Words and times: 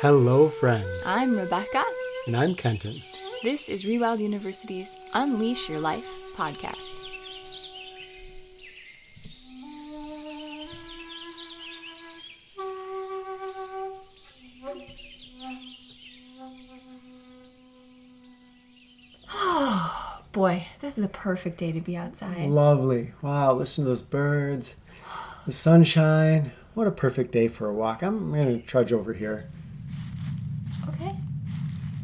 Hello, 0.00 0.50
friends. 0.50 1.02
I'm 1.06 1.34
Rebecca. 1.34 1.82
And 2.26 2.36
I'm 2.36 2.54
Kenton. 2.54 3.00
This 3.42 3.70
is 3.70 3.84
Rewild 3.84 4.18
University's 4.20 4.94
Unleash 5.14 5.70
Your 5.70 5.80
Life 5.80 6.06
podcast. 6.36 6.76
Oh, 19.32 20.20
boy, 20.32 20.66
this 20.82 20.98
is 20.98 21.04
a 21.04 21.08
perfect 21.08 21.56
day 21.56 21.72
to 21.72 21.80
be 21.80 21.96
outside. 21.96 22.50
Lovely. 22.50 23.12
Wow, 23.22 23.54
listen 23.54 23.84
to 23.84 23.90
those 23.90 24.02
birds, 24.02 24.74
the 25.46 25.52
sunshine. 25.52 26.52
What 26.74 26.86
a 26.86 26.90
perfect 26.90 27.32
day 27.32 27.48
for 27.48 27.66
a 27.68 27.72
walk. 27.72 28.02
I'm 28.02 28.30
going 28.30 28.60
to 28.60 28.66
trudge 28.66 28.92
over 28.92 29.14
here. 29.14 29.48
Okay. 30.88 31.14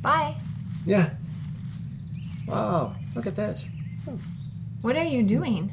Bye. 0.00 0.34
Yeah. 0.84 1.10
Wow, 2.46 2.94
look 3.14 3.26
at 3.26 3.36
this. 3.36 3.64
What 4.82 4.96
are 4.96 5.04
you 5.04 5.22
doing? 5.22 5.72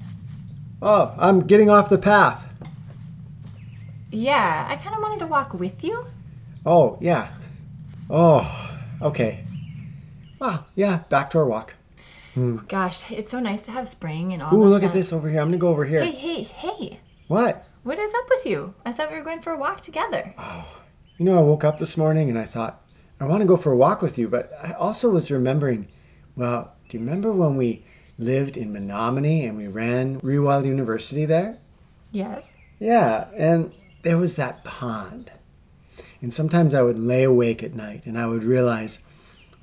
Oh, 0.82 1.14
I'm 1.18 1.42
getting 1.48 1.70
off 1.70 1.90
the 1.90 1.98
path. 1.98 2.44
Yeah, 4.12 4.66
I 4.70 4.76
kind 4.78 4.96
of 4.96 5.02
wanted 5.02 5.20
to 5.20 5.28
walk 5.28 5.54
with 5.54 5.84
you. 5.84 6.06
Oh, 6.66 6.98
yeah. 7.02 7.32
Oh, 8.10 8.80
okay. 9.02 9.44
Wow, 10.40 10.66
yeah, 10.76 11.00
back 11.10 11.32
to 11.32 11.40
our 11.40 11.46
walk. 11.46 11.74
Hmm. 12.34 12.58
Gosh, 12.68 13.10
it's 13.12 13.32
so 13.32 13.40
nice 13.40 13.66
to 13.66 13.72
have 13.72 13.90
spring 13.90 14.34
and 14.34 14.42
all 14.42 14.56
Ooh, 14.56 14.68
look 14.68 14.84
at 14.84 14.94
this 14.94 15.12
over 15.12 15.30
here. 15.30 15.40
I'm 15.40 15.48
going 15.48 15.60
to 15.60 15.62
go 15.62 15.70
over 15.70 15.86
here. 15.86 16.04
Hey, 16.04 16.12
hey, 16.12 16.44
hey. 16.44 17.00
What? 17.28 17.66
What 17.84 18.00
is 18.00 18.14
up 18.14 18.30
with 18.30 18.46
you? 18.46 18.74
I 18.86 18.92
thought 18.92 19.12
we 19.12 19.18
were 19.18 19.24
going 19.24 19.42
for 19.42 19.54
a 19.54 19.58
walk 19.58 19.82
together. 19.82 20.34
Oh, 20.38 20.66
you 21.18 21.26
know, 21.26 21.38
I 21.38 21.42
woke 21.42 21.64
up 21.64 21.80
this 21.80 21.98
morning 21.98 22.30
and 22.30 22.38
I 22.38 22.46
thought, 22.46 22.86
I 23.20 23.26
want 23.26 23.42
to 23.42 23.48
go 23.48 23.58
for 23.58 23.72
a 23.72 23.78
walk 23.78 24.02
with 24.02 24.18
you, 24.18 24.30
but 24.30 24.52
I 24.62 24.74
also 24.74 25.10
was 25.10 25.30
remembering, 25.30 25.88
well, 26.36 26.74
do 26.88 26.98
you 26.98 27.04
remember 27.04 27.32
when 27.32 27.58
we 27.58 27.84
lived 28.18 28.56
in 28.56 28.72
Menominee 28.72 29.46
and 29.46 29.58
we 29.58 29.68
ran 29.68 30.20
Rewild 30.20 30.66
University 30.66 31.26
there? 31.26 31.58
Yes. 32.12 32.50
Yeah, 32.80 33.28
and 33.36 33.72
there 34.04 34.18
was 34.18 34.36
that 34.36 34.64
pond. 34.64 35.30
And 36.22 36.34
sometimes 36.34 36.74
I 36.74 36.82
would 36.82 36.98
lay 36.98 37.24
awake 37.24 37.62
at 37.62 37.76
night 37.76 38.04
and 38.06 38.18
I 38.18 38.26
would 38.26 38.44
realize 38.44 39.00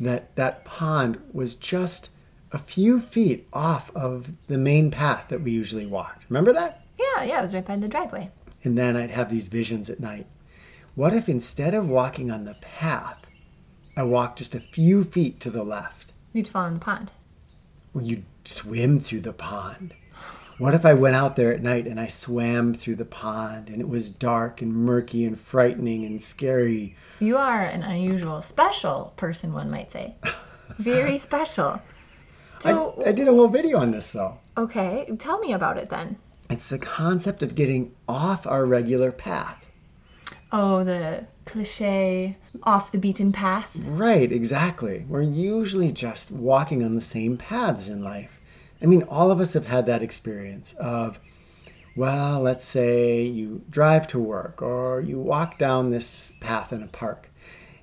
that 0.00 0.36
that 0.36 0.64
pond 0.64 1.18
was 1.32 1.54
just 1.54 2.10
a 2.52 2.58
few 2.58 3.00
feet 3.00 3.48
off 3.52 3.90
of 3.94 4.28
the 4.46 4.58
main 4.58 4.90
path 4.90 5.24
that 5.28 5.42
we 5.42 5.50
usually 5.50 5.86
walked. 5.86 6.24
Remember 6.28 6.52
that? 6.52 6.82
Yeah, 6.98 7.24
yeah, 7.24 7.40
it 7.40 7.42
was 7.42 7.54
right 7.54 7.66
by 7.66 7.76
the 7.76 7.88
driveway. 7.88 8.30
And 8.64 8.76
then 8.76 8.96
I'd 8.96 9.10
have 9.10 9.30
these 9.30 9.48
visions 9.48 9.90
at 9.90 10.00
night. 10.00 10.26
What 10.94 11.14
if 11.14 11.28
instead 11.28 11.74
of 11.74 11.88
walking 11.88 12.30
on 12.30 12.44
the 12.44 12.54
path, 12.54 13.25
I 13.96 14.02
walked 14.02 14.38
just 14.38 14.54
a 14.54 14.60
few 14.60 15.04
feet 15.04 15.40
to 15.40 15.50
the 15.50 15.64
left? 15.64 16.12
You'd 16.32 16.48
fall 16.48 16.66
in 16.66 16.74
the 16.74 16.80
pond. 16.80 17.10
Well, 17.94 18.04
you'd 18.04 18.24
swim 18.44 19.00
through 19.00 19.22
the 19.22 19.32
pond. 19.32 19.94
What 20.58 20.74
if 20.74 20.84
I 20.84 20.94
went 20.94 21.16
out 21.16 21.36
there 21.36 21.52
at 21.52 21.62
night 21.62 21.86
and 21.86 21.98
I 22.00 22.08
swam 22.08 22.74
through 22.74 22.96
the 22.96 23.04
pond 23.04 23.68
and 23.68 23.80
it 23.80 23.88
was 23.88 24.10
dark 24.10 24.62
and 24.62 24.72
murky 24.72 25.24
and 25.24 25.38
frightening 25.38 26.04
and 26.04 26.22
scary? 26.22 26.96
You 27.20 27.36
are 27.36 27.62
an 27.62 27.82
unusual, 27.82 28.42
special 28.42 29.12
person, 29.16 29.52
one 29.52 29.70
might 29.70 29.92
say. 29.92 30.14
Very 30.78 31.18
special. 31.28 31.80
So, 32.60 33.02
I, 33.04 33.10
I 33.10 33.12
did 33.12 33.28
a 33.28 33.32
whole 33.32 33.48
video 33.48 33.78
on 33.78 33.90
this 33.90 34.12
though. 34.12 34.38
okay, 34.56 35.10
tell 35.18 35.38
me 35.38 35.52
about 35.52 35.76
it 35.78 35.90
then. 35.90 36.16
It's 36.48 36.68
the 36.68 36.78
concept 36.78 37.42
of 37.42 37.54
getting 37.54 37.94
off 38.08 38.46
our 38.46 38.64
regular 38.64 39.12
path. 39.12 39.62
Oh, 40.58 40.84
the 40.84 41.26
cliche, 41.44 42.34
off 42.62 42.90
the 42.90 42.96
beaten 42.96 43.30
path. 43.30 43.68
Right, 43.74 44.32
exactly. 44.32 45.04
We're 45.06 45.20
usually 45.20 45.92
just 45.92 46.30
walking 46.30 46.82
on 46.82 46.94
the 46.94 47.02
same 47.02 47.36
paths 47.36 47.88
in 47.88 48.02
life. 48.02 48.40
I 48.80 48.86
mean, 48.86 49.02
all 49.02 49.30
of 49.30 49.38
us 49.38 49.52
have 49.52 49.66
had 49.66 49.84
that 49.84 50.02
experience 50.02 50.72
of, 50.80 51.18
well, 51.94 52.40
let's 52.40 52.66
say 52.66 53.24
you 53.24 53.60
drive 53.68 54.08
to 54.08 54.18
work 54.18 54.62
or 54.62 55.02
you 55.02 55.20
walk 55.20 55.58
down 55.58 55.90
this 55.90 56.32
path 56.40 56.72
in 56.72 56.82
a 56.82 56.86
park. 56.86 57.28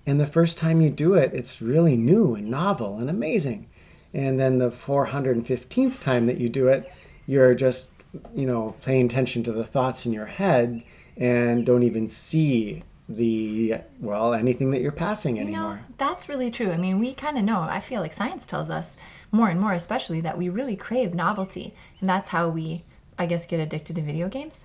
And 0.08 0.20
the 0.20 0.26
first 0.26 0.58
time 0.58 0.82
you 0.82 0.90
do 0.90 1.14
it, 1.14 1.32
it's 1.32 1.62
really 1.62 1.96
new 1.96 2.34
and 2.34 2.50
novel 2.50 2.98
and 2.98 3.08
amazing. 3.08 3.68
And 4.16 4.40
then 4.40 4.58
the 4.58 4.72
415th 4.72 6.00
time 6.00 6.26
that 6.26 6.40
you 6.40 6.50
do 6.50 6.70
it, 6.70 6.92
you're 7.28 7.54
just, 7.54 7.92
you 8.36 8.48
know, 8.48 8.74
paying 8.82 9.06
attention 9.06 9.44
to 9.44 9.52
the 9.52 9.64
thoughts 9.64 10.08
in 10.08 10.12
your 10.12 10.26
head 10.26 10.82
and 11.18 11.66
don't 11.66 11.84
even 11.84 12.08
see 12.08 12.84
the, 13.10 13.76
well, 14.00 14.34
anything 14.34 14.72
that 14.72 14.82
you're 14.82 14.92
passing 14.92 15.36
You 15.36 15.44
know, 15.46 15.50
anymore. 15.70 15.82
that's 15.98 16.30
really 16.30 16.50
true. 16.52 16.72
I 16.72 16.78
mean, 16.78 17.00
we 17.00 17.14
kind 17.14 17.38
of 17.38 17.44
know, 17.44 17.60
I 17.60 17.80
feel 17.80 18.02
like 18.02 18.14
science 18.14 18.46
tells 18.46 18.70
us 18.70 18.96
more 19.32 19.50
and 19.50 19.60
more, 19.60 19.74
especially, 19.74 20.22
that 20.22 20.38
we 20.38 20.50
really 20.50 20.76
crave 20.76 21.14
novelty. 21.14 21.74
And 22.00 22.10
that's 22.10 22.30
how 22.30 22.50
we, 22.50 22.84
I 23.20 23.26
guess, 23.26 23.46
get 23.46 23.60
addicted 23.60 23.96
to 23.98 24.02
video 24.02 24.30
games. 24.30 24.64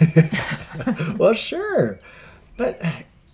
well, 1.18 1.34
sure. 1.34 1.98
But 2.56 2.80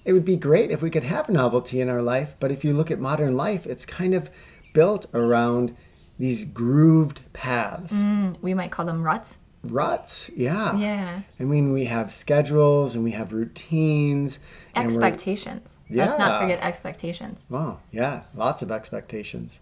it 0.05 0.13
would 0.13 0.25
be 0.25 0.37
great 0.37 0.71
if 0.71 0.83
we 0.83 0.91
could 0.91 1.03
have 1.03 1.29
novelty 1.29 1.81
in 1.81 1.89
our 1.89 2.03
life. 2.03 2.35
But 2.41 2.51
if 2.53 2.65
you 2.65 2.73
look 2.73 2.91
at 2.91 2.99
modern 3.01 3.37
life, 3.37 3.67
it's 3.67 3.85
kind 3.85 4.15
of 4.15 4.31
built 4.73 5.07
around 5.15 5.77
these 6.19 6.45
grooved 6.45 7.21
paths. 7.33 7.93
Mm, 7.93 8.41
we 8.43 8.55
might 8.55 8.71
call 8.71 8.87
them 8.87 9.03
ruts. 9.03 9.37
Ruts, 9.65 10.31
yeah. 10.35 10.77
Yeah. 10.77 11.23
I 11.41 11.43
mean, 11.45 11.73
we 11.73 11.85
have 11.87 12.13
schedules 12.13 12.95
and 12.95 13.03
we 13.03 13.11
have 13.13 13.33
routines. 13.33 14.39
Expectations. 14.75 15.77
Let's 15.91 16.19
not 16.19 16.41
forget 16.41 16.61
expectations. 16.61 17.41
Wow, 17.49 17.81
yeah, 17.91 18.23
lots 18.35 18.63
of 18.63 18.71
expectations. 18.71 19.59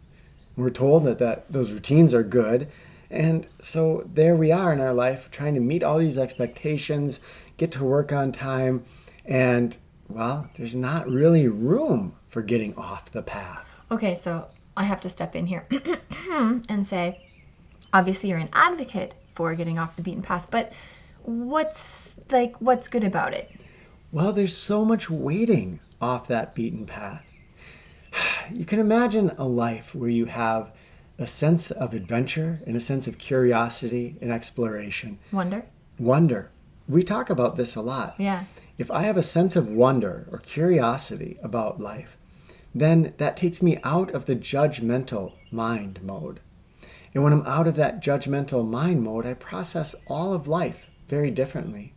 We're 0.56 0.70
told 0.70 1.04
that, 1.04 1.18
that 1.18 1.46
those 1.46 1.72
routines 1.72 2.14
are 2.14 2.22
good. 2.22 2.68
And 3.10 3.46
so 3.62 4.08
there 4.12 4.34
we 4.34 4.50
are 4.50 4.72
in 4.72 4.80
our 4.80 4.94
life 4.94 5.30
trying 5.30 5.54
to 5.54 5.60
meet 5.60 5.82
all 5.82 5.98
these 5.98 6.18
expectations, 6.18 7.20
get 7.56 7.72
to 7.72 7.84
work 7.84 8.12
on 8.12 8.32
time, 8.32 8.84
and 9.24 9.76
well, 10.08 10.48
there's 10.56 10.74
not 10.74 11.08
really 11.08 11.48
room 11.48 12.14
for 12.28 12.42
getting 12.42 12.74
off 12.76 13.10
the 13.12 13.22
path. 13.22 13.64
Okay, 13.90 14.14
so 14.14 14.48
I 14.76 14.84
have 14.84 15.00
to 15.02 15.10
step 15.10 15.36
in 15.36 15.46
here 15.46 15.66
and 16.68 16.86
say, 16.86 17.20
obviously, 17.92 18.30
you're 18.30 18.38
an 18.38 18.48
advocate 18.52 19.14
for 19.34 19.54
getting 19.54 19.78
off 19.78 19.96
the 19.96 20.02
beaten 20.02 20.22
path, 20.22 20.48
but 20.50 20.72
what's 21.22 22.10
like, 22.30 22.54
what's 22.60 22.88
good 22.88 23.04
about 23.04 23.34
it? 23.34 23.50
Well, 24.12 24.32
there's 24.32 24.56
so 24.56 24.84
much 24.84 25.10
waiting 25.10 25.80
off 26.00 26.28
that 26.28 26.54
beaten 26.54 26.86
path. 26.86 27.30
You 28.52 28.66
can 28.66 28.78
imagine 28.78 29.32
a 29.38 29.44
life 29.44 29.94
where 29.94 30.10
you 30.10 30.26
have 30.26 30.78
a 31.18 31.26
sense 31.26 31.70
of 31.70 31.94
adventure 31.94 32.60
and 32.66 32.76
a 32.76 32.80
sense 32.80 33.06
of 33.06 33.18
curiosity 33.18 34.16
and 34.20 34.30
exploration. 34.30 35.18
Wonder? 35.32 35.64
Wonder. 35.98 36.50
We 36.88 37.02
talk 37.02 37.30
about 37.30 37.56
this 37.56 37.76
a 37.76 37.80
lot. 37.80 38.16
Yeah. 38.18 38.44
If 38.76 38.90
I 38.90 39.02
have 39.02 39.16
a 39.16 39.22
sense 39.22 39.56
of 39.56 39.68
wonder 39.68 40.26
or 40.30 40.38
curiosity 40.38 41.38
about 41.42 41.80
life, 41.80 42.16
then 42.74 43.14
that 43.18 43.36
takes 43.36 43.62
me 43.62 43.78
out 43.84 44.10
of 44.10 44.26
the 44.26 44.36
judgmental 44.36 45.32
mind 45.50 46.00
mode. 46.02 46.40
And 47.14 47.22
when 47.22 47.32
I'm 47.32 47.46
out 47.46 47.68
of 47.68 47.76
that 47.76 48.02
judgmental 48.02 48.68
mind 48.68 49.02
mode, 49.02 49.24
I 49.24 49.34
process 49.34 49.94
all 50.08 50.32
of 50.32 50.48
life 50.48 50.90
very 51.08 51.30
differently. 51.30 51.92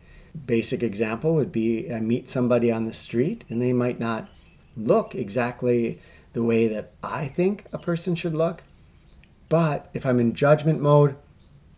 Basic 0.46 0.84
example 0.84 1.34
would 1.34 1.52
be 1.52 1.92
I 1.92 2.00
meet 2.00 2.30
somebody 2.30 2.72
on 2.72 2.86
the 2.86 2.94
street 2.94 3.44
and 3.50 3.60
they 3.60 3.74
might 3.74 4.00
not 4.00 4.30
look 4.76 5.16
exactly 5.16 6.00
the 6.34 6.44
way 6.44 6.68
that 6.68 6.92
I 7.02 7.28
think 7.30 7.66
a 7.74 7.80
person 7.80 8.14
should 8.14 8.36
look. 8.36 8.62
But 9.50 9.90
if 9.94 10.06
I'm 10.06 10.20
in 10.20 10.36
judgment 10.36 10.82
mode, 10.82 11.16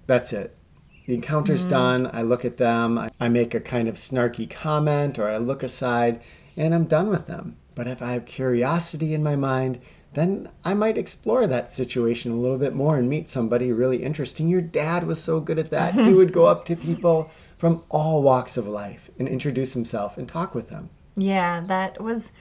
that's 0.06 0.34
it. 0.34 0.58
The 1.06 1.16
encounter's 1.16 1.66
mm. 1.66 1.70
done. 1.70 2.10
I 2.12 2.24
look 2.24 2.44
at 2.44 2.58
them. 2.58 2.98
I, 2.98 3.10
I 3.20 3.30
make 3.30 3.56
a 3.56 3.60
kind 3.62 3.88
of 3.88 3.96
snarky 3.96 4.50
comment 4.50 5.18
or 5.18 5.30
I 5.30 5.38
look 5.38 5.64
aside 5.64 6.22
and 6.58 6.76
I'm 6.76 6.86
done 6.86 7.10
with 7.10 7.26
them. 7.26 7.56
But 7.74 7.88
if 7.88 8.02
I 8.02 8.12
have 8.12 8.26
curiosity 8.26 9.14
in 9.14 9.24
my 9.24 9.38
mind, 9.38 9.80
then 10.14 10.50
I 10.66 10.74
might 10.74 10.98
explore 10.98 11.46
that 11.48 11.72
situation 11.72 12.32
a 12.32 12.36
little 12.36 12.58
bit 12.58 12.74
more 12.74 12.98
and 12.98 13.08
meet 13.08 13.30
somebody 13.30 13.72
really 13.72 14.04
interesting. 14.04 14.48
Your 14.50 14.62
dad 14.62 15.06
was 15.06 15.22
so 15.22 15.40
good 15.40 15.60
at 15.60 15.70
that. 15.70 15.94
he 15.94 16.14
would 16.20 16.34
go 16.34 16.46
up 16.46 16.66
to 16.66 16.76
people 16.76 17.30
from 17.58 17.84
all 17.90 18.24
walks 18.24 18.58
of 18.58 18.68
life 18.68 19.10
and 19.20 19.28
introduce 19.28 19.74
himself 19.74 20.18
and 20.18 20.28
talk 20.28 20.56
with 20.56 20.70
them. 20.70 20.90
Yeah, 21.16 21.62
that 21.68 22.02
was 22.02 22.32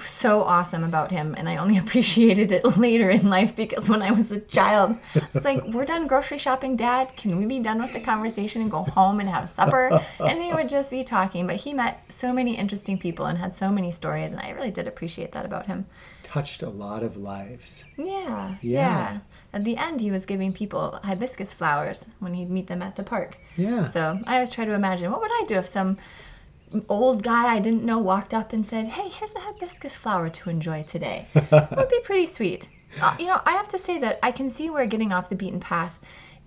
so 0.00 0.42
awesome 0.42 0.84
about 0.84 1.10
him, 1.10 1.34
and 1.36 1.48
I 1.48 1.56
only 1.56 1.78
appreciated 1.84 2.50
it 2.52 2.64
later 2.76 3.10
in 3.10 3.28
life 3.28 3.54
because 3.54 3.88
when 3.88 4.02
I 4.02 4.12
was 4.12 4.30
a 4.30 4.40
child, 4.40 4.96
it's 5.14 5.44
like, 5.44 5.64
we're 5.64 5.84
done 5.84 6.06
grocery 6.06 6.38
shopping, 6.38 6.76
Dad. 6.76 7.16
Can 7.16 7.36
we 7.38 7.46
be 7.46 7.60
done 7.60 7.80
with 7.80 7.92
the 7.92 8.00
conversation 8.00 8.62
and 8.62 8.70
go 8.70 8.82
home 8.82 9.20
and 9.20 9.28
have 9.28 9.50
supper? 9.50 10.00
And 10.18 10.40
he 10.40 10.52
would 10.52 10.68
just 10.68 10.90
be 10.90 11.04
talking, 11.04 11.46
but 11.46 11.56
he 11.56 11.72
met 11.74 12.02
so 12.08 12.32
many 12.32 12.56
interesting 12.56 12.98
people 12.98 13.26
and 13.26 13.38
had 13.38 13.54
so 13.54 13.70
many 13.70 13.90
stories, 13.90 14.32
and 14.32 14.40
I 14.40 14.50
really 14.50 14.70
did 14.70 14.86
appreciate 14.86 15.32
that 15.32 15.44
about 15.44 15.66
him. 15.66 15.86
Touched 16.26 16.62
a 16.62 16.68
lot 16.68 17.02
of 17.02 17.16
lives. 17.16 17.84
Yeah, 17.96 18.56
Yeah. 18.60 18.80
yeah. 18.80 19.18
At 19.52 19.64
the 19.64 19.76
end, 19.76 20.00
he 20.00 20.10
was 20.10 20.26
giving 20.26 20.52
people 20.52 20.98
hibiscus 21.02 21.52
flowers 21.52 22.04
when 22.18 22.34
he'd 22.34 22.50
meet 22.50 22.66
them 22.66 22.82
at 22.82 22.96
the 22.96 23.04
park. 23.04 23.38
Yeah. 23.56 23.90
So 23.90 24.20
I 24.26 24.34
always 24.34 24.50
try 24.50 24.64
to 24.64 24.72
imagine 24.74 25.10
what 25.10 25.20
would 25.20 25.30
I 25.30 25.44
do 25.46 25.54
if 25.54 25.68
some 25.68 25.96
old 26.88 27.22
guy 27.22 27.54
I 27.54 27.60
didn't 27.60 27.84
know 27.84 27.98
walked 27.98 28.34
up 28.34 28.52
and 28.52 28.66
said, 28.66 28.86
"Hey, 28.88 29.08
here's 29.08 29.34
a 29.36 29.40
hibiscus 29.40 29.94
flower 29.94 30.28
to 30.28 30.50
enjoy 30.50 30.82
today." 30.82 31.28
it 31.34 31.50
would 31.76 31.88
be 31.88 32.00
pretty 32.00 32.26
sweet. 32.26 32.68
Uh, 33.00 33.14
you 33.18 33.26
know, 33.26 33.40
I 33.46 33.52
have 33.52 33.68
to 33.68 33.78
say 33.78 33.98
that 34.00 34.18
I 34.22 34.32
can 34.32 34.50
see 34.50 34.68
where 34.68 34.86
getting 34.86 35.12
off 35.12 35.28
the 35.28 35.36
beaten 35.36 35.60
path 35.60 35.98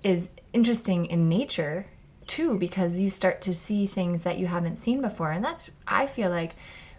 is 0.04 0.30
interesting 0.54 1.06
in 1.06 1.30
nature 1.30 1.86
too 2.28 2.58
because 2.58 3.00
you 3.00 3.10
start 3.10 3.42
to 3.42 3.56
see 3.56 3.88
things 3.88 4.22
that 4.24 4.38
you 4.38 4.46
haven't 4.46 4.76
seen 4.78 5.02
before 5.02 5.32
and 5.32 5.44
that's 5.44 5.72
I 5.88 6.06
feel 6.06 6.30
like 6.30 6.56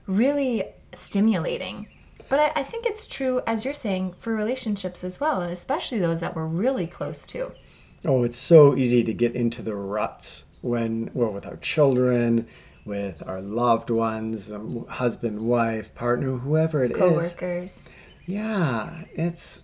really 0.07 0.65
stimulating. 0.93 1.87
But 2.31 2.39
I, 2.41 2.61
I 2.61 2.63
think 2.63 2.87
it's 2.87 3.07
true, 3.07 3.43
as 3.47 3.65
you're 3.65 3.75
saying, 3.75 4.15
for 4.19 4.33
relationships 4.35 5.05
as 5.05 5.21
well, 5.21 5.43
especially 5.43 5.99
those 5.99 6.21
that 6.21 6.35
we're 6.35 6.47
really 6.47 6.87
close 6.87 7.27
to. 7.27 7.53
Oh, 8.05 8.23
it's 8.23 8.39
so 8.39 8.77
easy 8.77 9.05
to 9.05 9.13
get 9.13 9.35
into 9.35 9.63
the 9.63 9.75
ruts 9.75 10.45
when 10.63 11.11
we're 11.13 11.29
with 11.29 11.45
our 11.47 11.57
children, 11.57 12.47
with 12.85 13.23
our 13.27 13.41
loved 13.41 13.91
ones, 13.91 14.51
um, 14.51 14.87
husband, 14.89 15.41
wife, 15.41 15.95
partner, 15.95 16.37
whoever 16.37 16.85
it 16.85 16.93
is. 16.93 16.97
Coworkers. 16.97 17.75
Yeah, 18.27 19.05
it's 19.15 19.61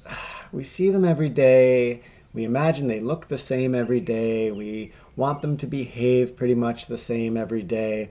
we 0.53 0.65
see 0.65 0.91
them 0.91 1.05
every 1.05 1.29
day. 1.29 2.03
We 2.35 2.45
imagine 2.45 2.89
they 2.89 3.01
look 3.01 3.29
the 3.29 3.39
same 3.39 3.75
every 3.75 4.01
day. 4.01 4.51
We 4.51 4.93
want 5.15 5.41
them 5.41 5.57
to 5.59 5.67
behave 5.67 6.37
pretty 6.37 6.55
much 6.55 6.87
the 6.87 6.99
same 6.99 7.37
every 7.37 7.63
day. 7.63 8.11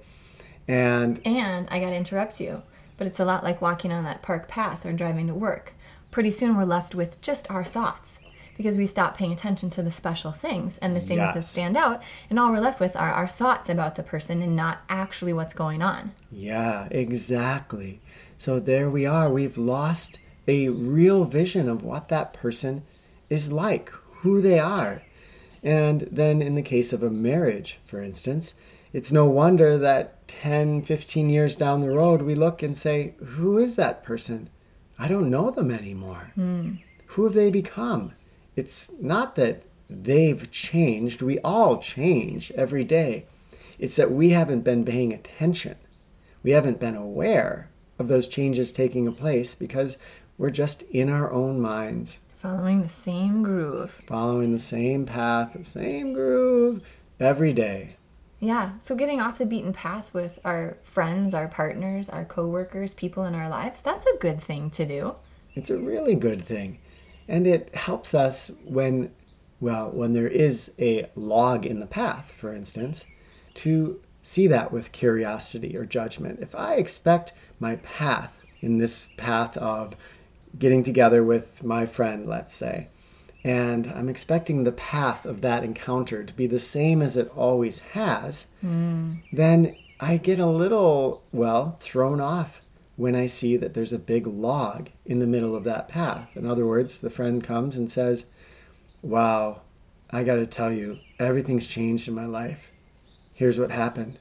And 0.67 1.19
And 1.25 1.67
I 1.69 1.79
got 1.79 1.89
to 1.89 1.95
interrupt 1.95 2.39
you, 2.39 2.63
but 2.97 3.07
it's 3.07 3.19
a 3.19 3.25
lot 3.25 3.43
like 3.43 3.61
walking 3.61 3.91
on 3.91 4.03
that 4.03 4.21
park 4.21 4.47
path 4.47 4.85
or 4.85 4.93
driving 4.93 5.27
to 5.27 5.33
work. 5.33 5.73
Pretty 6.11 6.31
soon 6.31 6.55
we're 6.55 6.65
left 6.65 6.95
with 6.95 7.19
just 7.21 7.49
our 7.51 7.63
thoughts 7.63 8.17
because 8.57 8.77
we 8.77 8.87
stop 8.87 9.17
paying 9.17 9.33
attention 9.33 9.69
to 9.69 9.83
the 9.83 9.91
special 9.91 10.31
things 10.31 10.77
and 10.77 10.95
the 10.95 11.01
things 11.01 11.19
that 11.33 11.43
stand 11.43 11.75
out, 11.75 12.01
and 12.29 12.39
all 12.39 12.51
we're 12.51 12.59
left 12.59 12.79
with 12.79 12.95
are 12.95 13.11
our 13.11 13.27
thoughts 13.27 13.69
about 13.69 13.95
the 13.95 14.03
person 14.03 14.41
and 14.41 14.55
not 14.55 14.79
actually 14.87 15.33
what's 15.33 15.53
going 15.53 15.81
on. 15.81 16.11
Yeah, 16.31 16.87
exactly. 16.89 17.99
So 18.37 18.59
there 18.59 18.89
we 18.89 19.05
are. 19.05 19.29
We've 19.29 19.57
lost 19.57 20.19
a 20.47 20.69
real 20.69 21.25
vision 21.25 21.67
of 21.67 21.83
what 21.83 22.09
that 22.09 22.33
person 22.33 22.83
is 23.29 23.51
like, 23.51 23.89
who 23.89 24.41
they 24.41 24.59
are. 24.59 25.01
And 25.63 26.01
then 26.01 26.41
in 26.41 26.55
the 26.55 26.61
case 26.61 26.93
of 26.93 27.03
a 27.03 27.09
marriage, 27.09 27.77
for 27.87 28.01
instance, 28.01 28.53
it's 28.95 29.11
no 29.11 29.25
wonder 29.25 29.77
that 29.77 30.27
10, 30.27 30.83
15 30.83 31.29
years 31.29 31.55
down 31.55 31.81
the 31.81 31.89
road, 31.89 32.21
we 32.21 32.35
look 32.35 32.63
and 32.63 32.77
say, 32.77 33.13
who 33.23 33.57
is 33.57 33.75
that 33.75 34.03
person? 34.03 34.49
I 34.97 35.07
don't 35.07 35.29
know 35.29 35.51
them 35.51 35.71
anymore. 35.71 36.31
Hmm. 36.35 36.75
Who 37.07 37.25
have 37.25 37.33
they 37.33 37.51
become? 37.51 38.13
It's 38.55 38.91
not 39.01 39.35
that 39.35 39.63
they've 39.89 40.49
changed. 40.51 41.21
We 41.21 41.39
all 41.39 41.77
change 41.79 42.51
every 42.55 42.83
day. 42.83 43.25
It's 43.77 43.97
that 43.97 44.11
we 44.11 44.29
haven't 44.29 44.61
been 44.61 44.85
paying 44.85 45.13
attention 45.13 45.75
we 46.45 46.51
haven't 46.51 46.79
been 46.79 46.95
aware 46.95 47.67
of 47.97 48.07
those 48.07 48.27
changes 48.27 48.71
taking 48.71 49.11
place 49.15 49.55
because 49.55 49.97
we're 50.37 50.51
just 50.51 50.83
in 50.83 51.09
our 51.09 51.31
own 51.31 51.59
minds, 51.59 52.17
Following 52.37 52.83
the 52.83 52.89
same 52.89 53.41
groove. 53.41 53.89
following 54.05 54.53
the 54.53 54.59
same 54.59 55.07
path, 55.07 55.53
the 55.55 55.65
same 55.65 56.13
groove 56.13 56.83
every 57.19 57.51
day. 57.51 57.95
Yeah, 58.39 58.71
so 58.83 58.95
getting 58.95 59.21
off 59.21 59.37
the 59.37 59.45
beaten 59.45 59.73
path 59.73 60.13
with 60.13 60.39
our 60.43 60.77
friends, 60.83 61.33
our 61.33 61.47
partners, 61.47 62.09
our 62.09 62.25
coworkers, 62.25 62.93
people 62.93 63.25
in 63.25 63.33
our 63.33 63.49
lives, 63.49 63.81
that's 63.81 64.05
a 64.05 64.17
good 64.17 64.41
thing 64.41 64.69
to 64.71 64.85
do. 64.85 65.15
It's 65.55 65.69
a 65.69 65.77
really 65.77 66.15
good 66.15 66.45
thing. 66.45 66.79
And 67.27 67.47
it 67.47 67.73
helps 67.73 68.13
us 68.13 68.51
when, 68.65 69.11
well, 69.61 69.89
when 69.91 70.13
there 70.13 70.27
is 70.27 70.71
a 70.79 71.09
log 71.15 71.65
in 71.65 71.79
the 71.79 71.87
path, 71.87 72.29
for 72.37 72.53
instance, 72.53 73.05
to 73.55 73.99
see 74.21 74.47
that 74.47 74.71
with 74.71 74.91
curiosity 74.91 75.77
or 75.77 75.85
judgment. 75.85 76.39
If 76.41 76.53
I 76.55 76.75
expect 76.75 77.33
my 77.59 77.77
path 77.77 78.31
in 78.61 78.77
this 78.77 79.09
path 79.17 79.55
of 79.57 79.93
getting 80.59 80.83
together 80.83 81.23
with 81.23 81.63
my 81.63 81.85
friend, 81.85 82.27
let's 82.27 82.53
say, 82.53 82.87
and 83.45 83.85
I'm 83.85 84.09
expecting 84.09 84.63
the 84.63 84.71
path 84.71 85.27
of 85.27 85.41
that 85.41 85.63
encounter 85.63 86.23
to 86.23 86.33
be 86.33 86.47
the 86.47 86.59
same 86.59 87.03
as 87.03 87.15
it 87.15 87.31
always 87.37 87.77
has, 87.77 88.43
hmm. 88.59 89.13
then 89.31 89.75
I 89.99 90.17
get 90.17 90.39
a 90.39 90.47
little, 90.47 91.21
well, 91.31 91.77
thrown 91.79 92.19
off 92.19 92.63
when 92.95 93.13
I 93.13 93.27
see 93.27 93.57
that 93.57 93.75
there's 93.75 93.93
a 93.93 93.99
big 93.99 94.25
log 94.25 94.89
in 95.05 95.19
the 95.19 95.27
middle 95.27 95.55
of 95.55 95.65
that 95.65 95.89
path. 95.89 96.27
In 96.35 96.47
other 96.47 96.65
words, 96.65 96.97
the 96.97 97.11
friend 97.11 97.43
comes 97.43 97.75
and 97.75 97.89
says, 97.89 98.25
Wow, 99.03 99.61
I 100.09 100.23
got 100.23 100.37
to 100.37 100.47
tell 100.47 100.73
you, 100.73 100.97
everything's 101.19 101.67
changed 101.67 102.07
in 102.07 102.15
my 102.15 102.25
life. 102.25 102.71
Here's 103.35 103.59
what 103.59 103.69
happened. 103.69 104.17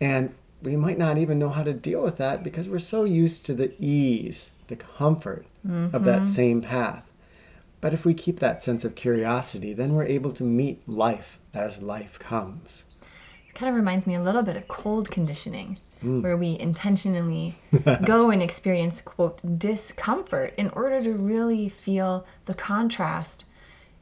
And 0.00 0.34
we 0.64 0.74
might 0.74 0.98
not 0.98 1.18
even 1.18 1.38
know 1.38 1.50
how 1.50 1.62
to 1.62 1.72
deal 1.72 2.02
with 2.02 2.16
that 2.16 2.42
because 2.42 2.68
we're 2.68 2.80
so 2.80 3.04
used 3.04 3.46
to 3.46 3.54
the 3.54 3.72
ease, 3.78 4.50
the 4.66 4.74
comfort 4.74 5.46
of 5.94 6.04
that 6.04 6.22
mm-hmm. 6.22 6.24
same 6.24 6.62
path. 6.62 7.05
But 7.80 7.94
if 7.94 8.04
we 8.04 8.14
keep 8.14 8.40
that 8.40 8.62
sense 8.62 8.84
of 8.84 8.94
curiosity, 8.94 9.74
then 9.74 9.94
we're 9.94 10.06
able 10.06 10.32
to 10.32 10.42
meet 10.42 10.88
life 10.88 11.38
as 11.54 11.82
life 11.82 12.18
comes. 12.18 12.84
It 13.48 13.54
kind 13.54 13.70
of 13.70 13.76
reminds 13.76 14.06
me 14.06 14.14
a 14.14 14.22
little 14.22 14.42
bit 14.42 14.56
of 14.56 14.68
cold 14.68 15.10
conditioning, 15.10 15.78
hmm. 16.00 16.22
where 16.22 16.36
we 16.36 16.58
intentionally 16.58 17.54
go 18.04 18.30
and 18.30 18.42
experience, 18.42 19.02
quote, 19.02 19.40
discomfort 19.58 20.54
in 20.56 20.70
order 20.70 21.02
to 21.02 21.12
really 21.12 21.68
feel 21.68 22.26
the 22.44 22.54
contrast 22.54 23.44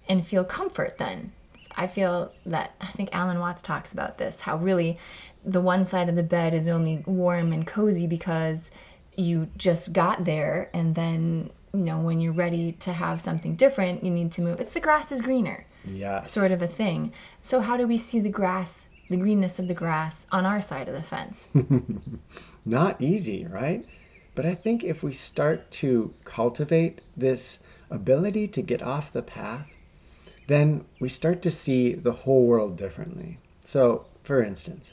and 0.09 0.27
feel 0.27 0.45
comfort 0.45 0.99
then. 0.99 1.33
I 1.77 1.89
feel 1.89 2.33
that, 2.47 2.75
I 2.81 2.87
think 2.93 3.09
Alan 3.13 3.41
Watts 3.41 3.63
talks 3.63 3.93
about 3.93 4.19
this, 4.19 4.39
how 4.39 4.57
really 4.57 4.99
the 5.45 5.61
one 5.61 5.85
side 5.85 6.09
of 6.09 6.17
the 6.17 6.23
bed 6.23 6.55
is 6.55 6.69
only 6.69 7.03
warm 7.07 7.53
and 7.53 7.67
cozy 7.67 8.07
because 8.07 8.71
you 9.17 9.49
just 9.57 9.93
got 9.93 10.25
there 10.25 10.71
and 10.73 10.95
then 10.95 11.51
you 11.75 11.81
know 11.81 11.99
when 11.99 12.21
you're 12.21 12.33
ready 12.33 12.73
to 12.73 12.93
have 12.93 13.21
something 13.21 13.57
different 13.57 14.03
you 14.05 14.11
need 14.11 14.31
to 14.33 14.41
move 14.41 14.61
it's 14.61 14.73
the 14.73 14.81
grass 14.81 15.13
is 15.13 15.21
greener 15.21 15.67
Yes. 15.87 16.33
sort 16.33 16.51
of 16.51 16.63
a 16.63 16.67
thing. 16.67 17.13
So 17.43 17.61
how 17.61 17.77
do 17.77 17.87
we 17.87 17.99
see 17.99 18.19
the 18.19 18.31
grass, 18.31 18.87
the 19.11 19.19
greenness 19.19 19.59
of 19.59 19.69
the 19.69 19.75
grass 19.75 20.27
on 20.33 20.47
our 20.47 20.63
side 20.63 20.89
of 20.89 20.95
the 20.95 21.03
fence? 21.03 21.45
Not 22.65 23.01
easy, 23.03 23.45
right? 23.45 23.85
But 24.35 24.47
I 24.47 24.55
think 24.55 24.83
if 24.83 25.03
we 25.03 25.13
start 25.13 25.71
to 25.73 26.15
cultivate 26.25 27.03
this 27.17 27.59
ability 27.91 28.49
to 28.49 28.63
get 28.63 28.83
off 28.83 29.13
the 29.13 29.23
path, 29.23 29.67
then 30.47 30.85
we 31.01 31.09
start 31.11 31.43
to 31.43 31.51
see 31.51 31.95
the 31.95 32.13
whole 32.13 32.47
world 32.47 32.79
differently. 32.79 33.39
So, 33.67 34.07
for 34.23 34.43
instance, 34.43 34.93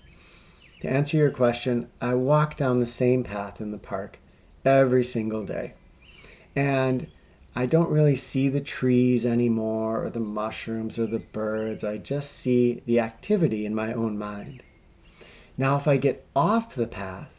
to 0.81 0.89
answer 0.89 1.15
your 1.17 1.31
question, 1.31 1.87
I 2.01 2.15
walk 2.15 2.57
down 2.57 2.79
the 2.81 2.87
same 2.87 3.23
path 3.23 3.61
in 3.61 3.71
the 3.71 3.77
park 3.77 4.19
every 4.65 5.05
single 5.05 5.45
day. 5.45 5.73
And 6.55 7.07
I 7.55 7.65
don't 7.65 7.89
really 7.89 8.15
see 8.15 8.49
the 8.49 8.61
trees 8.61 9.25
anymore, 9.25 10.05
or 10.05 10.09
the 10.09 10.19
mushrooms, 10.19 10.97
or 10.97 11.05
the 11.05 11.19
birds. 11.19 11.83
I 11.83 11.97
just 11.97 12.31
see 12.31 12.81
the 12.85 12.99
activity 12.99 13.65
in 13.65 13.75
my 13.75 13.93
own 13.93 14.17
mind. 14.17 14.63
Now, 15.57 15.77
if 15.77 15.87
I 15.87 15.97
get 15.97 16.25
off 16.35 16.75
the 16.75 16.87
path, 16.87 17.29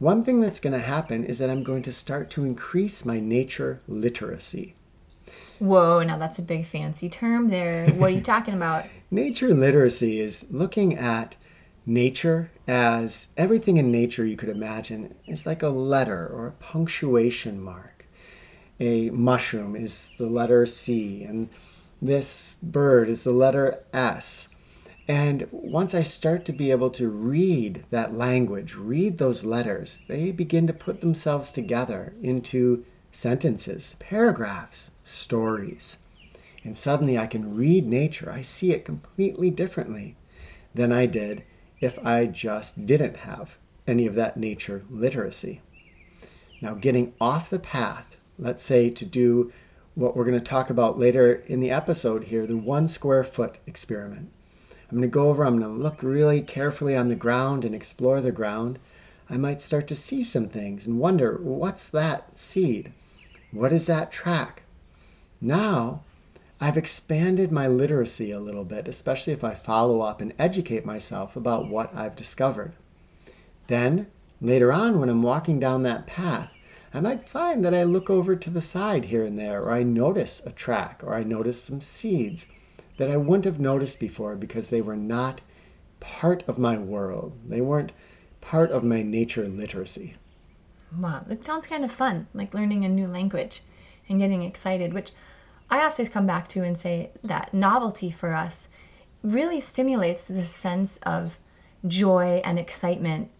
one 0.00 0.22
thing 0.22 0.40
that's 0.40 0.60
going 0.60 0.72
to 0.72 0.78
happen 0.78 1.24
is 1.24 1.38
that 1.38 1.50
I'm 1.50 1.62
going 1.62 1.82
to 1.82 1.92
start 1.92 2.30
to 2.30 2.44
increase 2.44 3.04
my 3.04 3.18
nature 3.20 3.80
literacy. 3.88 4.74
Whoa, 5.58 6.02
now 6.04 6.18
that's 6.18 6.38
a 6.38 6.42
big 6.42 6.66
fancy 6.66 7.08
term 7.08 7.48
there. 7.48 7.88
What 7.90 8.10
are 8.10 8.14
you 8.14 8.20
talking 8.34 8.54
about? 8.54 8.86
Nature 9.10 9.54
literacy 9.54 10.20
is 10.20 10.44
looking 10.50 10.98
at 10.98 11.36
nature 11.84 12.50
as 12.68 13.26
everything 13.36 13.78
in 13.78 13.90
nature 13.90 14.24
you 14.24 14.36
could 14.36 14.50
imagine 14.50 15.14
is 15.26 15.46
like 15.46 15.62
a 15.62 15.68
letter 15.68 16.28
or 16.28 16.46
a 16.48 16.52
punctuation 16.52 17.60
mark. 17.60 17.97
A 18.80 19.10
mushroom 19.10 19.74
is 19.74 20.14
the 20.18 20.28
letter 20.28 20.64
C, 20.64 21.24
and 21.24 21.50
this 22.00 22.56
bird 22.62 23.08
is 23.08 23.24
the 23.24 23.32
letter 23.32 23.82
S. 23.92 24.46
And 25.08 25.48
once 25.50 25.94
I 25.94 26.02
start 26.02 26.44
to 26.44 26.52
be 26.52 26.70
able 26.70 26.90
to 26.90 27.08
read 27.08 27.82
that 27.88 28.14
language, 28.14 28.76
read 28.76 29.18
those 29.18 29.42
letters, 29.42 30.00
they 30.06 30.30
begin 30.30 30.66
to 30.68 30.72
put 30.72 31.00
themselves 31.00 31.50
together 31.50 32.12
into 32.22 32.84
sentences, 33.10 33.96
paragraphs, 33.98 34.90
stories. 35.02 35.96
And 36.62 36.76
suddenly 36.76 37.18
I 37.18 37.26
can 37.26 37.56
read 37.56 37.86
nature. 37.86 38.30
I 38.30 38.42
see 38.42 38.72
it 38.72 38.84
completely 38.84 39.50
differently 39.50 40.14
than 40.74 40.92
I 40.92 41.06
did 41.06 41.42
if 41.80 41.98
I 42.04 42.26
just 42.26 42.86
didn't 42.86 43.16
have 43.16 43.56
any 43.86 44.06
of 44.06 44.14
that 44.14 44.36
nature 44.36 44.84
literacy. 44.90 45.62
Now, 46.60 46.74
getting 46.74 47.14
off 47.20 47.50
the 47.50 47.58
path, 47.58 48.17
let's 48.38 48.62
say 48.62 48.88
to 48.90 49.04
do 49.04 49.52
what 49.94 50.16
we're 50.16 50.24
going 50.24 50.38
to 50.38 50.44
talk 50.44 50.70
about 50.70 50.98
later 50.98 51.42
in 51.48 51.58
the 51.58 51.72
episode 51.72 52.22
here 52.22 52.46
the 52.46 52.56
one 52.56 52.88
square 52.88 53.24
foot 53.24 53.56
experiment. 53.66 54.30
I'm 54.90 54.98
going 54.98 55.02
to 55.02 55.12
go 55.12 55.28
over, 55.28 55.44
I'm 55.44 55.58
going 55.58 55.74
to 55.74 55.82
look 55.82 56.02
really 56.02 56.40
carefully 56.40 56.96
on 56.96 57.08
the 57.08 57.16
ground 57.16 57.64
and 57.64 57.74
explore 57.74 58.20
the 58.20 58.32
ground. 58.32 58.78
I 59.28 59.36
might 59.36 59.60
start 59.60 59.88
to 59.88 59.96
see 59.96 60.22
some 60.22 60.48
things 60.48 60.86
and 60.86 60.98
wonder 60.98 61.36
what's 61.42 61.88
that 61.88 62.38
seed? 62.38 62.92
What 63.50 63.72
is 63.72 63.86
that 63.86 64.12
track? 64.12 64.62
Now, 65.40 66.02
I've 66.60 66.76
expanded 66.76 67.52
my 67.52 67.66
literacy 67.66 68.30
a 68.30 68.40
little 68.40 68.64
bit, 68.64 68.88
especially 68.88 69.32
if 69.32 69.44
I 69.44 69.54
follow 69.54 70.00
up 70.00 70.20
and 70.20 70.32
educate 70.38 70.86
myself 70.86 71.36
about 71.36 71.68
what 71.68 71.94
I've 71.94 72.16
discovered. 72.16 72.72
Then, 73.66 74.06
later 74.40 74.72
on, 74.72 74.98
when 74.98 75.08
I'm 75.08 75.22
walking 75.22 75.60
down 75.60 75.82
that 75.82 76.06
path, 76.06 76.50
I 76.94 77.00
might 77.00 77.28
find 77.28 77.62
that 77.64 77.74
I 77.74 77.82
look 77.82 78.08
over 78.08 78.34
to 78.34 78.48
the 78.50 78.62
side 78.62 79.04
here 79.04 79.22
and 79.24 79.38
there, 79.38 79.62
or 79.62 79.70
I 79.72 79.82
notice 79.82 80.40
a 80.46 80.52
track, 80.52 81.02
or 81.04 81.14
I 81.14 81.22
notice 81.22 81.62
some 81.62 81.82
seeds 81.82 82.46
that 82.96 83.10
I 83.10 83.16
wouldn't 83.18 83.44
have 83.44 83.60
noticed 83.60 84.00
before 84.00 84.36
because 84.36 84.70
they 84.70 84.80
were 84.80 84.96
not 84.96 85.42
part 86.00 86.42
of 86.48 86.56
my 86.56 86.78
world. 86.78 87.32
They 87.46 87.60
weren't 87.60 87.92
part 88.40 88.70
of 88.70 88.84
my 88.84 89.02
nature 89.02 89.46
literacy. 89.46 90.14
Wow, 90.98 91.26
it 91.28 91.44
sounds 91.44 91.66
kind 91.66 91.84
of 91.84 91.92
fun, 91.92 92.26
like 92.32 92.54
learning 92.54 92.86
a 92.86 92.88
new 92.88 93.06
language 93.06 93.60
and 94.08 94.18
getting 94.18 94.42
excited, 94.42 94.94
which 94.94 95.12
I 95.68 95.76
have 95.76 95.94
to 95.96 96.06
come 96.06 96.26
back 96.26 96.48
to 96.48 96.64
and 96.64 96.78
say 96.78 97.10
that 97.22 97.52
novelty 97.52 98.10
for 98.10 98.32
us 98.32 98.66
really 99.22 99.60
stimulates 99.60 100.24
this 100.24 100.50
sense 100.50 100.98
of 101.02 101.38
joy 101.86 102.40
and 102.44 102.58
excitement 102.58 103.30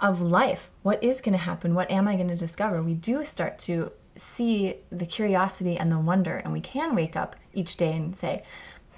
of 0.00 0.20
life. 0.20 0.70
What 0.82 1.02
is 1.02 1.20
going 1.20 1.32
to 1.32 1.38
happen? 1.38 1.74
What 1.74 1.90
am 1.90 2.08
I 2.08 2.16
going 2.16 2.28
to 2.28 2.36
discover? 2.36 2.82
We 2.82 2.94
do 2.94 3.24
start 3.24 3.58
to 3.60 3.92
see 4.16 4.74
the 4.90 5.06
curiosity 5.06 5.76
and 5.78 5.90
the 5.90 5.98
wonder, 5.98 6.36
and 6.36 6.52
we 6.52 6.60
can 6.60 6.94
wake 6.94 7.16
up 7.16 7.36
each 7.52 7.76
day 7.76 7.92
and 7.94 8.16
say, 8.16 8.42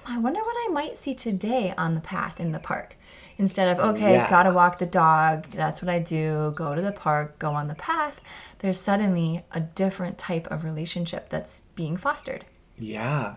I 0.07 0.19
wonder 0.19 0.40
what 0.40 0.57
I 0.69 0.73
might 0.73 0.99
see 0.99 1.14
today 1.14 1.75
on 1.76 1.95
the 1.95 2.00
path 2.00 2.40
in 2.40 2.52
the 2.52 2.59
park. 2.59 2.97
Instead 3.38 3.69
of, 3.69 3.95
okay, 3.97 4.12
Yeah. 4.12 4.28
gotta 4.28 4.52
walk 4.52 4.78
the 4.78 4.87
dog, 4.87 5.47
that's 5.50 5.80
what 5.80 5.88
I 5.88 5.99
do, 5.99 6.52
go 6.54 6.75
to 6.75 6.83
the 6.83 6.92
park, 6.92 7.38
go 7.38 7.52
on 7.52 7.69
the 7.69 7.75
path, 7.75 8.21
there's 8.59 8.78
suddenly 8.78 9.42
a 9.52 9.61
different 9.61 10.19
type 10.19 10.47
of 10.50 10.64
relationship 10.64 11.30
that's 11.30 11.62
being 11.75 11.97
fostered. 11.97 12.45
Yeah, 12.78 13.37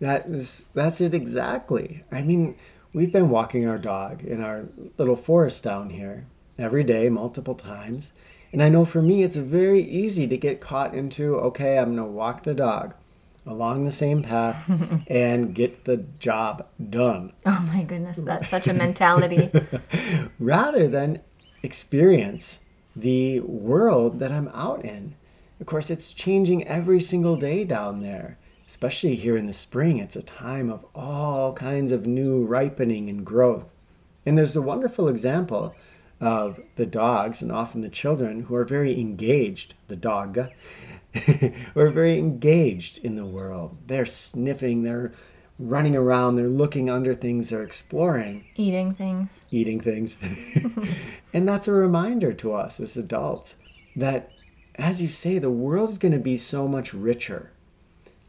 that 0.00 0.26
is 0.26 0.64
that's 0.74 1.00
it 1.00 1.14
exactly. 1.14 2.04
I 2.10 2.22
mean, 2.22 2.56
we've 2.92 3.12
been 3.12 3.30
walking 3.30 3.68
our 3.68 3.78
dog 3.78 4.24
in 4.24 4.42
our 4.42 4.64
little 4.98 5.16
forest 5.16 5.62
down 5.62 5.90
here 5.90 6.24
every 6.58 6.84
day, 6.84 7.08
multiple 7.08 7.54
times. 7.54 8.12
And 8.52 8.62
I 8.62 8.68
know 8.68 8.84
for 8.84 9.02
me, 9.02 9.22
it's 9.22 9.36
very 9.36 9.82
easy 9.82 10.26
to 10.28 10.36
get 10.36 10.60
caught 10.60 10.94
into, 10.94 11.36
okay, 11.36 11.78
I'm 11.78 11.96
going 11.96 11.98
to 11.98 12.04
walk 12.04 12.42
the 12.42 12.54
dog 12.54 12.94
along 13.46 13.84
the 13.84 13.92
same 13.92 14.22
path 14.22 14.70
and 15.06 15.54
get 15.54 15.84
the 15.84 15.98
job 16.18 16.66
done. 16.90 17.32
Oh 17.44 17.60
my 17.72 17.82
goodness, 17.84 18.18
that's 18.22 18.48
such 18.48 18.66
a 18.66 18.72
mentality. 18.84 19.50
rather 20.38 20.88
than 20.88 21.20
experience 21.62 22.58
the 22.94 23.40
world 23.40 24.20
that 24.20 24.32
I'm 24.32 24.48
out 24.48 24.84
in. 24.84 25.14
Of 25.60 25.66
course, 25.66 25.90
it's 25.90 26.12
changing 26.12 26.66
every 26.66 27.00
single 27.00 27.36
day 27.36 27.64
down 27.64 28.00
there, 28.00 28.38
especially 28.68 29.16
here 29.16 29.36
in 29.36 29.46
the 29.46 29.52
spring. 29.52 29.98
It's 29.98 30.16
a 30.16 30.22
time 30.22 30.70
of 30.70 30.84
all 30.94 31.52
kinds 31.52 31.92
of 31.92 32.06
new 32.06 32.44
ripening 32.44 33.08
and 33.08 33.24
growth. 33.24 33.66
And 34.24 34.36
there's 34.36 34.56
a 34.56 34.62
wonderful 34.62 35.08
example 35.08 35.74
of 36.20 36.60
the 36.76 36.86
dogs 36.86 37.42
and 37.42 37.52
often 37.52 37.80
the 37.82 37.88
children 37.88 38.40
who 38.40 38.54
are 38.54 38.64
very 38.64 39.00
engaged, 39.00 39.74
the 39.88 39.96
dog, 39.96 40.38
who 41.14 41.80
are 41.80 41.90
very 41.90 42.18
engaged 42.18 42.98
in 42.98 43.16
the 43.16 43.24
world. 43.26 43.76
They're 43.86 44.06
sniffing, 44.06 44.82
they're 44.82 45.12
running 45.58 45.96
around, 45.96 46.36
they're 46.36 46.48
looking 46.48 46.90
under 46.90 47.14
things, 47.14 47.50
they're 47.50 47.62
exploring 47.62 48.44
Eating 48.56 48.92
things. 48.92 49.40
eating 49.50 49.80
things. 49.80 50.16
and 51.32 51.48
that's 51.48 51.68
a 51.68 51.72
reminder 51.72 52.32
to 52.34 52.52
us 52.54 52.80
as 52.80 52.96
adults 52.96 53.54
that, 53.96 54.30
as 54.76 55.00
you 55.00 55.08
say, 55.08 55.38
the 55.38 55.50
world's 55.50 55.98
going 55.98 56.12
to 56.12 56.18
be 56.18 56.36
so 56.36 56.68
much 56.68 56.92
richer. 56.94 57.50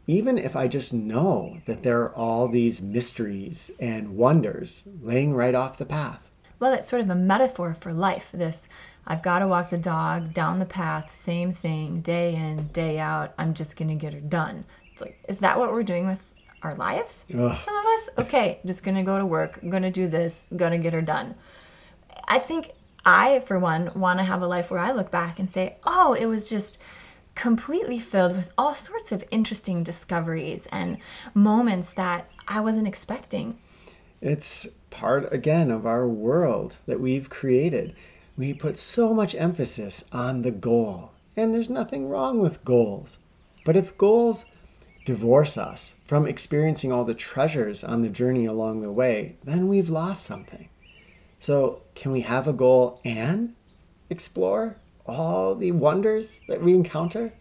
Even 0.06 0.38
if 0.38 0.56
I 0.56 0.68
just 0.68 0.92
know 0.94 1.60
that 1.66 1.82
there 1.82 2.00
are 2.02 2.14
all 2.14 2.48
these 2.48 2.80
mysteries 2.80 3.70
and 3.78 4.16
wonders 4.16 4.82
laying 5.02 5.34
right 5.34 5.54
off 5.54 5.76
the 5.78 5.84
path. 5.86 6.27
Well, 6.60 6.72
it's 6.72 6.90
sort 6.90 7.02
of 7.02 7.10
a 7.10 7.14
metaphor 7.14 7.74
for 7.74 7.92
life. 7.92 8.26
This, 8.32 8.68
I've 9.06 9.22
got 9.22 9.38
to 9.38 9.46
walk 9.46 9.70
the 9.70 9.78
dog 9.78 10.32
down 10.32 10.58
the 10.58 10.64
path, 10.64 11.16
same 11.24 11.52
thing, 11.52 12.00
day 12.00 12.34
in, 12.34 12.68
day 12.68 12.98
out. 12.98 13.32
I'm 13.38 13.54
just 13.54 13.76
going 13.76 13.88
to 13.88 13.94
get 13.94 14.12
her 14.12 14.20
done. 14.20 14.64
It's 14.92 15.00
like, 15.00 15.18
is 15.28 15.38
that 15.38 15.58
what 15.58 15.72
we're 15.72 15.82
doing 15.82 16.06
with 16.06 16.20
our 16.62 16.74
lives? 16.74 17.24
Ugh. 17.32 17.56
Some 17.64 17.76
of 17.76 17.84
us, 17.86 18.08
okay, 18.18 18.58
just 18.66 18.82
going 18.82 18.96
to 18.96 19.02
go 19.02 19.18
to 19.18 19.26
work, 19.26 19.60
going 19.68 19.84
to 19.84 19.90
do 19.90 20.08
this, 20.08 20.36
going 20.56 20.72
to 20.72 20.78
get 20.78 20.92
her 20.92 21.02
done. 21.02 21.34
I 22.26 22.38
think 22.38 22.72
I, 23.04 23.40
for 23.40 23.58
one, 23.58 23.90
want 23.94 24.18
to 24.18 24.24
have 24.24 24.42
a 24.42 24.46
life 24.46 24.70
where 24.70 24.80
I 24.80 24.92
look 24.92 25.10
back 25.10 25.38
and 25.38 25.48
say, 25.48 25.76
oh, 25.84 26.14
it 26.14 26.26
was 26.26 26.48
just 26.48 26.78
completely 27.34 28.00
filled 28.00 28.36
with 28.36 28.50
all 28.58 28.74
sorts 28.74 29.12
of 29.12 29.24
interesting 29.30 29.84
discoveries 29.84 30.66
and 30.72 30.98
moments 31.34 31.92
that 31.92 32.28
I 32.48 32.60
wasn't 32.60 32.88
expecting. 32.88 33.56
It's 34.20 34.66
part, 34.90 35.32
again, 35.32 35.70
of 35.70 35.86
our 35.86 36.08
world 36.08 36.74
that 36.86 37.00
we've 37.00 37.30
created. 37.30 37.94
We 38.36 38.52
put 38.52 38.76
so 38.76 39.14
much 39.14 39.36
emphasis 39.36 40.04
on 40.10 40.42
the 40.42 40.50
goal, 40.50 41.12
and 41.36 41.54
there's 41.54 41.70
nothing 41.70 42.08
wrong 42.08 42.40
with 42.40 42.64
goals. 42.64 43.18
But 43.62 43.76
if 43.76 43.96
goals 43.96 44.46
divorce 45.04 45.56
us 45.56 45.94
from 46.04 46.26
experiencing 46.26 46.90
all 46.90 47.04
the 47.04 47.14
treasures 47.14 47.84
on 47.84 48.02
the 48.02 48.08
journey 48.08 48.46
along 48.46 48.80
the 48.80 48.90
way, 48.90 49.36
then 49.44 49.68
we've 49.68 49.88
lost 49.88 50.24
something. 50.24 50.68
So, 51.38 51.82
can 51.94 52.10
we 52.10 52.22
have 52.22 52.48
a 52.48 52.52
goal 52.52 53.00
and 53.04 53.54
explore 54.10 54.76
all 55.06 55.54
the 55.54 55.70
wonders 55.70 56.40
that 56.48 56.60
we 56.60 56.74
encounter 56.74 57.32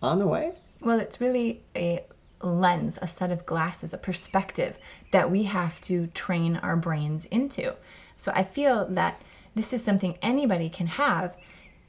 on 0.00 0.18
the 0.18 0.26
way? 0.26 0.52
Well, 0.80 1.00
it's 1.00 1.20
really 1.20 1.64
a 1.76 2.04
lens, 2.44 2.98
a 3.00 3.08
set 3.08 3.30
of 3.30 3.46
glasses, 3.46 3.94
a 3.94 3.98
perspective 3.98 4.78
that 5.10 5.30
we 5.30 5.42
have 5.44 5.80
to 5.82 6.06
train 6.08 6.56
our 6.56 6.76
brains 6.76 7.24
into. 7.26 7.74
So 8.16 8.32
I 8.34 8.44
feel 8.44 8.86
that 8.90 9.20
this 9.54 9.72
is 9.72 9.82
something 9.82 10.18
anybody 10.22 10.68
can 10.68 10.86
have 10.86 11.36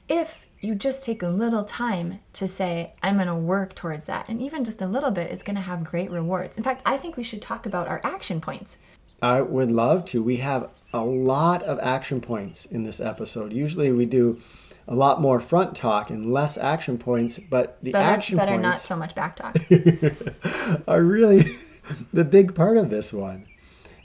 if 0.08 0.34
you 0.60 0.74
just 0.74 1.04
take 1.04 1.22
a 1.22 1.28
little 1.28 1.64
time 1.64 2.18
to 2.34 2.48
say, 2.48 2.92
I'm 3.02 3.16
going 3.16 3.26
to 3.26 3.34
work 3.34 3.74
towards 3.74 4.06
that. 4.06 4.28
And 4.28 4.40
even 4.40 4.64
just 4.64 4.82
a 4.82 4.86
little 4.86 5.10
bit 5.10 5.30
is 5.30 5.42
going 5.42 5.56
to 5.56 5.62
have 5.62 5.84
great 5.84 6.10
rewards. 6.10 6.56
In 6.56 6.62
fact, 6.62 6.82
I 6.86 6.96
think 6.96 7.16
we 7.16 7.22
should 7.22 7.42
talk 7.42 7.66
about 7.66 7.88
our 7.88 8.00
action 8.04 8.40
points. 8.40 8.76
I 9.22 9.40
would 9.40 9.70
love 9.70 10.04
to. 10.06 10.22
We 10.22 10.36
have 10.36 10.74
a 10.92 11.04
lot 11.04 11.62
of 11.62 11.78
action 11.80 12.20
points 12.20 12.66
in 12.66 12.84
this 12.84 13.00
episode. 13.00 13.52
Usually 13.52 13.92
we 13.92 14.06
do 14.06 14.40
a 14.88 14.94
lot 14.94 15.20
more 15.20 15.40
front 15.40 15.76
talk 15.76 16.10
and 16.10 16.32
less 16.32 16.56
action 16.56 16.98
points, 16.98 17.38
but 17.38 17.78
the 17.82 17.92
But, 17.92 18.02
action 18.02 18.38
are 18.38 18.46
points 18.46 18.62
not 18.62 18.78
so 18.78 18.96
much 18.96 19.14
back 19.14 19.36
talk. 19.36 19.56
are 20.88 21.02
really 21.02 21.56
the 22.12 22.24
big 22.24 22.54
part 22.54 22.76
of 22.76 22.90
this 22.90 23.12
one. 23.12 23.46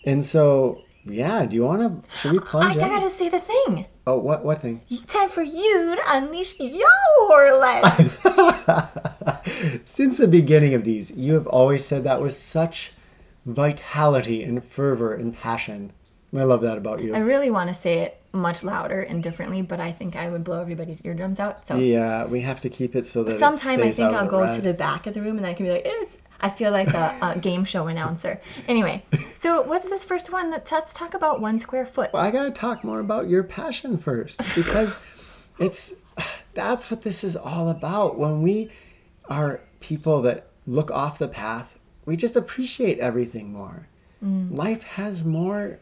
And 0.06 0.26
so, 0.26 0.84
yeah, 1.06 1.46
do 1.46 1.56
you 1.56 1.64
want 1.64 2.04
to? 2.04 2.20
Should 2.20 2.32
we 2.32 2.40
I 2.40 2.42
plunge 2.42 2.76
in? 2.76 2.80
gotta 2.80 3.10
say 3.12 3.30
the 3.30 3.40
thing. 3.40 3.86
Oh, 4.08 4.18
what 4.18 4.44
what 4.44 4.62
thing? 4.62 4.82
It's 4.90 5.04
time 5.04 5.30
for 5.30 5.44
you 5.44 5.96
to 5.96 6.02
unleash 6.08 6.60
your 6.60 7.60
life. 7.60 8.20
Since 9.86 10.18
the 10.18 10.28
beginning 10.28 10.74
of 10.74 10.84
these, 10.84 11.12
you 11.12 11.34
have 11.36 11.46
always 11.46 11.86
said 11.86 12.04
that 12.06 12.22
with 12.22 12.36
such 12.36 12.94
vitality 13.46 14.42
and 14.44 14.64
fervor 14.64 15.14
and 15.14 15.38
passion. 15.38 15.92
I 16.36 16.44
love 16.44 16.62
that 16.62 16.78
about 16.78 17.04
you. 17.04 17.14
I 17.14 17.20
really 17.20 17.52
want 17.52 17.70
to 17.70 17.76
say 17.76 18.00
it 18.00 18.18
much 18.34 18.64
louder 18.64 19.02
and 19.02 19.22
differently, 19.22 19.62
but 19.62 19.80
I 19.80 19.92
think 19.92 20.16
I 20.16 20.30
would 20.30 20.44
blow 20.44 20.62
everybody's 20.62 21.04
eardrums 21.06 21.40
out. 21.40 21.68
So 21.68 21.78
Yeah, 21.78 22.26
we 22.26 22.42
have 22.42 22.62
to 22.62 22.70
keep 22.70 22.96
it 22.96 23.06
so 23.06 23.24
that 23.24 23.40
sometime 23.40 23.82
I 23.82 23.92
think 23.92 24.14
I'll 24.14 24.28
go 24.28 24.54
to 24.54 24.62
the 24.62 24.74
back 24.74 25.08
of 25.08 25.14
the 25.14 25.22
room 25.22 25.38
and 25.38 25.46
I 25.46 25.54
can 25.54 25.66
be 25.66 25.72
like, 25.72 25.84
it's. 25.86 26.18
I 26.44 26.50
feel 26.50 26.72
like 26.72 26.88
a, 26.88 27.16
a 27.22 27.40
game 27.40 27.64
show 27.66 27.86
announcer. 27.86 28.42
Anyway, 28.68 29.06
so 29.36 29.62
what's 29.62 29.88
this 29.88 30.04
first 30.04 30.32
one? 30.32 30.50
Let's, 30.50 30.72
let's 30.72 30.92
talk 30.92 31.14
about 31.14 31.40
one 31.40 31.60
square 31.60 31.86
foot. 31.86 32.12
Well, 32.14 32.24
I 32.24 32.32
gotta 32.32 32.50
talk 32.50 32.84
more 32.84 33.00
about 33.00 33.30
your 33.30 33.44
passion 33.44 34.00
first 34.00 34.40
because 34.56 34.92
it's 35.60 35.94
that's 36.56 36.90
what 36.90 37.04
this 37.04 37.24
is 37.24 37.36
all 37.36 37.70
about. 37.70 38.18
When 38.18 38.42
we 38.42 38.72
are 39.30 39.62
people 39.82 40.24
that 40.24 40.48
look 40.66 40.90
off 40.90 41.20
the 41.20 41.28
path, 41.28 41.68
we 42.06 42.18
just 42.18 42.36
appreciate 42.36 42.98
everything 42.98 43.54
more. 43.54 43.88
Mm. 44.24 44.52
Life 44.52 44.82
has 44.82 45.24
more 45.24 45.78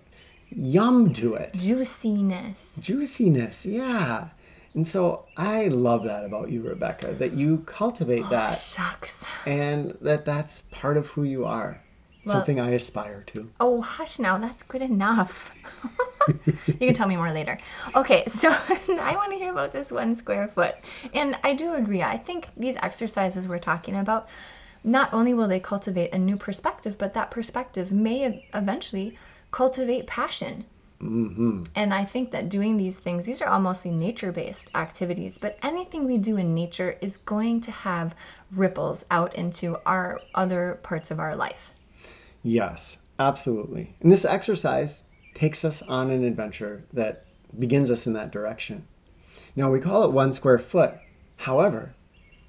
yum 0.56 1.14
to 1.14 1.36
it, 1.36 1.54
Juiciness. 1.54 2.68
juiciness, 2.80 3.66
yeah. 3.66 4.30
And 4.76 4.88
so 4.88 5.26
I 5.36 5.68
love 5.68 6.04
that 6.06 6.26
about 6.26 6.52
you, 6.52 6.62
Rebecca, 6.62 7.14
that 7.20 7.34
you 7.34 7.60
cultivate 7.66 8.24
Oh, 8.26 8.30
that 8.30 8.56
shucks. 8.58 9.14
and 9.46 9.98
that 10.02 10.26
that's 10.26 10.62
part 10.72 10.98
of 10.98 11.08
who 11.08 11.24
you 11.24 11.46
are. 11.46 11.82
Well- 12.26 12.36
Something 12.36 12.60
I 12.60 12.72
aspire 12.72 13.24
to. 13.28 13.50
Oh, 13.60 13.82
hush 13.82 14.20
now. 14.20 14.38
That's 14.38 14.62
good 14.64 14.82
enough. 14.82 15.52
you 16.28 16.78
can 16.80 16.94
tell 16.94 17.08
me 17.08 17.18
more 17.18 17.32
later. 17.32 17.58
Okay, 17.96 18.24
so 18.28 18.50
I 18.70 19.14
want 19.16 19.32
to 19.32 19.38
hear 19.38 19.52
about 19.52 19.74
this 19.74 19.92
one 19.92 20.16
square 20.16 20.48
foot. 20.48 20.76
And 21.14 21.36
I 21.44 21.54
do 21.54 21.74
agree. 21.74 22.04
I 22.04 22.18
think 22.18 22.48
these 22.56 22.76
exercises 22.82 23.48
we're 23.48 23.58
talking 23.60 23.96
about, 23.96 24.28
not 24.84 25.14
only 25.14 25.34
will 25.34 25.48
they 25.48 25.60
cultivate 25.60 26.14
a 26.14 26.18
new 26.18 26.38
perspective, 26.38 26.98
but 26.98 27.14
that 27.16 27.32
perspective 27.32 27.92
may 27.92 28.40
eventually 28.54 29.18
cultivate 29.52 30.08
passion. 30.08 30.66
hmm 31.00 31.64
And 31.76 31.94
I 31.94 32.06
think 32.06 32.32
that 32.32 32.50
doing 32.50 32.78
these 32.78 33.00
things, 33.00 33.26
these 33.26 33.42
are 33.42 33.48
all 33.48 33.60
mostly 33.60 33.92
nature 33.92 34.32
based 34.32 34.70
activities, 34.76 35.38
but 35.38 35.58
anything 35.62 36.06
we 36.06 36.18
do 36.18 36.38
in 36.38 36.54
nature 36.54 36.98
is 37.02 37.18
going 37.18 37.62
to 37.62 37.72
have 37.72 38.16
ripples 38.52 39.06
out 39.12 39.36
into 39.36 39.78
our 39.86 40.22
other 40.36 40.80
parts 40.84 41.12
of 41.12 41.20
our 41.20 41.36
life. 41.36 41.72
Yes, 42.44 42.98
absolutely. 43.20 43.96
And 44.02 44.12
this 44.12 44.26
exercise 44.26 45.04
takes 45.34 45.64
us 45.64 45.82
on 45.84 46.10
an 46.10 46.24
adventure 46.24 46.84
that 46.94 47.26
begins 47.58 47.92
us 47.92 48.08
in 48.08 48.14
that 48.14 48.32
direction. 48.32 48.86
Now 49.56 49.72
we 49.72 49.80
call 49.80 50.04
it 50.04 50.12
one 50.12 50.34
square 50.34 50.60
foot. 50.60 50.94
However, 51.38 51.94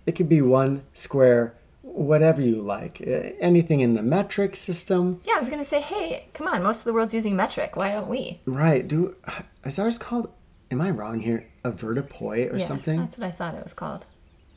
it 0.07 0.12
could 0.16 0.28
be 0.28 0.42
one 0.42 0.83
square 0.95 1.54
whatever 1.95 2.41
you 2.41 2.63
like. 2.63 3.03
Uh, 3.07 3.33
Anything 3.41 3.81
in 3.81 3.95
the 3.95 4.03
metric 4.03 4.57
system. 4.57 5.21
Yeah, 5.25 5.35
I 5.37 5.41
was 5.41 5.51
gonna 5.51 5.65
say, 5.65 5.81
hey, 5.81 6.29
come 6.35 6.47
on, 6.49 6.63
most 6.63 6.79
of 6.79 6.85
the 6.85 6.93
world's 6.93 7.15
using 7.15 7.37
metric. 7.37 7.77
Why 7.77 7.93
don't 7.93 8.09
we? 8.09 8.41
Right. 8.47 8.87
Do 8.87 9.17
is 9.65 9.79
ours 9.79 9.99
called 9.99 10.33
am 10.71 10.81
I 10.81 10.91
wrong 10.91 11.21
here? 11.21 11.47
A 11.65 11.73
vertipoi 11.73 12.53
or 12.53 12.57
yeah, 12.57 12.67
something? 12.67 12.99
that's 12.99 13.19
what 13.19 13.27
I 13.27 13.31
thought 13.31 13.55
it 13.55 13.65
was 13.65 13.75
called. 13.75 14.07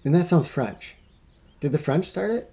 And 0.06 0.13
that 0.16 0.28
sounds 0.28 0.48
French. 0.48 0.96
Did 1.60 1.72
the 1.72 1.80
French 1.80 2.10
start 2.10 2.32
it? 2.32 2.52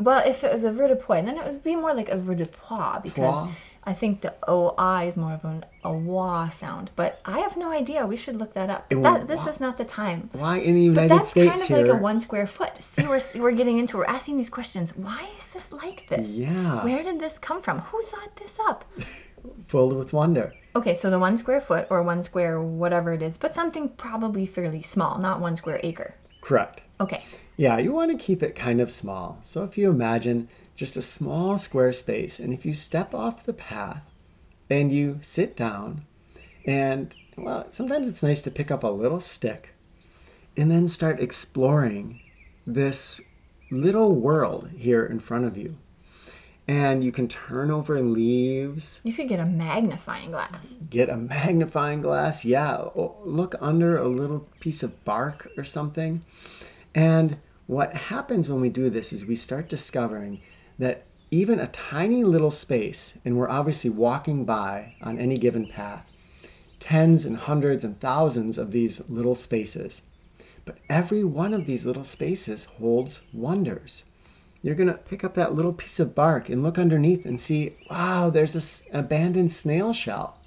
Well, 0.00 0.22
if 0.26 0.44
it 0.44 0.52
was 0.52 0.64
a 0.64 0.70
vertipoi, 0.70 1.24
then 1.24 1.38
it 1.38 1.44
would 1.44 1.62
be 1.62 1.76
more 1.76 1.94
like 1.94 2.08
a 2.10 2.18
vertipois 2.18 3.00
because 3.00 3.44
Pois? 3.44 3.54
I 3.88 3.94
think 3.94 4.20
the 4.20 4.34
OI 4.48 5.06
is 5.06 5.16
more 5.16 5.32
of 5.32 5.44
an 5.44 5.64
a 5.84 5.92
wah 5.92 6.50
sound. 6.50 6.90
But 6.96 7.20
I 7.24 7.38
have 7.38 7.56
no 7.56 7.70
idea. 7.70 8.04
We 8.04 8.16
should 8.16 8.36
look 8.36 8.52
that 8.54 8.68
up. 8.68 8.88
But 8.90 9.02
that, 9.02 9.28
this 9.28 9.46
is 9.46 9.60
not 9.60 9.78
the 9.78 9.84
time. 9.84 10.28
Why 10.32 10.58
in 10.58 10.74
the 10.74 10.82
United 10.82 10.94
But 10.94 11.02
United 11.02 11.18
that's 11.20 11.30
States 11.30 11.50
kind 11.50 11.62
of 11.62 11.68
here? 11.68 11.86
like 11.86 12.00
a 12.00 12.02
one 12.02 12.20
square 12.20 12.48
foot. 12.48 12.72
See, 12.92 13.06
we're 13.06 13.20
we're 13.36 13.52
getting 13.52 13.78
into. 13.78 13.96
We're 13.98 14.06
asking 14.06 14.38
these 14.38 14.50
questions. 14.50 14.96
Why 14.96 15.28
is 15.38 15.46
this 15.48 15.70
like 15.70 16.08
this? 16.08 16.28
Yeah. 16.28 16.84
Where 16.84 17.04
did 17.04 17.20
this 17.20 17.38
come 17.38 17.62
from? 17.62 17.78
Who 17.78 18.02
thought 18.02 18.34
this 18.36 18.58
up? 18.66 18.84
Filled 19.68 19.96
with 19.96 20.12
wonder. 20.12 20.52
Okay, 20.74 20.94
so 20.94 21.08
the 21.08 21.18
one 21.18 21.38
square 21.38 21.60
foot 21.60 21.86
or 21.88 22.02
one 22.02 22.22
square 22.24 22.60
whatever 22.60 23.12
it 23.12 23.22
is, 23.22 23.38
but 23.38 23.54
something 23.54 23.88
probably 23.90 24.46
fairly 24.46 24.82
small, 24.82 25.18
not 25.18 25.40
one 25.40 25.54
square 25.54 25.80
acre. 25.84 26.12
Correct. 26.40 26.80
Okay. 27.00 27.22
Yeah, 27.56 27.78
you 27.78 27.92
want 27.92 28.10
to 28.10 28.18
keep 28.24 28.42
it 28.42 28.54
kind 28.54 28.80
of 28.80 28.90
small. 28.90 29.40
So 29.44 29.64
if 29.64 29.78
you 29.78 29.88
imagine 29.90 30.48
just 30.76 30.96
a 30.96 31.02
small 31.02 31.58
square 31.58 31.92
space, 31.92 32.38
and 32.38 32.52
if 32.52 32.66
you 32.66 32.74
step 32.74 33.14
off 33.14 33.44
the 33.46 33.54
path 33.54 34.02
and 34.68 34.92
you 34.92 35.18
sit 35.22 35.56
down, 35.56 36.02
and 36.66 37.14
well, 37.36 37.66
sometimes 37.70 38.08
it's 38.08 38.22
nice 38.22 38.42
to 38.42 38.50
pick 38.50 38.70
up 38.70 38.82
a 38.84 38.88
little 38.88 39.20
stick 39.20 39.70
and 40.56 40.70
then 40.70 40.88
start 40.88 41.20
exploring 41.20 42.18
this 42.66 43.20
little 43.70 44.12
world 44.14 44.70
here 44.76 45.06
in 45.06 45.18
front 45.20 45.44
of 45.44 45.56
you. 45.56 45.76
And 46.68 47.04
you 47.04 47.12
can 47.12 47.28
turn 47.28 47.70
over 47.70 48.00
leaves, 48.00 49.00
You 49.04 49.12
could 49.12 49.28
get 49.28 49.38
a 49.38 49.44
magnifying 49.44 50.30
glass. 50.32 50.74
get 50.90 51.08
a 51.08 51.16
magnifying 51.34 52.02
glass. 52.02 52.44
Yeah, 52.44 52.76
oh, 52.76 53.16
look 53.24 53.54
under 53.60 53.98
a 53.98 54.08
little 54.08 54.40
piece 54.60 54.82
of 54.82 55.04
bark 55.04 55.50
or 55.56 55.64
something. 55.64 56.22
And 56.94 57.36
what 57.66 57.92
happens 57.94 58.48
when 58.48 58.60
we 58.60 58.68
do 58.68 58.90
this 58.90 59.12
is 59.12 59.24
we 59.24 59.36
start 59.36 59.68
discovering 59.68 60.40
that 60.78 61.04
even 61.30 61.58
a 61.58 61.66
tiny 61.68 62.22
little 62.22 62.52
space, 62.52 63.14
and 63.24 63.36
we're 63.36 63.48
obviously 63.48 63.90
walking 63.90 64.44
by 64.44 64.94
on 65.02 65.18
any 65.18 65.38
given 65.38 65.66
path, 65.66 66.06
tens 66.78 67.24
and 67.24 67.36
hundreds 67.36 67.82
and 67.82 67.98
thousands 67.98 68.58
of 68.58 68.70
these 68.70 69.02
little 69.08 69.34
spaces. 69.34 70.02
But 70.64 70.78
every 70.88 71.24
one 71.24 71.54
of 71.54 71.66
these 71.66 71.84
little 71.84 72.04
spaces 72.04 72.64
holds 72.64 73.20
wonders. 73.32 74.04
You're 74.62 74.74
going 74.74 74.88
to 74.88 74.94
pick 74.94 75.24
up 75.24 75.34
that 75.34 75.54
little 75.54 75.72
piece 75.72 76.00
of 76.00 76.14
bark 76.14 76.48
and 76.48 76.62
look 76.62 76.78
underneath 76.78 77.26
and 77.26 77.38
see, 77.38 77.76
wow, 77.90 78.30
there's 78.30 78.52
this 78.52 78.84
abandoned 78.92 79.52
snail 79.52 79.92
shell. 79.92 80.38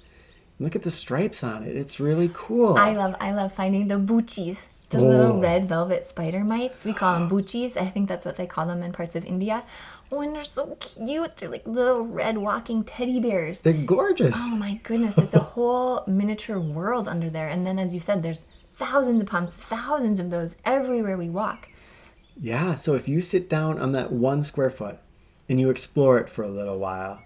Look 0.58 0.76
at 0.76 0.82
the 0.82 0.90
stripes 0.90 1.42
on 1.42 1.62
it. 1.62 1.76
It's 1.76 2.00
really 2.00 2.30
cool. 2.34 2.76
I 2.76 2.94
love 2.94 3.16
I 3.18 3.32
love 3.32 3.54
finding 3.54 3.88
the 3.88 3.94
buchis, 3.94 4.58
the 4.90 5.00
little 5.00 5.40
red 5.40 5.68
velvet 5.68 6.08
spider 6.08 6.44
mites. 6.44 6.84
We 6.84 6.92
call 6.92 7.14
them 7.14 7.30
buchis. 7.30 7.76
I 7.76 7.88
think 7.88 8.08
that's 8.08 8.26
what 8.26 8.36
they 8.36 8.46
call 8.46 8.66
them 8.66 8.82
in 8.82 8.92
parts 8.92 9.14
of 9.14 9.24
India. 9.24 9.64
Oh, 10.12 10.20
and 10.20 10.34
they're 10.34 10.42
so 10.42 10.76
cute. 10.80 11.36
They're 11.36 11.48
like 11.48 11.66
little 11.66 12.04
red 12.04 12.36
walking 12.36 12.82
teddy 12.82 13.20
bears. 13.20 13.60
They're 13.60 13.72
gorgeous. 13.72 14.34
Oh 14.36 14.56
my 14.56 14.74
goodness, 14.82 15.16
it's 15.16 15.34
a 15.34 15.38
whole 15.54 16.02
miniature 16.08 16.58
world 16.58 17.06
under 17.06 17.30
there. 17.30 17.48
And 17.48 17.64
then, 17.64 17.78
as 17.78 17.94
you 17.94 18.00
said, 18.00 18.20
there's 18.22 18.46
thousands 18.74 19.22
upon 19.22 19.52
thousands 19.52 20.18
of 20.18 20.30
those 20.30 20.56
everywhere 20.64 21.16
we 21.16 21.28
walk. 21.28 21.68
Yeah, 22.40 22.74
so 22.74 22.94
if 22.94 23.06
you 23.06 23.20
sit 23.20 23.48
down 23.48 23.78
on 23.78 23.92
that 23.92 24.10
one 24.10 24.42
square 24.42 24.70
foot 24.70 24.98
and 25.48 25.60
you 25.60 25.70
explore 25.70 26.18
it 26.18 26.28
for 26.28 26.42
a 26.42 26.48
little 26.48 26.78
while, 26.78 27.22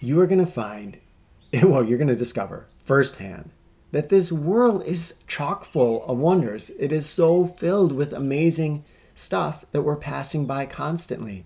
you 0.00 0.20
are 0.20 0.26
going 0.26 0.44
to 0.44 0.50
find, 0.50 0.96
well, 1.62 1.84
you're 1.84 1.98
going 1.98 2.08
to 2.08 2.14
discover 2.14 2.68
firsthand 2.84 3.50
that 3.94 4.08
this 4.08 4.32
world 4.32 4.82
is 4.84 5.14
chock 5.28 5.64
full 5.64 6.04
of 6.06 6.18
wonders. 6.18 6.68
It 6.80 6.90
is 6.90 7.06
so 7.06 7.44
filled 7.44 7.92
with 7.92 8.12
amazing 8.12 8.82
stuff 9.14 9.64
that 9.70 9.82
we're 9.82 9.94
passing 9.94 10.46
by 10.46 10.66
constantly. 10.66 11.44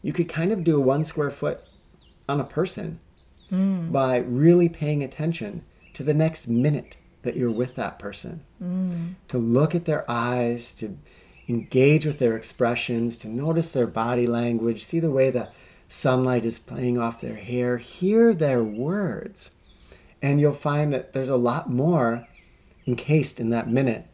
You 0.00 0.14
could 0.14 0.30
kind 0.30 0.50
of 0.50 0.64
do 0.64 0.78
a 0.78 0.80
one 0.80 1.04
square 1.04 1.30
foot 1.30 1.60
on 2.26 2.40
a 2.40 2.44
person 2.44 2.98
hmm. 3.50 3.90
by 3.90 4.20
really 4.20 4.70
paying 4.70 5.02
attention 5.04 5.62
to 5.92 6.02
the 6.02 6.14
next 6.14 6.48
minute 6.48 6.96
that 7.20 7.36
you're 7.36 7.50
with 7.50 7.74
that 7.74 7.98
person 7.98 8.40
hmm. 8.58 9.08
to 9.28 9.36
look 9.36 9.74
at 9.74 9.84
their 9.84 10.10
eyes, 10.10 10.74
to 10.76 10.96
engage 11.50 12.06
with 12.06 12.18
their 12.18 12.38
expressions, 12.38 13.18
to 13.18 13.28
notice 13.28 13.72
their 13.72 13.86
body 13.86 14.26
language, 14.26 14.86
see 14.86 15.00
the 15.00 15.10
way 15.10 15.28
the 15.28 15.50
sunlight 15.90 16.46
is 16.46 16.58
playing 16.58 16.96
off 16.96 17.20
their 17.20 17.36
hair, 17.36 17.76
hear 17.76 18.32
their 18.32 18.64
words. 18.64 19.50
And 20.22 20.40
you'll 20.40 20.52
find 20.52 20.92
that 20.92 21.12
there's 21.12 21.28
a 21.28 21.36
lot 21.36 21.70
more 21.70 22.26
encased 22.86 23.40
in 23.40 23.50
that 23.50 23.68
minute 23.68 24.06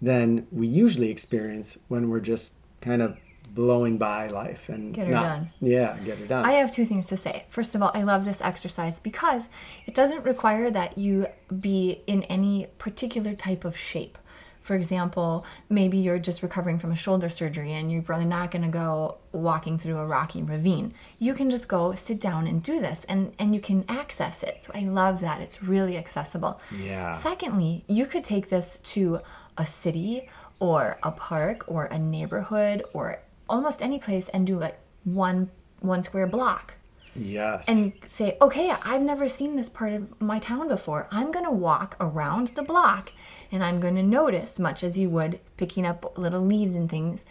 than 0.00 0.46
we 0.50 0.66
usually 0.66 1.10
experience 1.10 1.78
when 1.88 2.08
we're 2.08 2.20
just 2.20 2.54
kind 2.80 3.02
of 3.02 3.16
blowing 3.54 3.98
by 3.98 4.28
life 4.28 4.68
and 4.68 4.94
Get 4.94 5.06
her 5.08 5.12
not, 5.12 5.22
done. 5.22 5.50
Yeah, 5.60 5.96
get 6.04 6.18
her 6.18 6.26
done. 6.26 6.44
I 6.44 6.52
have 6.52 6.72
two 6.72 6.86
things 6.86 7.06
to 7.08 7.16
say. 7.16 7.44
First 7.48 7.74
of 7.74 7.82
all, 7.82 7.90
I 7.94 8.02
love 8.02 8.24
this 8.24 8.40
exercise 8.40 8.98
because 8.98 9.44
it 9.86 9.94
doesn't 9.94 10.24
require 10.24 10.70
that 10.70 10.96
you 10.96 11.26
be 11.60 12.02
in 12.06 12.22
any 12.24 12.66
particular 12.78 13.32
type 13.32 13.64
of 13.64 13.76
shape. 13.76 14.18
For 14.62 14.74
example, 14.74 15.44
maybe 15.68 15.98
you're 15.98 16.18
just 16.18 16.42
recovering 16.42 16.78
from 16.78 16.92
a 16.92 16.96
shoulder 16.96 17.28
surgery 17.28 17.72
and 17.72 17.90
you're 17.90 18.02
probably 18.02 18.26
not 18.26 18.50
going 18.50 18.62
to 18.62 18.68
go 18.68 19.16
walking 19.32 19.78
through 19.78 19.98
a 19.98 20.06
rocky 20.06 20.42
ravine. 20.42 20.94
You 21.18 21.34
can 21.34 21.50
just 21.50 21.68
go 21.68 21.94
sit 21.94 22.20
down 22.20 22.46
and 22.46 22.62
do 22.62 22.80
this 22.80 23.04
and, 23.08 23.32
and 23.38 23.54
you 23.54 23.60
can 23.60 23.84
access 23.88 24.42
it. 24.42 24.62
So 24.62 24.70
I 24.74 24.82
love 24.84 25.20
that. 25.20 25.40
It's 25.40 25.62
really 25.62 25.96
accessible. 25.96 26.60
yeah. 26.70 27.12
Secondly, 27.12 27.82
you 27.88 28.06
could 28.06 28.24
take 28.24 28.48
this 28.48 28.78
to 28.84 29.20
a 29.58 29.66
city 29.66 30.28
or 30.60 30.98
a 31.02 31.10
park 31.10 31.64
or 31.66 31.86
a 31.86 31.98
neighborhood 31.98 32.82
or 32.92 33.20
almost 33.48 33.82
any 33.82 33.98
place 33.98 34.28
and 34.28 34.46
do 34.46 34.58
like 34.58 34.78
one 35.04 35.50
one 35.80 36.02
square 36.02 36.28
block 36.28 36.74
Yes. 37.14 37.64
and 37.68 37.92
say, 38.06 38.36
"Okay, 38.40 38.70
I've 38.70 39.02
never 39.02 39.28
seen 39.28 39.56
this 39.56 39.68
part 39.68 39.92
of 39.92 40.20
my 40.20 40.38
town 40.38 40.68
before. 40.68 41.08
I'm 41.10 41.30
going 41.30 41.44
to 41.44 41.50
walk 41.50 41.96
around 42.00 42.48
the 42.48 42.62
block 42.62 43.12
and 43.50 43.62
I'm 43.62 43.80
going 43.80 43.96
to 43.96 44.02
notice 44.02 44.58
much 44.58 44.82
as 44.82 44.98
you 44.98 45.10
would 45.10 45.38
picking 45.56 45.84
up 45.84 46.16
little 46.16 46.40
leaves 46.40 46.74
and 46.74 46.90
things 46.90 47.24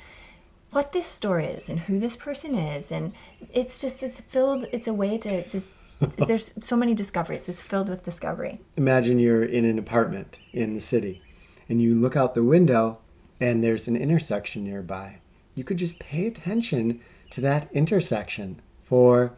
what 0.72 0.92
this 0.94 1.06
store 1.06 1.40
is 1.40 1.70
and 1.70 1.80
who 1.80 2.00
this 2.00 2.16
person 2.16 2.56
is 2.56 2.92
and 2.92 3.12
it's 3.52 3.82
just 3.82 4.04
it's 4.04 4.20
filled 4.22 4.68
it's 4.72 4.88
a 4.88 4.94
way 4.94 5.18
to 5.18 5.46
just 5.48 5.72
there's 6.28 6.52
so 6.64 6.76
many 6.76 6.96
discoveries. 6.96 7.48
It's 7.48 7.62
filled 7.62 7.90
with 7.90 8.04
discovery. 8.04 8.60
imagine 8.78 9.20
you're 9.20 9.44
in 9.44 9.66
an 9.66 9.78
apartment 9.78 10.40
in 10.54 10.74
the 10.74 10.82
city 10.82 11.22
and 11.70 11.82
you 11.82 11.96
look 11.96 12.16
out 12.16 12.34
the 12.34 12.44
window 12.44 13.00
and 13.40 13.64
there's 13.64 13.88
an 13.88 13.96
intersection 13.96 14.64
nearby. 14.64 15.20
You 15.56 15.64
could 15.64 15.78
just 15.78 16.00
pay 16.00 16.28
attention 16.28 17.02
to 17.32 17.42
that 17.42 17.70
intersection 17.74 18.62
for 18.84 19.34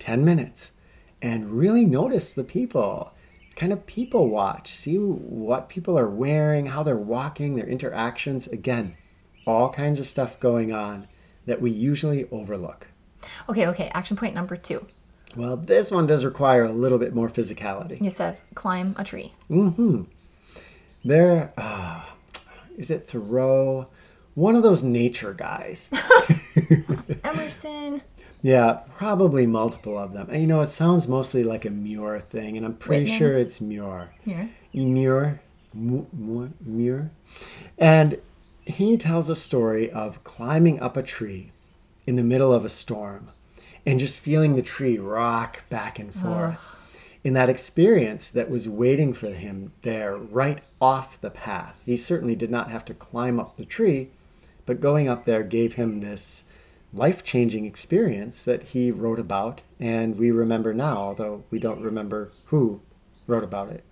10 0.00 0.24
minutes 0.24 0.70
and 1.22 1.52
really 1.52 1.84
notice 1.84 2.32
the 2.32 2.44
people. 2.44 3.12
Kind 3.56 3.72
of 3.72 3.86
people 3.86 4.28
watch, 4.28 4.74
see 4.76 4.96
what 4.96 5.68
people 5.68 5.98
are 5.98 6.08
wearing, 6.08 6.66
how 6.66 6.82
they're 6.82 6.96
walking, 6.96 7.54
their 7.54 7.66
interactions. 7.68 8.46
Again, 8.46 8.96
all 9.46 9.70
kinds 9.70 9.98
of 9.98 10.06
stuff 10.06 10.40
going 10.40 10.72
on 10.72 11.06
that 11.46 11.60
we 11.60 11.70
usually 11.70 12.28
overlook. 12.30 12.86
Okay, 13.48 13.66
okay. 13.66 13.90
Action 13.92 14.16
point 14.16 14.34
number 14.34 14.56
two. 14.56 14.86
Well, 15.36 15.56
this 15.56 15.90
one 15.90 16.06
does 16.06 16.24
require 16.24 16.64
a 16.64 16.72
little 16.72 16.98
bit 16.98 17.14
more 17.14 17.28
physicality. 17.28 18.00
You 18.00 18.10
said 18.10 18.38
climb 18.54 18.94
a 18.98 19.04
tree. 19.04 19.32
Mm-hmm. 19.48 20.02
There, 21.04 21.52
uh, 21.56 22.02
is 22.76 22.90
it 22.90 23.08
Thoreau? 23.08 23.88
One 24.34 24.56
of 24.56 24.62
those 24.62 24.82
nature 24.82 25.34
guys. 25.34 25.88
Emerson. 27.24 28.02
Yeah, 28.42 28.80
probably 28.96 29.46
multiple 29.46 29.98
of 29.98 30.12
them. 30.12 30.28
And 30.30 30.40
you 30.40 30.46
know, 30.46 30.60
it 30.62 30.68
sounds 30.68 31.06
mostly 31.08 31.44
like 31.44 31.64
a 31.64 31.70
Muir 31.70 32.20
thing, 32.20 32.56
and 32.56 32.64
I'm 32.66 32.74
pretty 32.74 33.04
Whitman? 33.04 33.18
sure 33.18 33.36
it's 33.38 33.60
Muir. 33.60 34.10
Here. 34.24 34.48
Muir, 34.72 35.40
Mu- 35.74 36.06
Mu- 36.12 36.50
Muir, 36.64 37.10
and 37.78 38.18
he 38.64 38.96
tells 38.96 39.28
a 39.28 39.36
story 39.36 39.90
of 39.90 40.22
climbing 40.24 40.80
up 40.80 40.96
a 40.96 41.02
tree 41.02 41.50
in 42.06 42.16
the 42.16 42.22
middle 42.22 42.52
of 42.52 42.64
a 42.64 42.68
storm, 42.68 43.28
and 43.86 43.98
just 44.00 44.20
feeling 44.20 44.54
the 44.56 44.62
tree 44.62 44.98
rock 44.98 45.60
back 45.68 45.98
and 45.98 46.12
forth. 46.14 46.56
in 47.22 47.34
that 47.34 47.50
experience 47.50 48.28
that 48.28 48.50
was 48.50 48.66
waiting 48.66 49.12
for 49.12 49.28
him 49.28 49.70
there 49.82 50.16
right 50.16 50.62
off 50.80 51.20
the 51.20 51.28
path. 51.30 51.78
He 51.84 51.98
certainly 51.98 52.34
did 52.34 52.50
not 52.50 52.70
have 52.70 52.84
to 52.86 52.94
climb 52.94 53.38
up 53.38 53.56
the 53.58 53.66
tree, 53.66 54.08
but 54.64 54.80
going 54.80 55.08
up 55.08 55.26
there 55.26 55.42
gave 55.42 55.74
him 55.74 56.00
this 56.00 56.42
life 56.92 57.22
changing 57.24 57.64
experience 57.64 58.42
that 58.44 58.62
he 58.62 58.90
wrote 58.90 59.18
about 59.18 59.60
and 59.78 60.18
we 60.18 60.30
remember 60.30 60.74
now, 60.74 60.96
although 60.96 61.44
we 61.50 61.58
don't 61.58 61.80
remember 61.80 62.32
who 62.44 62.80
wrote 63.26 63.44
about 63.44 63.70
it. 63.70 63.84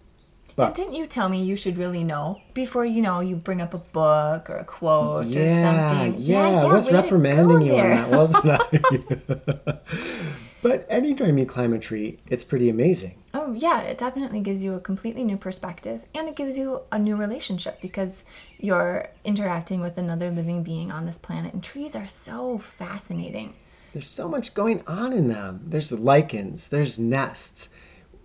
But 0.57 0.75
Didn't 0.75 0.95
you 0.95 1.07
tell 1.07 1.29
me 1.29 1.45
you 1.45 1.55
should 1.55 1.79
really 1.79 2.03
know 2.03 2.41
before 2.53 2.85
you 2.85 3.01
know 3.01 3.21
you 3.21 3.37
bring 3.37 3.61
up 3.61 3.75
a 3.75 3.79
book 3.79 4.51
or 4.51 4.57
a 4.57 4.65
quote 4.65 5.27
or 5.27 5.29
yeah, 5.29 5.91
something? 5.91 6.21
yeah, 6.21 6.63
I 6.63 6.65
was 6.65 6.91
reprimanding 6.91 7.63
you 7.63 7.77
on 7.77 7.91
that, 7.91 8.11
wasn't 8.11 8.45
I? 8.45 10.35
but 10.63 10.87
anytime 10.89 11.39
you 11.39 11.47
climb 11.47 11.73
a 11.73 11.79
tree, 11.79 12.19
it's 12.29 12.45
pretty 12.45 12.69
amazing. 12.69 13.23
Oh, 13.35 13.55
yeah, 13.55 13.81
it 13.81 13.99
definitely 13.99 14.41
gives 14.41 14.63
you 14.63 14.75
a 14.75 14.81
completely 14.81 15.23
new 15.25 15.37
perspective 15.37 16.01
and 16.15 16.29
it 16.29 16.37
gives 16.37 16.57
you 16.57 16.81
a 16.93 16.99
new 16.99 17.17
relationship 17.17 17.81
because 17.81 18.23
you're 18.61 19.09
interacting 19.25 19.81
with 19.81 19.99
another 19.99 20.31
living 20.31 20.63
being 20.63 20.91
on 20.91 21.05
this 21.07 21.19
planet. 21.19 21.53
And 21.53 21.63
trees 21.63 21.95
are 21.95 22.09
so 22.09 22.59
fascinating. 22.79 23.55
There's 23.93 24.09
so 24.09 24.29
much 24.29 24.55
going 24.55 24.83
on 24.87 25.13
in 25.13 25.29
them. 25.29 25.61
There's 25.67 25.93
lichens, 25.93 26.69
there's 26.69 26.99
nests. 26.99 27.69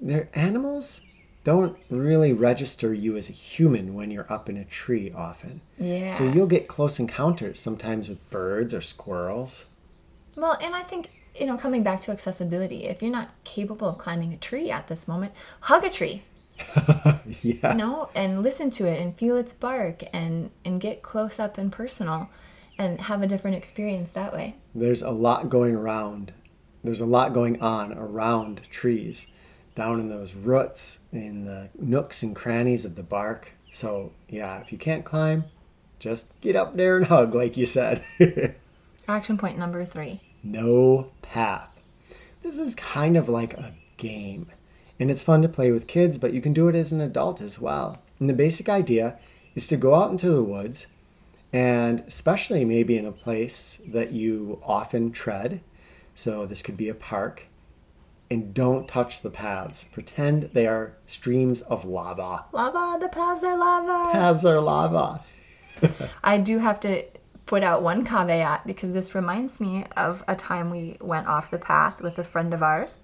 Their 0.01 0.29
animals 0.33 1.01
don't 1.43 1.77
really 1.89 2.33
register 2.33 2.93
you 2.93 3.17
as 3.17 3.29
a 3.29 3.33
human 3.33 3.93
when 3.93 4.09
you're 4.11 4.31
up 4.31 4.49
in 4.49 4.57
a 4.57 4.65
tree 4.65 5.11
often. 5.15 5.61
Yeah. 5.77 6.17
So 6.17 6.31
you'll 6.33 6.47
get 6.47 6.67
close 6.67 6.99
encounters 6.99 7.59
sometimes 7.59 8.09
with 8.09 8.29
birds 8.29 8.73
or 8.73 8.81
squirrels. 8.81 9.65
Well, 10.35 10.57
and 10.61 10.75
I 10.75 10.83
think, 10.83 11.09
you 11.39 11.45
know, 11.45 11.57
coming 11.57 11.83
back 11.83 12.01
to 12.03 12.11
accessibility, 12.11 12.85
if 12.85 13.01
you're 13.01 13.11
not 13.11 13.29
capable 13.43 13.87
of 13.89 13.97
climbing 13.97 14.33
a 14.33 14.37
tree 14.37 14.69
at 14.69 14.87
this 14.87 15.07
moment, 15.07 15.33
hug 15.59 15.83
a 15.83 15.89
tree, 15.89 16.23
yeah. 16.75 17.71
you 17.71 17.75
know, 17.75 18.09
and 18.15 18.43
listen 18.43 18.69
to 18.71 18.87
it 18.87 19.01
and 19.01 19.17
feel 19.17 19.37
its 19.37 19.53
bark 19.53 20.03
and, 20.13 20.51
and 20.65 20.79
get 20.79 21.01
close 21.01 21.39
up 21.39 21.57
and 21.57 21.71
personal 21.71 22.29
and 22.77 22.99
have 22.99 23.21
a 23.23 23.27
different 23.27 23.57
experience 23.57 24.11
that 24.11 24.33
way. 24.33 24.55
There's 24.75 25.01
a 25.01 25.09
lot 25.09 25.49
going 25.49 25.75
around. 25.75 26.31
There's 26.83 27.01
a 27.01 27.05
lot 27.05 27.33
going 27.33 27.61
on 27.61 27.93
around 27.93 28.61
trees, 28.71 29.25
down 29.75 29.99
in 29.99 30.09
those 30.09 30.33
roots, 30.33 30.99
in 31.11 31.45
the 31.45 31.69
nooks 31.79 32.23
and 32.23 32.35
crannies 32.35 32.85
of 32.85 32.95
the 32.95 33.03
bark. 33.03 33.47
So, 33.71 34.11
yeah, 34.29 34.59
if 34.59 34.71
you 34.71 34.77
can't 34.77 35.05
climb, 35.05 35.45
just 35.99 36.27
get 36.41 36.55
up 36.55 36.75
there 36.75 36.97
and 36.97 37.05
hug, 37.05 37.33
like 37.33 37.57
you 37.57 37.65
said. 37.65 38.03
Action 39.07 39.37
point 39.37 39.57
number 39.57 39.85
three. 39.85 40.21
No 40.43 41.09
path. 41.21 41.69
This 42.43 42.57
is 42.57 42.75
kind 42.75 43.15
of 43.15 43.29
like 43.29 43.53
a 43.53 43.73
game. 43.97 44.47
And 44.99 45.09
it's 45.09 45.23
fun 45.23 45.41
to 45.41 45.49
play 45.49 45.71
with 45.71 45.87
kids, 45.87 46.17
but 46.17 46.33
you 46.33 46.41
can 46.41 46.53
do 46.53 46.67
it 46.67 46.75
as 46.75 46.91
an 46.91 47.01
adult 47.01 47.41
as 47.41 47.59
well. 47.59 47.97
And 48.19 48.29
the 48.29 48.33
basic 48.33 48.69
idea 48.69 49.17
is 49.55 49.67
to 49.67 49.77
go 49.77 49.95
out 49.95 50.11
into 50.11 50.29
the 50.29 50.43
woods, 50.43 50.85
and 51.51 52.01
especially 52.01 52.65
maybe 52.65 52.97
in 52.97 53.05
a 53.05 53.11
place 53.11 53.79
that 53.87 54.11
you 54.11 54.59
often 54.63 55.11
tread. 55.11 55.61
So 56.15 56.45
this 56.45 56.61
could 56.61 56.77
be 56.77 56.89
a 56.89 56.95
park. 56.95 57.43
And 58.29 58.53
don't 58.53 58.87
touch 58.87 59.21
the 59.21 59.29
paths. 59.29 59.85
Pretend 59.91 60.49
they 60.53 60.67
are 60.67 60.93
streams 61.05 61.61
of 61.61 61.85
lava. 61.85 62.45
Lava, 62.51 62.99
the 62.99 63.09
paths 63.09 63.43
are 63.43 63.57
lava. 63.57 64.11
Paths 64.11 64.45
are 64.45 64.59
lava. 64.59 65.23
I 66.23 66.37
do 66.37 66.59
have 66.59 66.79
to 66.81 67.05
put 67.45 67.63
out 67.63 67.83
one 67.83 68.05
caveat 68.05 68.65
because 68.65 68.93
this 68.93 69.15
reminds 69.15 69.59
me 69.59 69.85
of 69.97 70.23
a 70.27 70.35
time 70.35 70.69
we 70.69 70.97
went 71.01 71.27
off 71.27 71.51
the 71.51 71.57
path 71.57 72.01
with 72.01 72.17
a 72.17 72.23
friend 72.23 72.53
of 72.53 72.63
ours. 72.63 72.97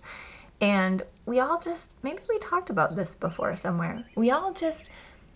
And 0.62 1.04
we 1.26 1.40
all 1.40 1.60
just, 1.60 1.96
maybe 2.04 2.22
we 2.28 2.40
talked 2.40 2.70
about 2.70 2.96
this 2.96 3.16
before 3.16 3.56
somewhere. 3.56 4.04
We 4.16 4.32
all 4.32 4.54
just, 4.54 4.90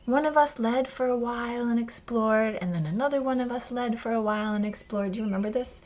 one 0.06 0.26
of 0.26 0.36
us 0.36 0.60
led 0.60 0.88
for 0.88 1.08
a 1.08 1.18
while 1.18 1.70
and 1.70 1.80
explored, 1.80 2.56
and 2.56 2.72
then 2.72 2.86
another 2.86 3.22
one 3.22 3.40
of 3.40 3.52
us 3.52 3.72
led 3.72 4.00
for 4.00 4.12
a 4.12 4.22
while 4.22 4.54
and 4.54 4.66
explored. 4.66 5.14
Do 5.14 5.20
you 5.20 5.26
remember 5.26 5.50
this? 5.50 5.80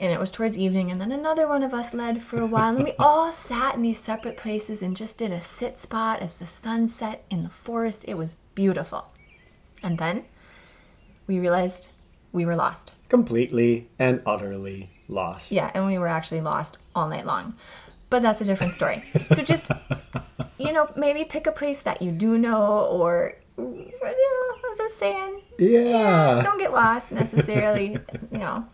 And 0.00 0.12
it 0.12 0.18
was 0.18 0.32
towards 0.32 0.58
evening, 0.58 0.90
and 0.90 1.00
then 1.00 1.12
another 1.12 1.46
one 1.46 1.62
of 1.62 1.72
us 1.72 1.94
led 1.94 2.20
for 2.20 2.40
a 2.40 2.46
while, 2.46 2.74
and 2.74 2.84
we 2.84 2.94
all 2.98 3.30
sat 3.30 3.76
in 3.76 3.82
these 3.82 4.00
separate 4.00 4.36
places 4.36 4.82
and 4.82 4.96
just 4.96 5.18
did 5.18 5.30
a 5.30 5.40
sit 5.40 5.78
spot 5.78 6.20
as 6.20 6.34
the 6.34 6.46
sun 6.46 6.88
set 6.88 7.24
in 7.30 7.44
the 7.44 7.48
forest. 7.48 8.04
It 8.08 8.18
was 8.18 8.36
beautiful. 8.56 9.04
And 9.84 9.98
then 9.98 10.24
we 11.28 11.38
realized 11.38 11.90
we 12.34 12.44
were 12.44 12.56
lost. 12.56 12.92
Completely 13.08 13.88
and 13.98 14.20
utterly 14.26 14.90
lost. 15.08 15.50
Yeah, 15.52 15.70
and 15.72 15.86
we 15.86 15.96
were 15.98 16.08
actually 16.08 16.40
lost 16.42 16.76
all 16.94 17.08
night 17.08 17.24
long. 17.24 17.54
But 18.10 18.22
that's 18.22 18.40
a 18.40 18.44
different 18.44 18.72
story. 18.72 19.02
So 19.34 19.42
just, 19.42 19.70
you 20.58 20.72
know, 20.72 20.90
maybe 20.96 21.24
pick 21.24 21.46
a 21.46 21.52
place 21.52 21.80
that 21.82 22.02
you 22.02 22.10
do 22.10 22.36
know 22.36 22.86
or, 22.90 23.34
you 23.56 23.64
know, 23.64 24.08
I 24.08 24.60
was 24.68 24.78
just 24.78 24.98
saying, 24.98 25.40
Yeah. 25.58 26.42
don't 26.42 26.58
get 26.58 26.72
lost 26.72 27.12
necessarily, 27.12 27.92
you 28.32 28.38
know. 28.38 28.66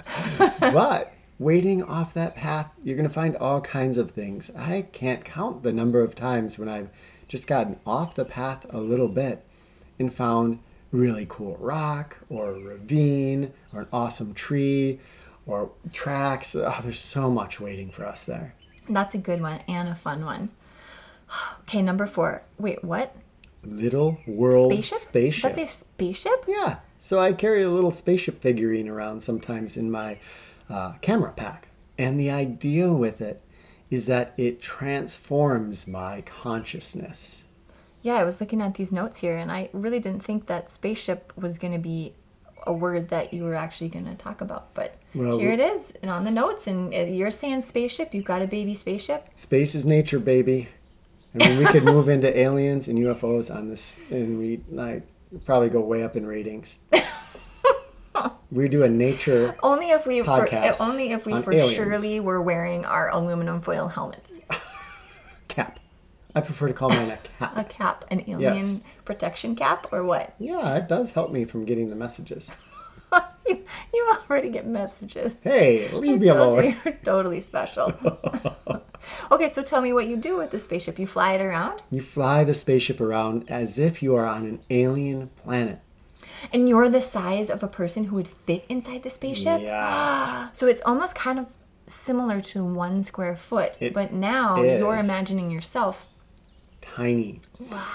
but 0.60 1.12
waiting 1.38 1.82
off 1.82 2.14
that 2.14 2.34
path, 2.34 2.70
you're 2.82 2.96
going 2.96 3.08
to 3.08 3.14
find 3.14 3.36
all 3.36 3.60
kinds 3.60 3.98
of 3.98 4.10
things. 4.12 4.50
I 4.56 4.86
can't 4.92 5.22
count 5.24 5.62
the 5.62 5.72
number 5.72 6.00
of 6.02 6.14
times 6.14 6.58
when 6.58 6.68
I've 6.68 6.88
just 7.28 7.46
gotten 7.46 7.78
off 7.86 8.14
the 8.14 8.24
path 8.24 8.64
a 8.70 8.80
little 8.80 9.08
bit 9.08 9.44
and 9.98 10.12
found 10.12 10.58
really 10.92 11.26
cool 11.28 11.56
rock 11.58 12.16
or 12.28 12.50
a 12.50 12.60
ravine 12.60 13.52
or 13.72 13.82
an 13.82 13.88
awesome 13.92 14.34
tree 14.34 14.98
or 15.46 15.70
tracks. 15.92 16.54
Oh, 16.54 16.80
there's 16.82 16.98
so 16.98 17.30
much 17.30 17.60
waiting 17.60 17.90
for 17.90 18.04
us 18.04 18.24
there. 18.24 18.54
That's 18.88 19.14
a 19.14 19.18
good 19.18 19.40
one 19.40 19.60
and 19.68 19.88
a 19.88 19.94
fun 19.94 20.24
one. 20.24 20.50
Okay, 21.60 21.80
number 21.82 22.06
four. 22.06 22.42
Wait, 22.58 22.82
what? 22.82 23.14
Little 23.62 24.18
world 24.26 24.72
Spaceship? 24.72 24.98
spaceship. 24.98 25.54
That's 25.54 25.70
a 25.70 25.74
spaceship? 25.78 26.44
Yeah. 26.48 26.78
So 27.02 27.20
I 27.20 27.32
carry 27.32 27.62
a 27.62 27.70
little 27.70 27.92
spaceship 27.92 28.42
figurine 28.42 28.88
around 28.88 29.22
sometimes 29.22 29.76
in 29.76 29.90
my 29.92 30.18
uh, 30.68 30.94
camera 31.00 31.32
pack. 31.32 31.68
And 31.98 32.18
the 32.18 32.30
idea 32.30 32.90
with 32.92 33.20
it 33.20 33.40
is 33.90 34.06
that 34.06 34.32
it 34.36 34.60
transforms 34.60 35.86
my 35.86 36.22
consciousness. 36.22 37.39
Yeah, 38.02 38.14
I 38.14 38.24
was 38.24 38.40
looking 38.40 38.62
at 38.62 38.74
these 38.74 38.92
notes 38.92 39.18
here 39.18 39.36
and 39.36 39.50
I 39.50 39.68
really 39.72 40.00
didn't 40.00 40.24
think 40.24 40.46
that 40.46 40.70
spaceship 40.70 41.32
was 41.36 41.58
going 41.58 41.72
to 41.72 41.78
be 41.78 42.14
a 42.66 42.72
word 42.72 43.08
that 43.08 43.32
you 43.32 43.44
were 43.44 43.54
actually 43.54 43.88
going 43.88 44.06
to 44.06 44.14
talk 44.14 44.40
about. 44.40 44.74
But 44.74 44.96
Well, 45.14 45.38
here 45.38 45.52
it 45.52 45.60
is 45.60 45.92
and 46.02 46.10
on 46.10 46.24
the 46.24 46.30
notes. 46.30 46.66
And 46.66 46.94
uh, 46.94 46.98
you're 46.98 47.30
saying 47.30 47.60
spaceship. 47.62 48.14
You've 48.14 48.24
got 48.24 48.42
a 48.42 48.46
baby 48.46 48.74
spaceship? 48.74 49.28
Space 49.34 49.74
is 49.74 49.86
nature, 49.86 50.18
baby. 50.18 50.68
I 51.34 51.46
mean, 51.46 51.58
we 51.58 51.66
could 51.66 51.84
move 51.84 52.08
into 52.08 52.36
aliens 52.36 52.88
and 52.88 52.98
UFOs 52.98 53.54
on 53.54 53.70
this, 53.70 53.98
and 54.10 54.36
we 54.36 54.60
like 54.68 55.04
probably 55.44 55.68
go 55.68 55.80
way 55.80 56.02
up 56.02 56.16
in 56.16 56.26
ratings. 56.26 56.76
We 58.52 58.68
do 58.68 58.82
a 58.82 58.88
nature 58.88 59.56
Only 59.62 59.90
if 59.90 60.06
we 60.06 60.20
for, 60.20 60.26
Podcast 60.26 60.80
only 60.80 61.12
if 61.12 61.24
we 61.24 61.40
for 61.40 61.52
aliens. 61.52 61.72
surely 61.72 62.18
were 62.18 62.42
wearing 62.42 62.84
our 62.84 63.08
aluminum 63.10 63.62
foil 63.62 63.86
helmets. 63.86 64.32
I 66.34 66.40
prefer 66.40 66.68
to 66.68 66.74
call 66.74 66.88
mine 66.90 67.10
a 67.10 67.16
cap. 67.16 67.52
A 67.56 67.64
cap. 67.64 68.04
an 68.08 68.20
alien 68.28 68.40
Yes. 68.40 68.80
protection 69.04 69.56
cap, 69.56 69.86
or 69.92 70.04
what? 70.04 70.34
Yeah, 70.38 70.76
it 70.76 70.88
does 70.88 71.10
help 71.10 71.32
me 71.32 71.44
from 71.44 71.64
getting 71.64 71.90
the 71.90 71.96
messages. 71.96 72.48
you, 73.46 73.64
you 73.94 74.16
already 74.30 74.50
get 74.50 74.66
messages. 74.66 75.34
Hey, 75.42 75.88
I 75.88 75.94
leave 75.94 76.20
me 76.20 76.28
told 76.28 76.38
alone. 76.58 76.64
you 76.70 76.76
You're 76.84 76.94
totally 77.04 77.40
special. 77.40 77.92
okay, 79.32 79.48
so 79.50 79.62
tell 79.62 79.80
me 79.80 79.92
what 79.92 80.06
you 80.06 80.16
do 80.16 80.36
with 80.36 80.50
the 80.50 80.60
spaceship. 80.60 80.98
You 80.98 81.06
fly 81.06 81.32
it 81.34 81.40
around, 81.40 81.82
You 81.90 82.00
fly 82.02 82.44
the 82.44 82.54
spaceship 82.54 83.00
around 83.00 83.50
as 83.50 83.78
if 83.78 84.02
you 84.02 84.14
are 84.16 84.26
on 84.26 84.46
an 84.46 84.60
alien 84.70 85.28
planet. 85.42 85.80
and 86.52 86.68
you're 86.68 86.88
the 86.88 87.02
size 87.02 87.50
of 87.50 87.62
a 87.62 87.68
person 87.68 88.04
who 88.04 88.16
would 88.16 88.28
fit 88.46 88.64
inside 88.68 89.02
the 89.02 89.10
spaceship. 89.10 89.60
Yes. 89.62 90.50
so 90.58 90.66
it's 90.68 90.82
almost 90.86 91.14
kind 91.14 91.38
of 91.40 91.46
similar 91.88 92.40
to 92.40 92.62
one 92.64 93.02
square 93.02 93.34
foot, 93.36 93.72
It 93.80 93.94
but 93.94 94.12
now 94.12 94.62
you're 94.62 94.96
imagining 94.98 95.50
yourself. 95.50 96.06
Tiny. 96.94 97.40
Wow. 97.70 97.86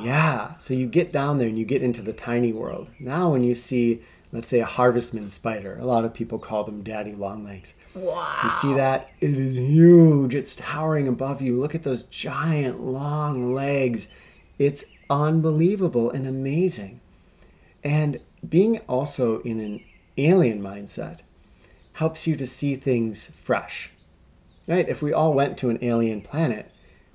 Yeah. 0.00 0.58
So 0.58 0.74
you 0.74 0.86
get 0.86 1.12
down 1.12 1.38
there 1.38 1.48
and 1.48 1.58
you 1.58 1.64
get 1.64 1.82
into 1.82 2.02
the 2.02 2.12
tiny 2.12 2.52
world. 2.52 2.88
Now, 2.98 3.32
when 3.32 3.42
you 3.44 3.54
see, 3.54 4.02
let's 4.32 4.48
say, 4.48 4.60
a 4.60 4.64
harvestman 4.64 5.30
spider, 5.30 5.78
a 5.78 5.84
lot 5.84 6.04
of 6.04 6.14
people 6.14 6.38
call 6.38 6.64
them 6.64 6.82
daddy 6.82 7.12
longlegs. 7.12 7.74
Wow. 7.94 8.40
You 8.44 8.50
see 8.50 8.74
that? 8.74 9.10
It 9.20 9.36
is 9.36 9.56
huge. 9.56 10.34
It's 10.34 10.56
towering 10.56 11.08
above 11.08 11.42
you. 11.42 11.60
Look 11.60 11.74
at 11.74 11.82
those 11.82 12.04
giant 12.04 12.80
long 12.80 13.54
legs. 13.54 14.06
It's 14.58 14.84
unbelievable 15.10 16.10
and 16.10 16.26
amazing. 16.26 17.00
And 17.84 18.20
being 18.48 18.78
also 18.88 19.40
in 19.42 19.60
an 19.60 19.84
alien 20.16 20.62
mindset 20.62 21.18
helps 21.92 22.26
you 22.26 22.36
to 22.36 22.46
see 22.46 22.76
things 22.76 23.30
fresh. 23.44 23.90
Right? 24.66 24.88
If 24.88 25.02
we 25.02 25.12
all 25.12 25.34
went 25.34 25.58
to 25.58 25.70
an 25.70 25.78
alien 25.82 26.20
planet, 26.20 26.70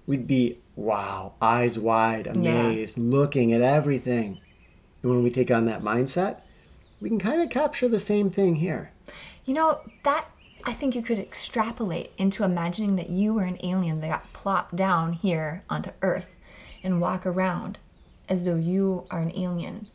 we'd 0.05 0.27
be 0.27 0.59
wow, 0.77 1.33
eyes 1.41 1.77
wide, 1.77 2.27
amazed, 2.27 2.97
looking 2.97 3.51
at 3.51 3.61
everything. 3.61 4.39
And 5.01 5.11
when 5.11 5.23
we 5.23 5.31
take 5.31 5.51
on 5.51 5.65
that 5.65 5.81
mindset, 5.81 6.41
we 7.01 7.09
can 7.09 7.19
kind 7.19 7.41
of 7.41 7.49
capture 7.49 7.89
the 7.89 7.99
same 7.99 8.29
thing 8.29 8.55
here. 8.55 8.91
You 9.45 9.55
know, 9.55 9.79
that 10.03 10.29
I 10.63 10.73
think 10.73 10.95
you 10.95 11.01
could 11.01 11.19
extrapolate 11.19 12.11
into 12.17 12.43
imagining 12.43 12.95
that 12.97 13.09
you 13.09 13.33
were 13.33 13.43
an 13.43 13.57
alien 13.63 14.01
that 14.01 14.09
got 14.09 14.33
plopped 14.33 14.75
down 14.75 15.13
here 15.13 15.63
onto 15.69 15.91
Earth 16.01 16.29
and 16.83 17.01
walk 17.01 17.25
around 17.25 17.79
as 18.29 18.43
though 18.43 18.55
you 18.55 19.05
are 19.09 19.21
an 19.21 19.31
alien. 19.35 19.87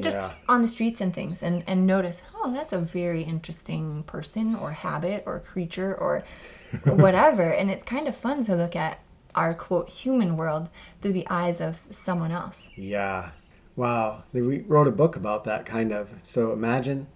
Just 0.00 0.32
on 0.48 0.62
the 0.62 0.68
streets 0.68 1.02
and 1.02 1.12
things 1.12 1.42
and, 1.42 1.62
and 1.66 1.86
notice, 1.86 2.18
oh, 2.34 2.50
that's 2.52 2.72
a 2.72 2.78
very 2.78 3.22
interesting 3.22 4.02
person 4.04 4.54
or 4.54 4.72
habit 4.72 5.24
or 5.26 5.40
creature 5.40 5.94
or 5.96 6.24
whatever. 6.84 7.50
and 7.50 7.70
it's 7.70 7.84
kind 7.84 8.08
of 8.08 8.16
fun 8.16 8.42
to 8.44 8.56
look 8.56 8.74
at 8.76 8.98
our 9.34 9.54
quote 9.54 9.88
human 9.88 10.36
world 10.36 10.68
through 11.00 11.12
the 11.12 11.26
eyes 11.28 11.60
of 11.60 11.76
someone 11.90 12.30
else. 12.30 12.68
Yeah. 12.76 13.30
Wow. 13.76 14.22
We 14.32 14.60
wrote 14.60 14.86
a 14.86 14.92
book 14.92 15.16
about 15.16 15.44
that 15.44 15.66
kind 15.66 15.92
of. 15.92 16.08
So 16.22 16.52
imagine, 16.52 17.06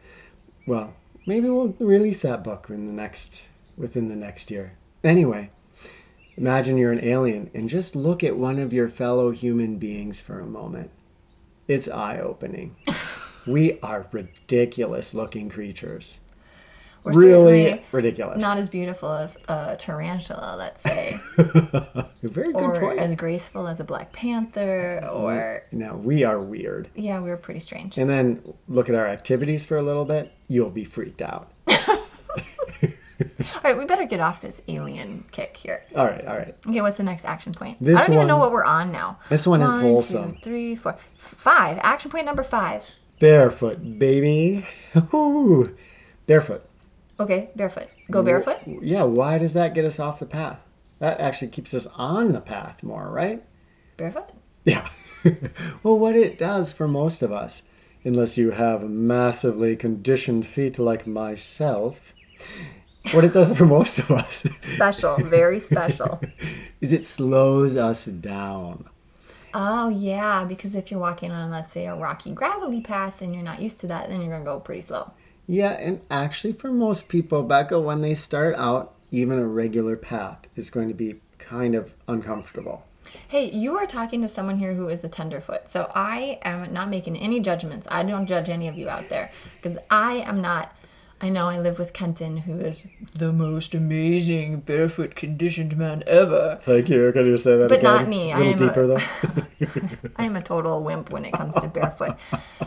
well, 0.67 0.95
maybe 1.27 1.49
we'll 1.49 1.75
release 1.79 2.23
that 2.23 2.45
book 2.45 2.67
in 2.71 2.87
the 2.87 2.93
next 2.93 3.45
within 3.77 4.09
the 4.09 4.17
next 4.17 4.51
year. 4.51 4.73
Anyway, 5.05 5.51
imagine 6.37 6.77
you're 6.77 6.93
an 6.93 7.05
alien 7.05 7.51
and 7.55 7.69
just 7.69 7.95
look 7.95 8.25
at 8.25 8.37
one 8.37 8.59
of 8.59 8.73
your 8.73 8.89
fellow 8.89 9.31
human 9.31 9.77
beings 9.77 10.21
for 10.21 10.41
a 10.41 10.47
moment. 10.47 10.91
It's 11.69 11.87
eye-opening. 11.87 12.75
we 13.47 13.79
are 13.81 14.07
ridiculous 14.11 15.15
looking 15.15 15.49
creatures. 15.49 16.19
Really 17.17 17.85
ridiculous. 17.93 18.39
not 18.39 18.59
as 18.59 18.69
beautiful 18.69 19.11
as 19.11 19.37
a 19.49 19.77
tarantula, 19.79 20.57
let's 20.59 20.83
say, 20.83 21.19
Very 22.23 22.53
good 22.53 22.57
or 22.63 22.81
point. 22.81 22.99
as 22.99 23.15
graceful 23.15 23.67
as 23.69 23.81
a 23.81 23.85
black 23.85 24.13
panther, 24.13 25.01
or 25.11 25.65
no, 25.73 25.95
we 25.97 26.25
are 26.25 26.41
weird. 26.41 26.89
yeah, 26.95 27.21
we 27.21 27.31
are 27.31 27.37
pretty 27.37 27.61
strange. 27.61 27.99
And 27.99 28.09
then 28.11 28.41
look 28.69 28.89
at 28.89 28.95
our 28.95 29.07
activities 29.07 29.65
for 29.67 29.77
a 29.77 29.83
little 29.83 30.05
bit. 30.05 30.33
You'll 30.49 30.71
be 30.71 30.85
freaked 30.85 31.23
out. 31.23 31.53
All 33.21 33.63
right, 33.65 33.77
we 33.77 33.85
better 33.85 34.05
get 34.05 34.21
off 34.21 34.41
this 34.41 34.61
alien 34.69 35.25
kick 35.33 35.57
here. 35.57 35.83
All 35.97 36.07
right, 36.07 36.25
all 36.25 36.37
right. 36.37 36.55
Okay, 36.67 36.81
what's 36.81 36.99
the 36.99 37.03
next 37.03 37.25
action 37.25 37.53
point? 37.53 37.77
This 37.81 37.99
I 37.99 38.07
don't 38.07 38.15
even 38.15 38.29
know 38.29 38.37
what 38.39 38.53
we're 38.53 38.63
on 38.65 38.93
now. 38.93 39.19
This 39.29 39.45
one 39.45 39.61
is 39.61 39.73
One, 39.73 39.81
wholesome. 39.81 40.35
two, 40.37 40.41
three, 40.43 40.77
four, 40.77 40.97
five. 41.17 41.79
Action 41.83 42.13
point 42.13 42.27
number 42.27 42.45
five. 42.45 42.85
Barefoot, 43.19 43.99
baby. 43.99 44.65
Ooh. 45.15 45.77
Barefoot. 46.29 46.68
Okay, 47.21 47.51
barefoot. 47.57 47.89
Go 48.11 48.23
barefoot. 48.23 48.59
Yeah, 48.83 49.03
why 49.03 49.39
does 49.39 49.55
that 49.55 49.75
get 49.75 49.85
us 49.85 49.99
off 49.99 50.21
the 50.21 50.27
path? 50.27 50.61
That 51.01 51.21
actually 51.21 51.49
keeps 51.49 51.75
us 51.75 51.87
on 51.87 52.33
the 52.33 52.41
path 52.41 52.83
more, 52.83 53.09
right? 53.11 53.43
Barefoot. 53.97 54.31
Yeah. 54.65 54.89
well, 55.83 55.99
what 55.99 56.15
it 56.15 56.39
does 56.39 56.73
for 56.73 56.87
most 56.87 57.23
of 57.23 57.33
us, 57.33 57.63
unless 58.05 58.39
you 58.39 58.51
have 58.51 58.89
massively 58.89 59.77
conditioned 59.77 60.47
feet 60.47 60.79
like 60.79 61.07
myself, 61.07 62.01
what 63.13 63.25
it 63.25 63.33
does 63.33 63.57
for 63.57 63.67
most 63.67 63.99
of 63.99 64.11
us 64.11 64.47
Special, 64.75 65.17
very 65.19 65.61
special. 65.61 66.21
is 66.81 66.93
it 66.93 67.07
slows 67.07 67.77
us 67.77 68.05
down. 68.05 68.85
Oh 69.55 69.89
yeah, 69.89 70.45
because 70.45 70.75
if 70.75 70.91
you're 70.91 71.01
walking 71.01 71.33
on, 71.33 71.51
let's 71.51 71.73
say, 71.73 71.87
a 71.87 71.95
rocky, 71.95 72.33
gravelly 72.33 72.81
path, 72.81 73.23
and 73.23 73.35
you're 73.35 73.43
not 73.43 73.61
used 73.63 73.81
to 73.81 73.87
that, 73.89 74.09
then 74.09 74.21
you're 74.21 74.31
gonna 74.31 74.45
go 74.45 74.61
pretty 74.61 74.83
slow. 74.83 75.13
Yeah, 75.51 75.71
and 75.71 76.03
actually, 76.11 76.53
for 76.53 76.71
most 76.71 77.09
people, 77.09 77.43
Becca, 77.43 77.81
when 77.81 78.03
they 78.03 78.15
start 78.15 78.55
out, 78.57 78.95
even 79.11 79.39
a 79.39 79.47
regular 79.47 79.97
path 79.97 80.39
is 80.57 80.69
going 80.69 80.89
to 80.89 80.95
be 80.95 81.21
kind 81.39 81.75
of 81.75 81.91
uncomfortable. 82.07 82.85
Hey, 83.29 83.51
you 83.51 83.79
are 83.79 83.87
talking 83.87 84.21
to 84.21 84.29
someone 84.29 84.59
here 84.59 84.75
who 84.75 84.89
is 84.89 85.03
a 85.03 85.09
tenderfoot, 85.09 85.71
so 85.71 85.91
I 85.95 86.39
am 86.43 86.71
not 86.75 86.91
making 86.91 87.17
any 87.17 87.41
judgments. 87.41 87.89
I 87.91 88.03
don't 88.03 88.27
judge 88.27 88.51
any 88.51 88.69
of 88.69 88.77
you 88.77 88.91
out 88.91 89.09
there 89.09 89.31
because 89.63 89.79
I 89.91 90.17
am 90.17 90.43
not. 90.43 90.77
I 91.21 91.31
know 91.31 91.49
I 91.49 91.59
live 91.59 91.79
with 91.81 91.93
Kenton, 91.93 92.37
who 92.37 92.61
is 92.61 92.83
the 93.17 93.33
most 93.33 93.75
amazing 93.75 94.61
barefoot 94.61 95.17
conditioned 95.17 95.77
man 95.77 96.05
ever. 96.07 96.61
Thank 96.65 96.89
you. 96.89 97.11
Can 97.13 97.27
you 97.27 97.37
say 97.39 97.57
that 97.57 97.69
But 97.69 97.81
again? 97.81 97.95
not 97.95 98.09
me. 98.09 98.31
A 98.31 98.37
I 98.37 98.39
little 98.53 98.71
am 98.71 98.79
a- 98.79 98.87
though. 98.87 99.03
I 100.17 100.25
am 100.25 100.37
a 100.37 100.43
total 100.43 100.83
wimp 100.85 101.11
when 101.11 101.25
it 101.25 101.33
comes 101.33 101.55
to 101.55 101.67
barefoot. 101.69 102.17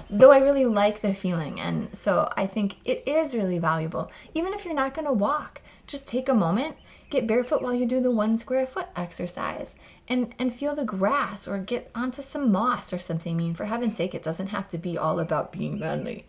Though 0.10 0.32
I 0.32 0.40
really 0.40 0.66
like 0.66 1.00
the 1.00 1.14
feeling, 1.14 1.62
and 1.62 1.90
so 1.98 2.30
I 2.36 2.46
think 2.46 2.76
it 2.84 3.04
is 3.08 3.34
really 3.36 3.58
valuable. 3.60 4.12
Even 4.34 4.54
if 4.54 4.66
you're 4.66 4.74
not 4.74 4.94
going 4.96 5.08
to 5.08 5.14
walk, 5.14 5.62
just 5.88 6.06
take 6.08 6.28
a 6.28 6.34
moment, 6.34 6.76
get 7.10 7.28
barefoot 7.28 7.62
while 7.62 7.74
you 7.74 7.86
do 7.86 8.02
the 8.02 8.12
one 8.12 8.38
square 8.38 8.68
foot 8.68 8.88
exercise, 8.98 9.78
and 10.10 10.36
and 10.40 10.54
feel 10.54 10.76
the 10.76 10.84
grass 10.84 11.48
or 11.48 11.58
get 11.60 11.90
onto 11.96 12.22
some 12.22 12.52
moss 12.52 12.92
or 12.92 13.00
something. 13.00 13.34
I 13.34 13.38
mean, 13.38 13.56
for 13.56 13.64
heaven's 13.66 13.96
sake, 13.96 14.14
it 14.14 14.24
doesn't 14.24 14.48
have 14.48 14.68
to 14.72 14.78
be 14.78 14.98
all 14.98 15.22
about 15.22 15.54
being 15.54 15.80
manly. 15.80 16.26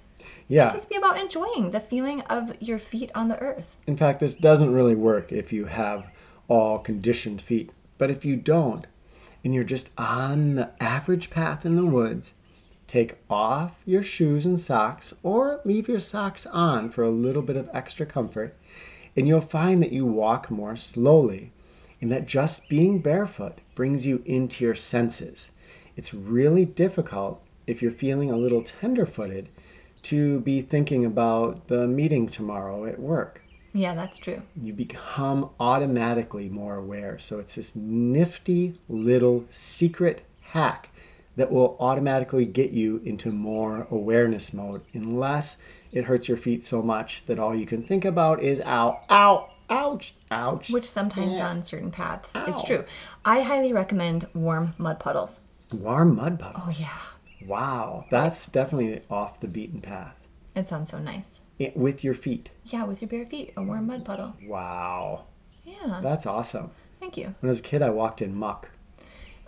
Yeah. 0.48 0.72
Just 0.72 0.88
be 0.88 0.96
about 0.96 1.18
enjoying 1.18 1.70
the 1.70 1.80
feeling 1.80 2.20
of 2.22 2.52
your 2.60 2.78
feet 2.78 3.10
on 3.14 3.28
the 3.28 3.38
earth. 3.38 3.76
In 3.86 3.96
fact, 3.96 4.20
this 4.20 4.34
doesn't 4.34 4.72
really 4.72 4.94
work 4.94 5.32
if 5.32 5.52
you 5.52 5.64
have 5.64 6.06
all 6.48 6.78
conditioned 6.78 7.40
feet. 7.40 7.70
But 7.98 8.10
if 8.10 8.24
you 8.24 8.36
don't, 8.36 8.86
and 9.44 9.54
you're 9.54 9.64
just 9.64 9.90
on 9.96 10.54
the 10.54 10.70
average 10.80 11.30
path 11.30 11.64
in 11.64 11.76
the 11.76 11.86
woods, 11.86 12.32
take 12.86 13.16
off 13.30 13.72
your 13.86 14.02
shoes 14.02 14.44
and 14.44 14.60
socks 14.60 15.14
or 15.22 15.60
leave 15.64 15.88
your 15.88 16.00
socks 16.00 16.46
on 16.46 16.90
for 16.90 17.04
a 17.04 17.10
little 17.10 17.42
bit 17.42 17.56
of 17.56 17.70
extra 17.72 18.04
comfort, 18.04 18.54
and 19.16 19.26
you'll 19.26 19.40
find 19.40 19.82
that 19.82 19.92
you 19.92 20.04
walk 20.04 20.50
more 20.50 20.76
slowly 20.76 21.52
and 22.02 22.10
that 22.10 22.26
just 22.26 22.68
being 22.68 22.98
barefoot 22.98 23.58
brings 23.74 24.04
you 24.04 24.22
into 24.26 24.64
your 24.64 24.74
senses. 24.74 25.50
It's 25.96 26.12
really 26.12 26.64
difficult 26.64 27.40
if 27.66 27.80
you're 27.80 27.92
feeling 27.92 28.30
a 28.30 28.36
little 28.36 28.62
tenderfooted 28.62 29.46
to 30.04 30.40
be 30.40 30.62
thinking 30.62 31.04
about 31.04 31.68
the 31.68 31.86
meeting 31.86 32.28
tomorrow 32.28 32.84
at 32.86 32.98
work 32.98 33.40
Yeah, 33.72 33.94
that's 33.94 34.18
true. 34.18 34.42
you 34.60 34.72
become 34.72 35.50
automatically 35.60 36.48
more 36.48 36.76
aware. 36.76 37.18
So 37.18 37.38
it's 37.38 37.54
this 37.54 37.74
nifty 37.76 38.78
little 38.88 39.44
secret 39.50 40.22
hack 40.44 40.88
that 41.36 41.50
will 41.50 41.76
automatically 41.80 42.44
get 42.44 42.70
you 42.72 43.00
into 43.04 43.30
more 43.30 43.86
awareness 43.90 44.52
mode 44.52 44.82
unless 44.92 45.56
it 45.92 46.04
hurts 46.04 46.28
your 46.28 46.36
feet 46.36 46.64
so 46.64 46.82
much 46.82 47.22
that 47.26 47.38
all 47.38 47.54
you 47.54 47.64
can 47.66 47.82
think 47.82 48.04
about 48.04 48.42
is 48.42 48.60
ow, 48.60 49.00
ow, 49.10 49.48
ouch, 49.70 50.14
ouch. 50.30 50.68
Which 50.70 50.88
sometimes 50.90 51.36
Yeah. 51.36 51.48
on 51.48 51.62
certain 51.62 51.90
paths 51.90 52.28
Ow. 52.34 52.46
is 52.46 52.62
true. 52.64 52.84
I 53.24 53.40
highly 53.40 53.72
recommend 53.72 54.26
warm 54.34 54.74
mud 54.78 54.98
puddles. 55.00 55.38
Warm 55.72 56.16
mud 56.16 56.38
puddles. 56.38 56.64
Oh 56.66 56.70
yeah, 56.78 56.98
Wow, 57.46 58.06
that's 58.10 58.48
definitely 58.48 59.02
off 59.10 59.40
the 59.40 59.48
beaten 59.48 59.80
path. 59.80 60.16
it 60.54 60.68
sounds 60.68 60.90
so 60.90 60.98
nice. 60.98 61.26
It- 61.58 61.76
with 61.76 62.02
your 62.04 62.14
feet. 62.14 62.50
Yeah, 62.64 62.84
with 62.84 63.00
your 63.02 63.08
bare 63.08 63.26
feet, 63.26 63.52
a 63.56 63.62
warm 63.62 63.86
mud 63.86 64.04
puddle. 64.04 64.34
Wow, 64.46 65.24
Yeah, 65.64 66.00
that's 66.02 66.26
awesome. 66.26 66.70
thank 67.00 67.16
you. 67.16 67.26
When 67.40 67.48
I 67.48 67.52
was 67.52 67.60
a 67.60 67.62
kid, 67.62 67.82
I 67.82 67.90
walked 67.90 68.22
in 68.22 68.34
muck. 68.34 68.68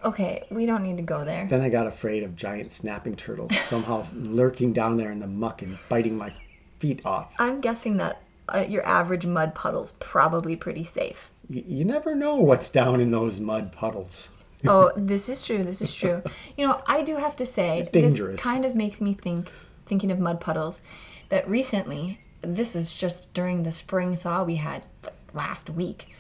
Okay, 0.05 0.45
we 0.51 0.67
don't 0.67 0.83
need 0.83 0.99
to 0.99 1.03
go 1.03 1.25
there. 1.25 1.47
Then 1.49 1.63
I 1.63 1.71
got 1.71 1.87
afraid 1.87 2.23
of 2.25 2.37
giant 2.37 2.73
snapping 2.73 3.17
turtles 3.17 3.57
somehow 3.65 4.05
lurking 4.15 4.73
down 4.73 4.97
there 4.97 5.11
in 5.11 5.19
the 5.19 5.27
muck 5.27 5.63
and 5.63 5.79
biting 5.89 6.17
my 6.19 6.33
feet 6.79 7.05
off. 7.07 7.33
I'm 7.39 7.61
guessing 7.63 7.97
that 7.99 8.21
uh, 8.49 8.67
your 8.69 8.85
average 8.87 9.25
mud 9.25 9.55
puddle's 9.55 9.93
probably 10.01 10.57
pretty 10.57 10.85
safe. 10.85 11.31
Y- 11.49 11.65
you 11.67 11.85
never 11.87 12.15
know 12.15 12.37
what's 12.37 12.71
down 12.71 13.01
in 13.01 13.11
those 13.11 13.41
mud 13.41 13.73
puddles. 13.73 14.29
Oh, 14.69 14.93
this 14.97 15.29
is 15.29 15.45
true. 15.45 15.63
This 15.63 15.83
is 15.83 15.95
true. 15.95 16.23
You 16.57 16.67
know, 16.67 16.81
I 16.87 17.03
do 17.03 17.17
have 17.17 17.37
to 17.37 17.45
say, 17.47 17.89
Dangerous. 17.93 18.37
this 18.37 18.41
kind 18.41 18.65
of 18.65 18.75
makes 18.75 19.01
me 19.01 19.13
think, 19.13 19.51
thinking 19.87 20.11
of 20.11 20.19
mud 20.19 20.41
puddles, 20.41 20.81
that 21.29 21.47
recently, 21.49 22.19
this 22.41 22.75
is 22.75 22.95
just 22.95 23.33
during 23.35 23.63
the 23.63 23.73
spring 23.73 24.17
thaw 24.17 24.43
we 24.43 24.57
had 24.57 24.83
last 25.35 25.69
week. 25.69 26.15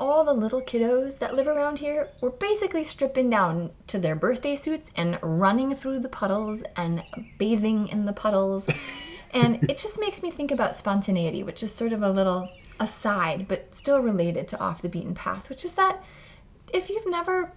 All 0.00 0.24
the 0.24 0.32
little 0.32 0.62
kiddos 0.62 1.18
that 1.18 1.34
live 1.34 1.46
around 1.46 1.78
here 1.78 2.08
were 2.20 2.30
basically 2.30 2.84
stripping 2.84 3.28
down 3.28 3.70
to 3.88 3.98
their 3.98 4.16
birthday 4.16 4.56
suits 4.56 4.90
and 4.96 5.18
running 5.22 5.74
through 5.74 6.00
the 6.00 6.08
puddles 6.08 6.62
and 6.76 7.02
bathing 7.38 7.88
in 7.88 8.06
the 8.06 8.12
puddles. 8.12 8.66
And 9.32 9.62
it 9.70 9.78
just 9.78 10.00
makes 10.00 10.22
me 10.22 10.30
think 10.30 10.50
about 10.52 10.74
spontaneity, 10.74 11.42
which 11.42 11.62
is 11.62 11.74
sort 11.74 11.92
of 11.92 12.02
a 12.02 12.10
little 12.10 12.48
aside, 12.80 13.46
but 13.46 13.74
still 13.74 13.98
related 13.98 14.48
to 14.48 14.60
off 14.60 14.80
the 14.82 14.88
beaten 14.88 15.14
path, 15.14 15.48
which 15.48 15.64
is 15.64 15.74
that 15.74 16.02
if 16.72 16.88
you've 16.88 17.06
never 17.06 17.52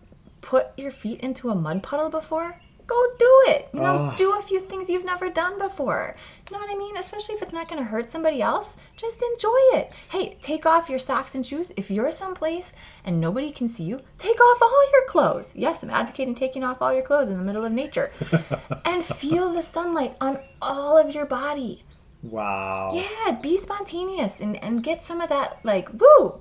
put 0.48 0.68
your 0.78 0.92
feet 0.92 1.20
into 1.20 1.50
a 1.50 1.56
mud 1.56 1.84
puddle 1.84 2.10
before, 2.10 2.56
go 2.88 2.96
do 3.20 3.44
it. 3.48 3.68
You 3.74 3.82
know, 3.82 4.14
do 4.16 4.40
a 4.40 4.42
few 4.42 4.62
things 4.62 4.90
you've 4.90 5.04
never 5.04 5.30
done 5.30 5.60
before. 5.60 6.16
You 6.50 6.56
know 6.56 6.64
what 6.64 6.74
I 6.74 6.78
mean? 6.78 6.96
Especially 6.96 7.36
if 7.36 7.42
it's 7.42 7.52
not 7.52 7.68
going 7.68 7.84
to 7.84 7.90
hurt 7.90 8.08
somebody 8.10 8.42
else, 8.42 8.74
just 8.96 9.22
enjoy 9.34 9.60
it. 9.74 9.92
Hey, 10.10 10.38
take 10.42 10.66
off 10.66 10.90
your 10.90 11.00
socks 11.00 11.36
and 11.36 11.46
shoes. 11.46 11.74
If 11.76 11.92
you're 11.92 12.12
someplace 12.12 12.72
and 13.04 13.20
nobody 13.20 13.52
can 13.52 13.68
see 13.68 13.84
you, 13.84 14.00
take 14.18 14.40
off 14.40 14.62
all 14.62 14.92
your 14.94 15.06
clothes. 15.10 15.52
Yes, 15.54 15.84
I'm 15.84 15.90
advocating 15.90 16.34
taking 16.34 16.64
off 16.64 16.82
all 16.82 16.94
your 16.94 17.04
clothes 17.04 17.28
in 17.28 17.38
the 17.38 17.44
middle 17.44 17.66
of 17.66 17.74
nature 17.74 18.14
and 18.86 19.04
feel 19.04 19.52
the 19.52 19.62
sunlight 19.62 20.16
on 20.22 20.40
all 20.62 20.98
of 20.98 21.14
your 21.14 21.26
body. 21.26 21.84
Wow. 22.24 22.94
Yeah, 22.96 23.38
be 23.42 23.58
spontaneous 23.58 24.40
and, 24.40 24.56
and 24.64 24.82
get 24.82 25.04
some 25.04 25.20
of 25.20 25.28
that, 25.28 25.60
like, 25.66 25.90
woo, 25.92 26.40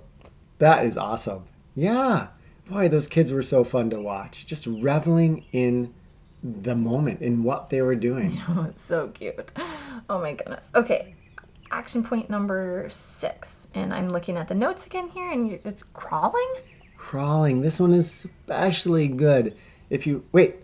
That 0.58 0.86
is 0.86 0.96
awesome. 0.96 1.42
Yeah. 1.74 2.28
Boy, 2.68 2.88
those 2.88 3.06
kids 3.06 3.30
were 3.30 3.44
so 3.44 3.62
fun 3.62 3.90
to 3.90 4.00
watch. 4.00 4.44
Just 4.46 4.66
reveling 4.66 5.44
in 5.52 5.94
the 6.42 6.74
moment, 6.74 7.22
in 7.22 7.44
what 7.44 7.70
they 7.70 7.80
were 7.80 7.94
doing. 7.94 8.40
Oh, 8.48 8.66
it's 8.68 8.82
so 8.82 9.08
cute. 9.08 9.52
Oh 10.10 10.20
my 10.20 10.34
goodness. 10.34 10.66
Okay, 10.74 11.14
action 11.70 12.02
point 12.02 12.28
number 12.28 12.88
six. 12.90 13.54
And 13.74 13.94
I'm 13.94 14.08
looking 14.08 14.36
at 14.36 14.48
the 14.48 14.54
notes 14.54 14.86
again 14.86 15.08
here, 15.08 15.30
and 15.30 15.48
you're, 15.48 15.60
it's 15.64 15.82
crawling? 15.92 16.54
Crawling. 16.96 17.60
This 17.60 17.78
one 17.78 17.92
is 17.92 18.24
especially 18.24 19.08
good. 19.08 19.56
If 19.90 20.06
you. 20.06 20.24
Wait. 20.32 20.56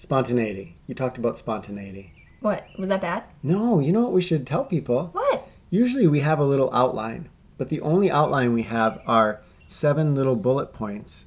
Spontaneity. 0.00 0.76
You 0.86 0.94
talked 0.94 1.18
about 1.18 1.38
spontaneity. 1.38 2.12
What? 2.40 2.66
Was 2.78 2.88
that 2.88 3.00
bad? 3.00 3.24
No, 3.42 3.78
you 3.80 3.92
know 3.92 4.00
what 4.02 4.12
we 4.12 4.22
should 4.22 4.46
tell 4.46 4.64
people? 4.64 5.10
What? 5.12 5.48
Usually 5.70 6.06
we 6.06 6.20
have 6.20 6.38
a 6.38 6.44
little 6.44 6.72
outline, 6.72 7.28
but 7.58 7.68
the 7.68 7.80
only 7.80 8.10
outline 8.10 8.54
we 8.54 8.62
have 8.62 9.02
are 9.06 9.40
seven 9.68 10.14
little 10.14 10.36
bullet 10.36 10.72
points 10.72 11.26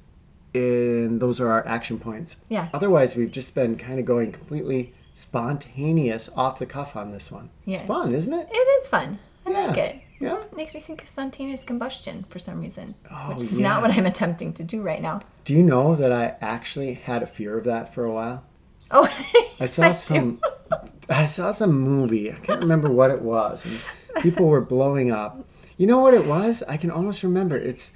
and 0.54 1.20
those 1.20 1.40
are 1.40 1.48
our 1.48 1.66
action 1.66 1.98
points. 1.98 2.36
Yeah. 2.48 2.68
Otherwise, 2.74 3.16
we've 3.16 3.30
just 3.30 3.54
been 3.54 3.76
kind 3.76 3.98
of 3.98 4.04
going 4.04 4.32
completely 4.32 4.92
spontaneous, 5.14 6.28
off 6.36 6.58
the 6.58 6.66
cuff 6.66 6.96
on 6.96 7.10
this 7.12 7.30
one. 7.30 7.50
Yes. 7.64 7.80
It's 7.80 7.88
fun, 7.88 8.14
isn't 8.14 8.32
it? 8.32 8.48
It 8.50 8.56
is 8.82 8.88
fun. 8.88 9.18
I 9.46 9.50
like 9.50 9.76
it. 9.76 10.00
Yeah. 10.20 10.40
It 10.40 10.56
makes 10.56 10.74
me 10.74 10.80
think 10.80 11.02
of 11.02 11.08
spontaneous 11.08 11.64
combustion 11.64 12.24
for 12.30 12.38
some 12.38 12.60
reason, 12.60 12.94
Oh, 13.10 13.30
which 13.34 13.42
is 13.42 13.52
yeah. 13.60 13.68
not 13.68 13.82
what 13.82 13.90
I'm 13.90 14.06
attempting 14.06 14.52
to 14.54 14.62
do 14.62 14.80
right 14.82 15.02
now. 15.02 15.20
Do 15.44 15.52
you 15.54 15.62
know 15.64 15.96
that 15.96 16.12
I 16.12 16.36
actually 16.40 16.94
had 16.94 17.22
a 17.22 17.26
fear 17.26 17.58
of 17.58 17.64
that 17.64 17.92
for 17.94 18.04
a 18.04 18.12
while? 18.12 18.44
Oh, 18.90 19.08
I 19.60 19.66
saw 19.66 19.88
do. 19.88 19.94
some. 19.94 20.40
I 21.08 21.26
saw 21.26 21.50
some 21.52 21.72
movie. 21.80 22.30
I 22.30 22.36
can't 22.36 22.60
remember 22.60 22.90
what 22.90 23.10
it 23.10 23.20
was. 23.20 23.64
And 23.64 23.80
people 24.22 24.46
were 24.46 24.60
blowing 24.60 25.10
up. 25.10 25.44
You 25.76 25.86
know 25.88 25.98
what 25.98 26.14
it 26.14 26.24
was? 26.24 26.62
I 26.68 26.76
can 26.76 26.90
almost 26.90 27.22
remember. 27.24 27.56
It's. 27.56 27.90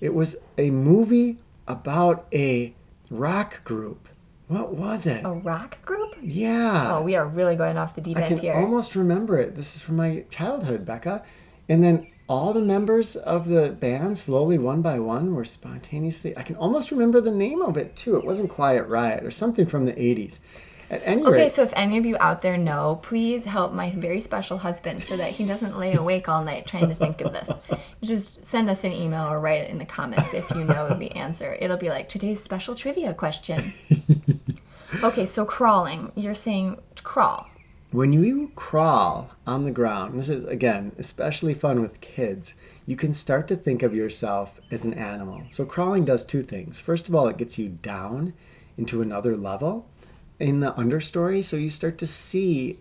It 0.00 0.14
was 0.14 0.36
a 0.58 0.70
movie 0.70 1.38
about 1.68 2.26
a 2.32 2.74
rock 3.10 3.62
group. 3.64 4.08
What 4.48 4.74
was 4.74 5.06
it? 5.06 5.24
A 5.24 5.32
rock 5.32 5.82
group? 5.84 6.16
Yeah. 6.20 6.96
Oh, 6.96 7.02
we 7.02 7.14
are 7.14 7.26
really 7.26 7.56
going 7.56 7.78
off 7.78 7.94
the 7.94 8.00
deep 8.00 8.16
end 8.16 8.26
here. 8.26 8.26
I 8.26 8.30
end 8.30 8.40
can 8.40 8.50
here. 8.50 8.54
almost 8.54 8.94
remember 8.94 9.38
it. 9.38 9.56
This 9.56 9.76
is 9.76 9.82
from 9.82 9.96
my 9.96 10.24
childhood, 10.30 10.84
Becca. 10.84 11.24
And 11.68 11.82
then 11.82 12.06
all 12.28 12.52
the 12.52 12.60
members 12.60 13.16
of 13.16 13.48
the 13.48 13.70
band, 13.70 14.16
slowly 14.18 14.58
one 14.58 14.82
by 14.82 14.98
one, 14.98 15.34
were 15.34 15.44
spontaneously. 15.44 16.36
I 16.36 16.42
can 16.42 16.56
almost 16.56 16.90
remember 16.90 17.20
the 17.20 17.30
name 17.30 17.62
of 17.62 17.76
it 17.76 17.94
too. 17.96 18.16
It 18.16 18.24
wasn't 18.24 18.50
Quiet 18.50 18.88
Riot 18.88 19.24
or 19.24 19.30
something 19.30 19.66
from 19.66 19.84
the 19.84 19.92
80s. 19.92 20.38
At 20.92 21.00
any 21.04 21.22
Okay, 21.22 21.32
rate, 21.32 21.52
so 21.52 21.62
if 21.62 21.72
any 21.74 21.96
of 21.96 22.04
you 22.04 22.18
out 22.20 22.42
there 22.42 22.58
know, 22.58 23.00
please 23.02 23.46
help 23.46 23.72
my 23.72 23.90
very 23.92 24.20
special 24.20 24.58
husband 24.58 25.02
so 25.02 25.16
that 25.16 25.32
he 25.32 25.46
doesn't 25.46 25.78
lay 25.78 25.94
awake 25.94 26.28
all 26.28 26.44
night 26.44 26.66
trying 26.66 26.88
to 26.90 26.94
think 26.94 27.22
of 27.22 27.32
this. 27.32 27.50
Just 28.02 28.44
send 28.44 28.68
us 28.68 28.84
an 28.84 28.92
email 28.92 29.24
or 29.24 29.40
write 29.40 29.62
it 29.62 29.70
in 29.70 29.78
the 29.78 29.86
comments 29.86 30.34
if 30.34 30.48
you 30.50 30.64
know 30.64 30.88
the 30.90 31.10
answer. 31.12 31.56
It'll 31.60 31.78
be 31.78 31.88
like 31.88 32.10
today's 32.10 32.42
special 32.42 32.74
trivia 32.74 33.14
question. 33.14 33.72
Okay, 35.02 35.24
so 35.24 35.46
crawling. 35.46 36.12
You're 36.14 36.34
saying 36.34 36.76
to 36.96 37.02
crawl. 37.02 37.46
when 37.92 38.12
you 38.12 38.52
crawl 38.54 39.30
on 39.46 39.64
the 39.64 39.70
ground, 39.70 40.18
this 40.18 40.28
is 40.28 40.44
again 40.44 40.92
especially 40.98 41.54
fun 41.54 41.80
with 41.80 42.00
kids, 42.02 42.52
you 42.86 42.94
can 42.94 43.14
start 43.14 43.48
to 43.48 43.56
think 43.56 43.82
of 43.82 43.94
yourself 43.94 44.60
as 44.70 44.84
an 44.84 44.92
animal. 44.92 45.42
So 45.50 45.64
crawling 45.64 46.04
does 46.04 46.26
two 46.26 46.42
things. 46.42 46.78
First 46.78 47.08
of 47.08 47.14
all, 47.14 47.26
it 47.28 47.38
gets 47.38 47.58
you 47.58 47.70
down 47.70 48.34
into 48.76 49.00
another 49.00 49.34
level 49.34 49.86
in 50.42 50.58
the 50.58 50.72
understory, 50.72 51.44
so 51.44 51.56
you 51.56 51.70
start 51.70 51.98
to 51.98 52.06
see 52.06 52.76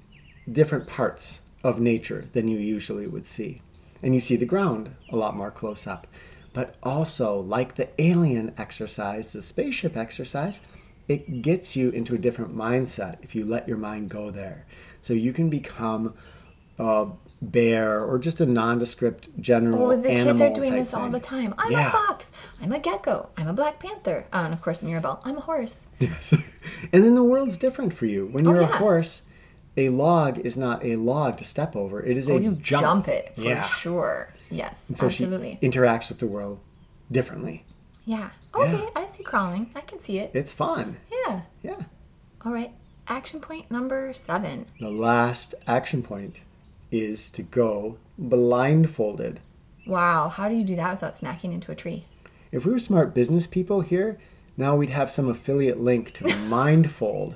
different 0.52 0.88
parts 0.88 1.40
of 1.64 1.80
nature 1.80 2.28
than 2.34 2.48
you 2.48 2.58
usually 2.58 3.06
would 3.06 3.28
see. 3.28 3.62
And 4.02 4.16
you 4.16 4.20
see 4.20 4.36
the 4.36 4.48
ground 4.48 4.90
a 5.10 5.16
lot 5.16 5.38
more 5.38 5.52
close 5.52 5.86
up. 5.86 6.08
But 6.54 6.76
also, 6.82 7.40
like 7.40 7.76
the 7.76 7.90
alien 8.02 8.56
exercise, 8.58 9.32
the 9.32 9.44
spaceship 9.44 9.96
exercise, 9.96 10.60
it 11.08 11.44
gets 11.44 11.76
you 11.76 11.92
into 11.92 12.16
a 12.16 12.18
different 12.18 12.56
mindset 12.58 13.18
if 13.22 13.36
you 13.36 13.46
let 13.46 13.68
your 13.68 13.78
mind 13.78 14.10
go 14.10 14.32
there. 14.32 14.66
So 15.02 15.14
you 15.14 15.32
can 15.32 15.52
become 15.52 16.16
a 16.82 17.08
bear 17.44 18.04
or 18.04 18.18
just 18.18 18.42
a 18.42 18.46
nondescript 18.46 19.30
general 19.40 19.92
Oh, 19.92 19.96
the 19.96 20.10
kids 20.10 20.22
animal 20.22 20.44
are 20.44 20.54
doing 20.54 20.74
this 20.74 20.94
all 20.94 21.10
the 21.10 21.20
time. 21.20 21.54
I'm 21.58 21.72
Yeah. 21.72 21.88
a 21.90 21.92
fox. 21.92 22.32
I'm 22.62 22.72
a 22.72 22.80
gecko. 22.80 23.30
I'm 23.38 23.48
a 23.48 23.54
black 23.54 23.80
panther. 23.80 24.26
Oh, 24.34 24.40
and 24.46 24.54
of 24.54 24.62
course, 24.62 24.82
Mirabelle, 24.82 25.22
I'm 25.24 25.38
a 25.38 25.42
horse. 25.42 25.78
Yes. 26.00 26.32
and 26.94 27.04
then 27.04 27.14
the 27.16 27.24
world's 27.24 27.58
different 27.58 27.94
for 27.94 28.06
you. 28.08 28.26
When 28.28 28.48
Oh, 28.48 28.52
you're 28.54 28.62
a 28.62 28.68
yeah. 28.68 28.78
horse, 28.78 29.22
a 29.78 29.90
log 29.90 30.40
is 30.40 30.58
not 30.58 30.84
a 30.84 30.96
log 30.96 31.38
to 31.38 31.46
step 31.46 31.76
over. 31.76 32.02
It 32.04 32.18
is 32.18 32.30
Oh, 32.30 32.38
a 32.38 32.42
you 32.42 32.54
jump. 32.54 32.82
jump, 32.82 33.08
it 33.08 33.34
for 33.36 33.42
Yeah. 33.42 33.64
sure. 33.64 34.30
Yes, 34.50 34.76
And 34.88 34.98
so 34.98 35.06
absolutely. 35.06 35.60
she 35.62 35.68
interacts 35.68 36.10
with 36.10 36.18
the 36.20 36.28
world 36.28 36.60
differently. 37.12 37.62
Yeah. 38.06 38.32
Okay, 38.56 38.72
Yeah. 38.72 38.90
I 38.96 39.08
see 39.08 39.24
crawling. 39.24 39.70
I 39.76 39.82
can 39.82 40.00
see 40.02 40.18
it. 40.20 40.32
It's 40.34 40.52
fun. 40.52 40.98
Yeah. 41.28 41.42
Yeah. 41.62 41.78
All 42.44 42.52
right. 42.52 42.72
Action 43.08 43.40
point 43.40 43.70
number 43.70 44.14
seven. 44.14 44.66
The 44.80 44.90
last 44.90 45.54
action 45.68 46.02
point 46.02 46.40
is 46.92 47.30
to 47.32 47.44
go 47.44 47.98
blindfolded. 48.18 49.40
Wow. 49.88 50.30
How 50.30 50.50
do 50.50 50.56
you 50.56 50.64
do 50.64 50.76
that 50.76 50.92
without 50.94 51.16
smacking 51.16 51.54
into 51.54 51.72
a 51.72 51.76
tree? 51.76 52.06
If 52.52 52.66
we 52.66 52.72
were 52.74 52.80
smart 52.80 53.14
business 53.14 53.48
people 53.48 53.82
here, 53.82 54.20
now 54.58 54.76
we'd 54.76 54.90
have 54.90 55.10
some 55.10 55.30
affiliate 55.30 55.80
link 55.80 56.14
to 56.14 56.24
the 56.26 56.30
Mindfold 56.50 57.36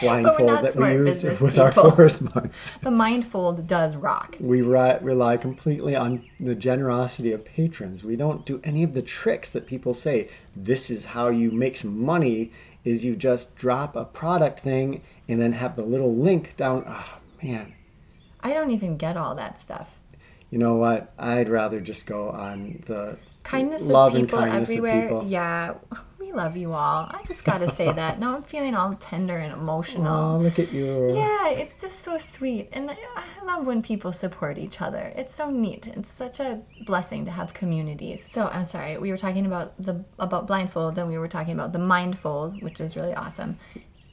blindfold 0.00 0.64
that 0.64 0.74
we 0.74 0.92
use 0.94 1.22
with 1.22 1.58
our 1.58 1.70
people. 1.70 1.90
forest 1.92 2.22
months. 2.22 2.72
The 2.82 2.90
mindfold 2.90 3.66
does 3.68 3.94
rock. 3.94 4.36
We 4.40 4.62
ri- 4.62 4.98
rely 5.00 5.36
completely 5.36 5.94
on 5.94 6.24
the 6.40 6.54
generosity 6.56 7.32
of 7.32 7.44
patrons. 7.44 8.02
We 8.02 8.16
don't 8.16 8.44
do 8.44 8.60
any 8.64 8.82
of 8.82 8.94
the 8.94 9.02
tricks 9.02 9.50
that 9.52 9.66
people 9.66 9.94
say. 9.94 10.28
This 10.56 10.90
is 10.90 11.04
how 11.04 11.28
you 11.28 11.50
make 11.52 11.76
some 11.76 12.02
money. 12.04 12.52
Is 12.84 13.04
you 13.04 13.14
just 13.14 13.54
drop 13.54 13.94
a 13.94 14.04
product 14.04 14.58
thing 14.60 15.02
and 15.28 15.40
then 15.40 15.52
have 15.52 15.76
the 15.76 15.84
little 15.84 16.12
link 16.16 16.56
down. 16.56 16.84
Oh 16.84 17.18
man, 17.40 17.72
I 18.42 18.52
don't 18.52 18.70
even 18.70 18.96
get 18.96 19.16
all 19.16 19.34
that 19.36 19.58
stuff. 19.58 19.88
you 20.50 20.58
know 20.58 20.76
what? 20.76 21.12
I'd 21.18 21.48
rather 21.48 21.80
just 21.80 22.06
go 22.06 22.28
on 22.30 22.82
the 22.86 23.16
Kindness 23.42 23.82
love 23.82 24.14
of 24.14 24.20
people 24.20 24.38
and 24.38 24.50
kindness 24.50 24.70
everywhere. 24.70 25.04
of 25.04 25.10
people. 25.10 25.26
Yeah. 25.28 25.74
We 26.22 26.38
love 26.38 26.56
you 26.56 26.72
all. 26.72 27.10
I 27.10 27.20
just 27.28 27.44
got 27.44 27.58
to 27.58 27.68
say 27.70 27.92
that. 28.00 28.18
Now 28.18 28.36
I'm 28.36 28.42
feeling 28.44 28.74
all 28.74 28.94
tender 28.94 29.36
and 29.36 29.52
emotional. 29.52 30.36
Oh, 30.36 30.42
look 30.42 30.58
at 30.58 30.72
you. 30.72 31.14
Yeah, 31.14 31.48
it's 31.50 31.82
just 31.82 32.02
so 32.02 32.16
sweet. 32.16 32.70
And 32.72 32.90
I, 32.90 32.96
I 33.16 33.44
love 33.44 33.66
when 33.66 33.82
people 33.82 34.12
support 34.14 34.56
each 34.56 34.80
other. 34.80 35.12
It's 35.16 35.34
so 35.34 35.50
neat. 35.50 35.88
It's 35.88 36.08
such 36.10 36.40
a 36.40 36.60
blessing 36.80 37.26
to 37.26 37.30
have 37.32 37.52
communities. 37.52 38.24
So 38.26 38.46
I'm 38.46 38.64
sorry, 38.64 38.96
we 38.96 39.10
were 39.10 39.18
talking 39.18 39.44
about 39.46 39.74
the 39.82 40.04
about 40.18 40.46
blindfold, 40.46 40.94
then 40.94 41.08
we 41.08 41.18
were 41.18 41.28
talking 41.28 41.52
about 41.52 41.72
the 41.72 41.80
mindfold, 41.80 42.62
which 42.62 42.80
is 42.80 42.96
really 42.96 43.14
awesome. 43.14 43.58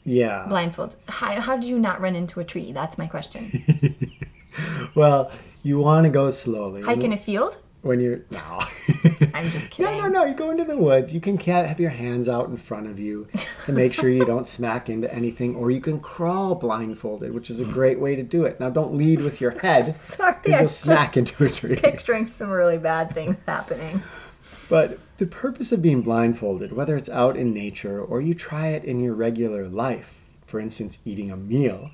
Yeah. 0.03 0.45
Blindfold. 0.47 0.95
How, 1.07 1.39
how 1.39 1.55
did 1.55 1.65
you 1.65 1.79
not 1.79 2.01
run 2.01 2.15
into 2.15 2.39
a 2.39 2.43
tree? 2.43 2.71
That's 2.71 2.97
my 2.97 3.07
question. 3.07 4.05
well, 4.95 5.31
you 5.63 5.79
want 5.79 6.05
to 6.05 6.09
go 6.09 6.31
slowly. 6.31 6.81
Hike 6.81 7.03
in 7.03 7.13
a 7.13 7.17
field? 7.17 7.57
when 7.81 7.99
you're 7.99 8.21
no. 8.29 8.39
I'm 9.33 9.49
just 9.49 9.71
kidding. 9.71 9.97
no, 9.97 10.01
no. 10.01 10.07
No. 10.07 10.25
You 10.25 10.33
go 10.33 10.51
into 10.51 10.65
the 10.65 10.75
woods. 10.75 11.13
You 11.13 11.21
can 11.21 11.37
have 11.37 11.79
your 11.79 11.89
hands 11.89 12.27
out 12.27 12.49
in 12.49 12.57
front 12.57 12.87
of 12.87 12.99
you 12.99 13.27
to 13.65 13.71
make 13.71 13.93
sure 13.93 14.09
you 14.09 14.25
don't 14.25 14.47
smack 14.47 14.89
into 14.89 15.13
anything, 15.13 15.55
or 15.55 15.71
you 15.71 15.79
can 15.79 15.99
crawl 15.99 16.55
blindfolded, 16.55 17.33
which 17.33 17.49
is 17.49 17.59
a 17.59 17.65
great 17.65 17.99
way 17.99 18.15
to 18.15 18.23
do 18.23 18.43
it. 18.45 18.59
Now, 18.59 18.69
don't 18.69 18.95
lead 18.95 19.21
with 19.21 19.39
your 19.39 19.51
head 19.51 19.95
Sorry, 20.01 20.35
you'll 20.45 20.59
just 20.59 20.81
smack 20.81 21.15
into 21.17 21.45
a 21.45 21.49
tree. 21.49 21.75
picturing 21.75 22.29
some 22.29 22.49
really 22.49 22.77
bad 22.77 23.13
things 23.13 23.37
happening. 23.47 24.03
But 24.67 24.99
the 25.19 25.27
purpose 25.27 25.71
of 25.71 25.81
being 25.81 26.01
blindfolded, 26.01 26.71
whether 26.71 26.97
it's 26.97 27.09
out 27.09 27.37
in 27.37 27.53
nature 27.53 28.01
or 28.01 28.21
you 28.21 28.33
try 28.33 28.69
it 28.69 28.85
in 28.85 28.99
your 28.99 29.13
regular 29.13 29.67
life, 29.67 30.15
for 30.47 30.59
instance, 30.59 30.97
eating 31.05 31.31
a 31.31 31.37
meal, 31.37 31.91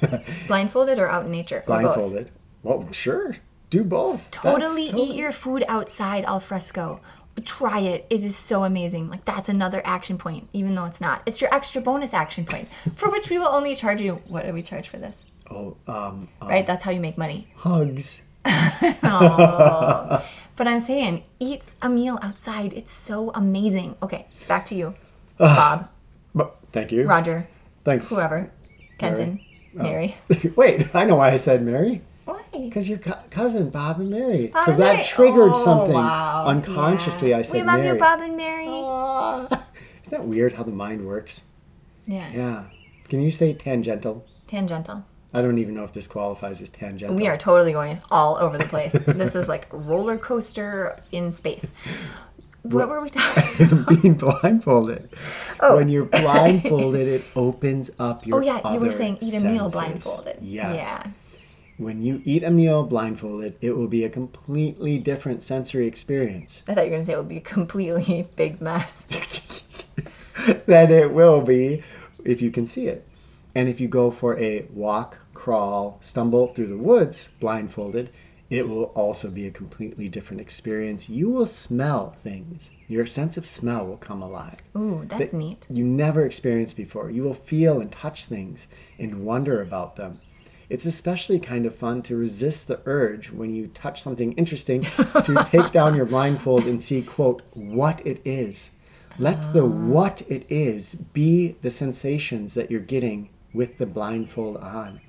Blindfolded 0.46 0.98
or 0.98 1.08
out 1.08 1.24
in 1.24 1.30
nature? 1.30 1.62
Blindfolded. 1.66 2.30
Well, 2.62 2.88
sure, 2.92 3.36
do 3.70 3.84
both. 3.84 4.22
That's 4.30 4.42
Totally 4.42 4.90
eat 4.90 5.16
your 5.16 5.32
food 5.32 5.64
outside 5.68 6.24
al 6.24 6.40
fresco. 6.40 7.00
Try 7.44 7.80
it. 7.80 8.06
It 8.10 8.24
is 8.24 8.36
so 8.36 8.64
amazing. 8.64 9.08
Like 9.08 9.24
that's 9.24 9.48
another 9.48 9.80
action 9.84 10.18
point, 10.18 10.48
even 10.52 10.74
though 10.74 10.86
it's 10.86 11.00
not. 11.00 11.22
It's 11.26 11.40
your 11.40 11.54
extra 11.54 11.80
bonus 11.80 12.12
action 12.12 12.44
point, 12.44 12.68
for 12.96 13.10
which 13.10 13.30
we 13.30 13.38
will 13.38 13.48
only 13.48 13.76
charge 13.76 14.00
you. 14.00 14.20
What 14.26 14.44
do 14.44 14.52
we 14.52 14.62
charge 14.62 14.88
for 14.88 14.98
this? 14.98 15.24
Oh, 15.50 15.76
um, 15.86 16.28
um, 16.40 16.48
Right? 16.48 16.66
That's 16.66 16.82
how 16.82 16.90
you 16.90 17.00
make 17.00 17.16
money. 17.16 17.48
hugs. 17.56 18.20
Aw. 18.44 20.24
But 20.58 20.66
I'm 20.66 20.80
saying, 20.80 21.22
eat 21.38 21.62
a 21.80 21.88
meal 21.88 22.18
outside. 22.20 22.74
It's 22.74 22.92
so 22.92 23.30
amazing. 23.34 23.94
Okay, 24.02 24.26
back 24.48 24.66
to 24.66 24.74
you, 24.74 24.88
Ugh. 25.38 25.56
Bob, 25.56 25.88
But, 26.34 26.56
thank 26.72 26.92
you. 26.92 27.06
Roger, 27.06 27.48
Thanks. 27.84 28.10
whoever, 28.10 28.50
Kenton, 28.98 29.40
Oh. 29.78 29.82
Mary. 29.84 30.16
Wait, 30.56 30.94
I 30.94 31.04
know 31.04 31.16
why 31.16 31.30
I 31.30 31.36
said 31.36 31.62
Mary. 31.62 32.02
Why? 32.24 32.42
Because 32.52 32.88
your 32.88 32.98
co- 32.98 33.22
cousin 33.30 33.70
Bob 33.70 34.00
and 34.00 34.10
Mary. 34.10 34.48
Bob 34.48 34.64
so 34.64 34.72
and 34.72 34.80
that 34.82 34.92
Mary. 34.94 35.04
triggered 35.04 35.52
Oh, 35.54 35.64
something 35.64 35.94
wow. 35.94 36.46
unconsciously. 36.46 37.30
Yeah. 37.30 37.38
I 37.38 37.42
said 37.42 37.54
We 37.54 37.62
love 37.62 37.80
Mary. 37.80 37.94
you, 37.96 38.00
Bob 38.00 38.20
and 38.20 38.36
Mary. 38.36 38.66
Isn't 40.02 40.10
that 40.10 40.24
weird 40.26 40.52
how 40.54 40.64
the 40.64 40.72
mind 40.72 41.06
works? 41.06 41.40
Yeah, 42.06 42.28
Yeah. 42.32 42.64
Can 43.08 43.20
you 43.22 43.30
say 43.30 43.54
tangential? 43.54 44.24
tangential. 44.48 45.04
I 45.34 45.42
don't 45.42 45.58
even 45.58 45.74
know 45.74 45.84
if 45.84 45.92
this 45.92 46.06
qualifies 46.06 46.60
as 46.60 46.70
tangential. 46.70 47.14
We 47.14 47.26
are 47.26 47.36
totally 47.36 47.72
going 47.72 48.00
all 48.10 48.36
over 48.36 48.56
the 48.56 48.64
place. 48.64 48.92
this 48.92 49.34
is 49.34 49.46
like 49.46 49.66
roller 49.70 50.16
coaster 50.16 50.98
in 51.12 51.32
space. 51.32 51.66
What 52.62 52.88
were 52.88 53.00
we 53.00 53.10
talking? 53.10 53.66
about? 53.66 54.02
being 54.02 54.14
blindfolded. 54.14 55.10
Oh. 55.60 55.76
When 55.76 55.88
you're 55.88 56.06
blindfolded, 56.06 57.08
it 57.08 57.24
opens 57.36 57.90
up 57.98 58.26
your. 58.26 58.38
Oh 58.38 58.40
yeah, 58.40 58.72
you 58.72 58.80
were 58.80 58.90
saying 58.92 59.18
eat 59.20 59.34
a 59.34 59.40
meal 59.40 59.70
blindfolded. 59.70 60.38
Yes. 60.40 60.76
Yeah. 60.76 61.10
When 61.76 62.02
you 62.02 62.20
eat 62.24 62.42
a 62.42 62.50
meal 62.50 62.82
blindfolded, 62.84 63.56
it 63.60 63.70
will 63.70 63.86
be 63.86 64.04
a 64.04 64.10
completely 64.10 64.98
different 64.98 65.42
sensory 65.42 65.86
experience. 65.86 66.62
I 66.66 66.74
thought 66.74 66.86
you 66.86 66.90
were 66.90 66.96
gonna 66.96 67.04
say 67.04 67.12
it 67.12 67.18
would 67.18 67.28
be 67.28 67.36
a 67.36 67.40
completely 67.40 68.26
big 68.34 68.60
mess. 68.60 69.04
than 70.66 70.90
it 70.90 71.10
will 71.12 71.40
be 71.40 71.82
if 72.24 72.42
you 72.42 72.50
can 72.50 72.66
see 72.66 72.88
it. 72.88 73.07
And 73.58 73.68
if 73.68 73.80
you 73.80 73.88
go 73.88 74.12
for 74.12 74.38
a 74.38 74.64
walk, 74.72 75.18
crawl, 75.34 75.98
stumble 76.00 76.46
through 76.46 76.68
the 76.68 76.78
woods 76.78 77.28
blindfolded, 77.40 78.10
it 78.50 78.68
will 78.68 78.84
also 78.94 79.32
be 79.32 79.48
a 79.48 79.50
completely 79.50 80.08
different 80.08 80.40
experience. 80.40 81.08
You 81.08 81.28
will 81.30 81.44
smell 81.44 82.14
things. 82.22 82.70
Your 82.86 83.04
sense 83.04 83.36
of 83.36 83.44
smell 83.44 83.84
will 83.84 83.96
come 83.96 84.22
alive. 84.22 84.58
Ooh, 84.76 85.04
that's 85.08 85.32
that 85.32 85.36
neat. 85.36 85.66
You 85.68 85.84
never 85.84 86.24
experienced 86.24 86.76
before. 86.76 87.10
You 87.10 87.24
will 87.24 87.34
feel 87.34 87.80
and 87.80 87.90
touch 87.90 88.26
things 88.26 88.68
and 89.00 89.26
wonder 89.26 89.60
about 89.60 89.96
them. 89.96 90.20
It's 90.70 90.86
especially 90.86 91.40
kind 91.40 91.66
of 91.66 91.74
fun 91.74 92.02
to 92.02 92.16
resist 92.16 92.68
the 92.68 92.80
urge 92.86 93.32
when 93.32 93.52
you 93.52 93.66
touch 93.66 94.04
something 94.04 94.34
interesting 94.34 94.82
to 95.24 95.46
take 95.50 95.72
down 95.72 95.96
your 95.96 96.06
blindfold 96.06 96.66
and 96.66 96.80
see, 96.80 97.02
quote, 97.02 97.42
what 97.54 98.06
it 98.06 98.22
is. 98.24 98.70
Let 99.18 99.52
the 99.52 99.64
ah. 99.64 99.66
what 99.66 100.22
it 100.30 100.46
is 100.48 100.94
be 100.94 101.56
the 101.62 101.72
sensations 101.72 102.54
that 102.54 102.70
you're 102.70 102.78
getting 102.78 103.30
with 103.52 103.78
the 103.78 103.86
blindfold 103.86 104.56
on, 104.58 105.00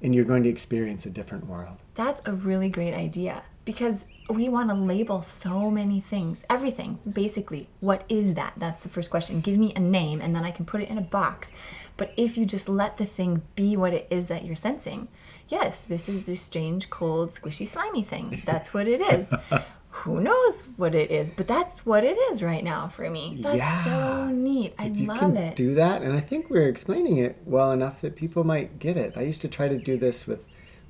and 0.00 0.14
you're 0.14 0.24
going 0.24 0.42
to 0.42 0.48
experience 0.48 1.06
a 1.06 1.10
different 1.10 1.46
world. 1.46 1.76
That's 1.94 2.22
a 2.26 2.32
really 2.32 2.68
great 2.68 2.94
idea 2.94 3.42
because 3.64 4.04
we 4.30 4.48
want 4.48 4.70
to 4.70 4.74
label 4.74 5.22
so 5.40 5.70
many 5.70 6.00
things, 6.00 6.44
everything, 6.48 6.98
basically. 7.12 7.68
What 7.80 8.04
is 8.08 8.34
that? 8.34 8.54
That's 8.56 8.82
the 8.82 8.88
first 8.88 9.10
question. 9.10 9.40
Give 9.40 9.58
me 9.58 9.72
a 9.74 9.80
name 9.80 10.20
and 10.20 10.34
then 10.34 10.44
I 10.44 10.50
can 10.50 10.64
put 10.64 10.82
it 10.82 10.88
in 10.88 10.98
a 10.98 11.02
box. 11.02 11.52
But 11.96 12.14
if 12.16 12.38
you 12.38 12.46
just 12.46 12.68
let 12.68 12.96
the 12.96 13.06
thing 13.06 13.42
be 13.54 13.76
what 13.76 13.92
it 13.92 14.06
is 14.10 14.28
that 14.28 14.44
you're 14.44 14.56
sensing, 14.56 15.08
yes, 15.48 15.82
this 15.82 16.08
is 16.08 16.28
a 16.28 16.36
strange, 16.36 16.88
cold, 16.88 17.30
squishy, 17.30 17.68
slimy 17.68 18.02
thing. 18.02 18.42
That's 18.46 18.72
what 18.72 18.88
it 18.88 19.00
is. 19.00 19.28
Who 19.92 20.20
knows 20.20 20.62
what 20.76 20.94
it 20.94 21.10
is, 21.10 21.30
but 21.36 21.46
that's 21.46 21.84
what 21.86 22.02
it 22.02 22.16
is 22.32 22.42
right 22.42 22.64
now 22.64 22.88
for 22.88 23.08
me. 23.08 23.38
That's 23.40 23.56
Yeah. 23.56 23.84
so 23.84 24.34
neat. 24.34 24.74
I 24.78 24.86
if 24.86 24.96
you 24.96 25.06
love 25.06 25.18
can 25.18 25.36
it. 25.36 25.54
do 25.54 25.74
that, 25.74 26.02
and 26.02 26.14
I 26.14 26.20
think 26.20 26.48
we're 26.50 26.68
explaining 26.68 27.18
it 27.18 27.36
well 27.44 27.72
enough 27.72 28.00
that 28.00 28.16
people 28.16 28.42
might 28.42 28.78
get 28.78 28.96
it. 28.96 29.12
I 29.16 29.22
used 29.22 29.42
to 29.42 29.48
try 29.48 29.68
to 29.68 29.78
do 29.78 29.96
this 29.98 30.26
with 30.26 30.40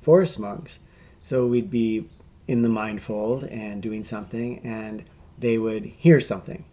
forest 0.01 0.39
monks. 0.39 0.79
So 1.21 1.45
we'd 1.47 1.69
be 1.69 2.05
in 2.47 2.61
the 2.61 2.69
mindfold 2.69 3.43
and 3.51 3.81
doing 3.83 4.03
something, 4.03 4.59
and 4.63 5.03
they 5.37 5.57
would 5.57 5.85
hear 5.85 6.19
something, 6.19 6.63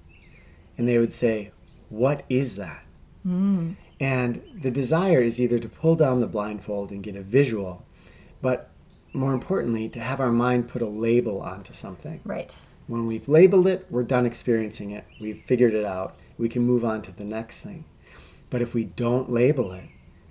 and 0.79 0.87
they 0.87 0.99
would 0.99 1.13
say, 1.13 1.51
"What 1.89 2.25
is 2.29 2.57
that?" 2.57 2.83
Mm. 3.27 3.75
And 3.99 4.43
the 4.63 4.71
desire 4.71 5.21
is 5.21 5.41
either 5.41 5.59
to 5.59 5.69
pull 5.69 5.97
down 5.97 6.21
the 6.21 6.27
blindfold 6.27 6.91
and 6.91 7.03
get 7.03 7.17
a 7.17 7.23
visual, 7.23 7.85
but 8.41 8.71
more 9.13 9.35
importantly, 9.35 9.89
to 9.91 10.01
have 10.01 10.21
our 10.21 10.33
mind 10.33 10.69
put 10.69 10.83
a 10.83 10.87
label 10.87 11.41
onto 11.41 11.73
something. 11.73 12.21
Right. 12.25 12.55
When 12.87 13.07
we've 13.07 13.29
labeled 13.29 13.67
it, 13.67 13.87
we're 13.91 14.03
done 14.03 14.27
experiencing 14.27 14.93
it. 14.93 15.05
We've 15.21 15.43
figured 15.47 15.75
it 15.75 15.85
out. 15.85 16.17
We 16.39 16.49
can 16.49 16.67
move 16.67 16.85
on 16.85 17.03
to 17.03 17.13
the 17.13 17.25
next 17.25 17.63
thing. 17.63 17.85
But 18.51 18.63
if 18.63 18.75
we 18.75 18.85
don't 18.85 19.31
label 19.31 19.73
it, 19.73 19.85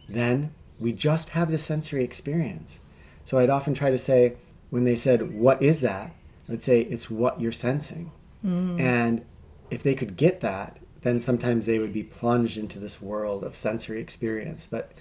then 0.07 0.53
we 0.79 0.91
just 0.91 1.29
have 1.29 1.51
the 1.51 1.57
sensory 1.57 2.03
experience. 2.03 2.79
So 3.25 3.37
I'd 3.37 3.49
often 3.49 3.73
try 3.73 3.91
to 3.91 3.97
say, 3.97 4.35
when 4.69 4.83
they 4.83 4.95
said, 4.95 5.33
What 5.33 5.61
is 5.61 5.81
that? 5.81 6.13
I'd 6.49 6.63
say, 6.63 6.81
It's 6.81 7.09
what 7.09 7.39
you're 7.39 7.51
sensing. 7.51 8.11
Mm. 8.45 8.79
And 8.79 9.25
if 9.69 9.83
they 9.83 9.95
could 9.95 10.17
get 10.17 10.41
that, 10.41 10.77
then 11.01 11.21
sometimes 11.21 11.65
they 11.65 11.79
would 11.79 11.93
be 11.93 12.03
plunged 12.03 12.57
into 12.57 12.79
this 12.79 13.01
world 13.01 13.43
of 13.43 13.55
sensory 13.55 14.01
experience. 14.01 14.67
But 14.69 14.91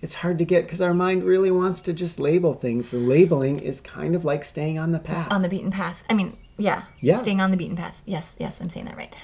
it's 0.00 0.14
hard 0.14 0.38
to 0.38 0.44
get 0.44 0.64
because 0.64 0.80
our 0.80 0.94
mind 0.94 1.24
really 1.24 1.50
wants 1.50 1.82
to 1.82 1.92
just 1.92 2.20
label 2.20 2.54
things. 2.54 2.90
The 2.90 2.98
labeling 2.98 3.58
is 3.60 3.80
kind 3.80 4.14
of 4.14 4.24
like 4.24 4.44
staying 4.44 4.78
on 4.78 4.92
the 4.92 4.98
path. 4.98 5.32
on 5.32 5.42
the 5.42 5.48
beaten 5.48 5.70
path. 5.70 5.96
I 6.08 6.14
mean, 6.14 6.36
yeah, 6.56 6.82
Yeah. 7.00 7.18
staying 7.20 7.40
on 7.40 7.50
the 7.50 7.56
beaten 7.56 7.76
path. 7.76 7.96
Yes, 8.04 8.34
yes, 8.38 8.58
I'm 8.60 8.70
saying 8.70 8.86
that 8.86 8.96
right. 8.96 9.14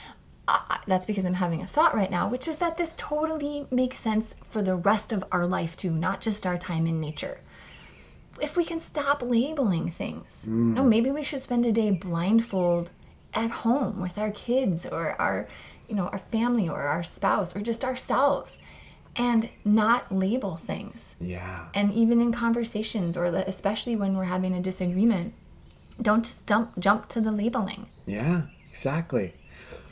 Uh, 0.47 0.59
that's 0.87 1.07
because 1.07 1.25
I'm 1.25 1.35
having 1.35 1.62
a 1.62 1.66
thought 1.66 1.95
right 1.95 2.11
now, 2.11 2.29
which 2.29 2.49
is 2.49 2.59
that 2.59 2.77
this 2.77 2.93
totally 2.97 3.66
makes 3.70 3.97
sense 3.99 4.35
for 4.51 4.61
the 4.62 4.75
rest 4.77 5.12
of 5.12 5.25
our 5.33 5.47
life 5.47 5.77
too, 5.77 5.91
not 5.91 6.20
just 6.20 6.47
our 6.47 6.59
time 6.59 6.87
in 6.87 7.01
nature. 7.01 7.41
If 8.41 8.57
we 8.57 8.64
can 8.64 8.81
stop 8.81 9.22
labeling 9.22 9.91
things, 9.93 10.27
Mm. 10.47 10.75
no, 10.75 10.85
maybe 10.85 11.11
we 11.11 11.22
should 11.22 11.41
spend 11.41 11.64
a 11.66 11.72
day 11.72 11.91
blindfold 11.93 12.91
at 13.33 13.51
home 13.51 14.01
with 14.01 14.18
our 14.18 14.33
kids 14.33 14.85
or 14.87 15.14
our, 15.20 15.49
you 15.89 15.95
know, 15.95 16.09
our 16.09 16.18
family 16.18 16.68
or 16.68 16.83
our 16.83 17.03
spouse 17.03 17.55
or 17.57 17.61
just 17.61 17.85
ourselves, 17.85 18.59
and 19.17 19.49
not 19.65 20.11
label 20.15 20.57
things 20.57 21.15
yeah. 21.21 21.67
and 21.75 21.93
even 21.93 22.21
in 22.21 22.33
conversations 22.33 23.17
or 23.17 23.27
especially 23.27 23.97
when 23.97 24.15
we're 24.17 24.25
having 24.25 24.55
a 24.55 24.61
disagreement 24.61 25.33
don't 26.03 26.25
just 26.25 26.47
jump 26.47 26.77
jump 26.79 27.09
to 27.09 27.21
the 27.21 27.31
labeling 27.31 27.87
Yeah, 28.07 28.43
exactly. 28.71 29.33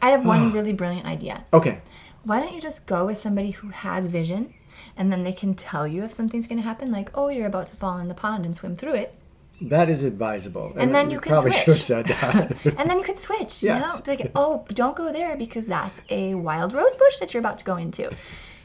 i 0.00 0.10
have 0.10 0.24
one 0.24 0.52
really 0.52 0.72
brilliant 0.72 1.06
idea 1.06 1.44
Okay. 1.52 1.80
why 2.24 2.40
don't 2.40 2.54
you 2.54 2.60
just 2.60 2.86
go 2.86 3.06
with 3.06 3.20
somebody 3.20 3.50
who 3.52 3.68
has 3.68 4.06
vision 4.06 4.52
and 4.96 5.12
then 5.12 5.22
they 5.22 5.32
can 5.32 5.54
tell 5.54 5.86
you 5.86 6.02
if 6.04 6.12
something's 6.12 6.48
going 6.48 6.58
to 6.60 6.64
happen 6.64 6.90
like 6.90 7.10
oh 7.14 7.28
you're 7.28 7.46
about 7.46 7.68
to 7.68 7.76
fall 7.76 7.98
in 7.98 8.08
the 8.08 8.14
pond 8.14 8.44
and 8.44 8.56
swim 8.56 8.74
through 8.76 8.94
it 8.94 9.14
That 9.60 9.88
is 9.88 10.02
advisable. 10.02 10.72
and 10.76 10.92
then 10.92 11.08
you 11.10 11.20
can 11.20 11.30
probably 11.32 11.52
switch 11.52 11.64
should 11.64 11.74
have 11.76 11.82
said 11.82 12.06
that. 12.08 12.64
and 12.78 12.90
then 12.90 12.98
you 12.98 13.04
could 13.04 13.20
switch 13.20 13.62
you 13.62 13.68
know 13.68 14.00
like 14.08 14.32
oh 14.34 14.64
don't 14.70 14.96
go 14.96 15.12
there 15.12 15.36
because 15.36 15.66
that's 15.66 16.00
a 16.10 16.34
wild 16.34 16.72
rose 16.72 16.96
bush 16.96 17.18
that 17.20 17.32
you're 17.32 17.40
about 17.46 17.58
to 17.58 17.64
go 17.64 17.76
into 17.76 18.10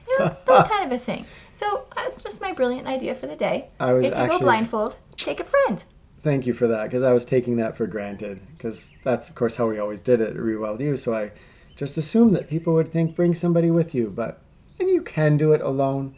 you 0.07 0.19
know 0.19 0.35
that 0.45 0.69
kind 0.69 0.91
of 0.91 0.99
a 0.99 1.03
thing 1.03 1.25
so 1.53 1.85
uh, 1.91 2.03
that's 2.03 2.21
just 2.21 2.41
my 2.41 2.53
brilliant 2.53 2.87
idea 2.87 3.13
for 3.15 3.27
the 3.27 3.35
day 3.35 3.69
I 3.79 3.93
was 3.93 4.05
if 4.05 4.11
you 4.11 4.17
actually 4.17 4.39
go 4.39 4.45
blindfold 4.45 4.95
take 5.17 5.39
a 5.39 5.43
friend 5.43 5.83
thank 6.23 6.45
you 6.45 6.53
for 6.53 6.67
that 6.67 6.83
because 6.83 7.03
I 7.03 7.13
was 7.13 7.25
taking 7.25 7.55
that 7.57 7.77
for 7.77 7.87
granted 7.87 8.39
because 8.49 8.89
that's 9.03 9.29
of 9.29 9.35
course 9.35 9.55
how 9.55 9.67
we 9.67 9.79
always 9.79 10.01
did 10.01 10.19
it 10.21 10.31
at 10.31 10.35
Rewild 10.35 10.79
U. 10.81 10.97
So 10.97 11.13
I 11.13 11.31
just 11.75 11.97
assumed 11.97 12.35
that 12.35 12.49
people 12.49 12.73
would 12.73 12.91
think 12.91 13.15
bring 13.15 13.33
somebody 13.33 13.71
with 13.71 13.95
you, 13.95 14.11
but 14.13 14.41
and 14.79 14.89
you 14.89 15.01
can 15.03 15.37
do 15.37 15.53
it 15.53 15.61
alone. 15.61 16.15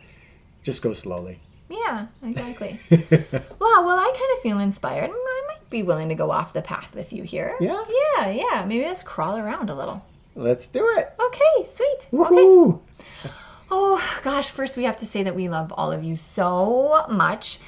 Just 0.63 0.81
go 0.81 0.93
slowly. 0.93 1.39
yeah 1.69 2.07
exactly 2.23 2.79
Wow, 2.91 3.85
well, 3.85 3.99
I 3.99 4.11
kind 4.17 4.37
of 4.37 4.41
feel 4.41 4.59
inspired. 4.59 5.09
I 5.11 5.45
might 5.47 5.69
be 5.69 5.83
willing 5.83 6.09
to 6.09 6.15
go 6.15 6.31
off 6.31 6.53
the 6.53 6.61
path 6.61 6.93
with 6.95 7.13
you 7.13 7.23
here. 7.23 7.55
Yeah? 7.59 7.83
Yeah, 8.17 8.29
yeah. 8.31 8.65
Maybe 8.65 8.83
let's 8.85 9.03
crawl 9.03 9.37
around 9.37 9.69
a 9.69 9.75
little. 9.75 10.03
Let's 10.35 10.67
do 10.67 10.85
it. 10.97 11.09
Okay, 11.19 11.69
sweet. 11.75 11.99
Okay. 12.19 12.79
Oh, 13.71 14.01
gosh, 14.23 14.49
first 14.49 14.77
we 14.77 14.83
have 14.83 14.97
to 14.97 15.05
say 15.05 15.23
that 15.23 15.35
we 15.35 15.47
love 15.47 15.71
all 15.75 15.91
of 15.91 16.03
you 16.03 16.17
so 16.17 17.05
much 17.09 17.59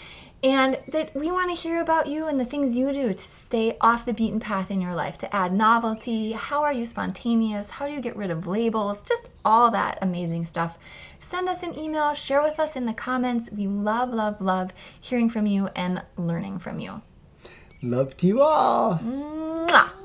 and 0.43 0.79
that 0.87 1.15
we 1.15 1.31
want 1.31 1.55
to 1.55 1.61
hear 1.61 1.81
about 1.81 2.07
you 2.07 2.25
and 2.25 2.39
the 2.39 2.45
things 2.45 2.75
you 2.75 2.91
do 2.91 3.13
to 3.13 3.19
stay 3.19 3.77
off 3.79 4.05
the 4.05 4.13
beaten 4.13 4.39
path 4.39 4.71
in 4.71 4.81
your 4.81 4.95
life, 4.95 5.19
to 5.19 5.35
add 5.35 5.53
novelty. 5.53 6.31
How 6.31 6.63
are 6.63 6.73
you 6.73 6.87
spontaneous? 6.87 7.69
How 7.69 7.87
do 7.87 7.93
you 7.93 8.01
get 8.01 8.15
rid 8.15 8.31
of 8.31 8.47
labels? 8.47 9.01
Just 9.07 9.29
all 9.45 9.69
that 9.71 9.99
amazing 10.01 10.45
stuff. 10.45 10.77
Send 11.19 11.47
us 11.47 11.61
an 11.61 11.77
email, 11.77 12.15
share 12.15 12.41
with 12.41 12.59
us 12.59 12.75
in 12.75 12.87
the 12.87 12.93
comments. 12.93 13.51
We 13.51 13.67
love, 13.67 14.09
love, 14.09 14.41
love 14.41 14.71
hearing 14.99 15.29
from 15.29 15.45
you 15.45 15.69
and 15.75 16.01
learning 16.17 16.59
from 16.59 16.79
you. 16.79 17.01
Love 17.83 18.17
to 18.17 18.27
you 18.27 18.41
all. 18.41 18.99
Mwah. 19.03 20.00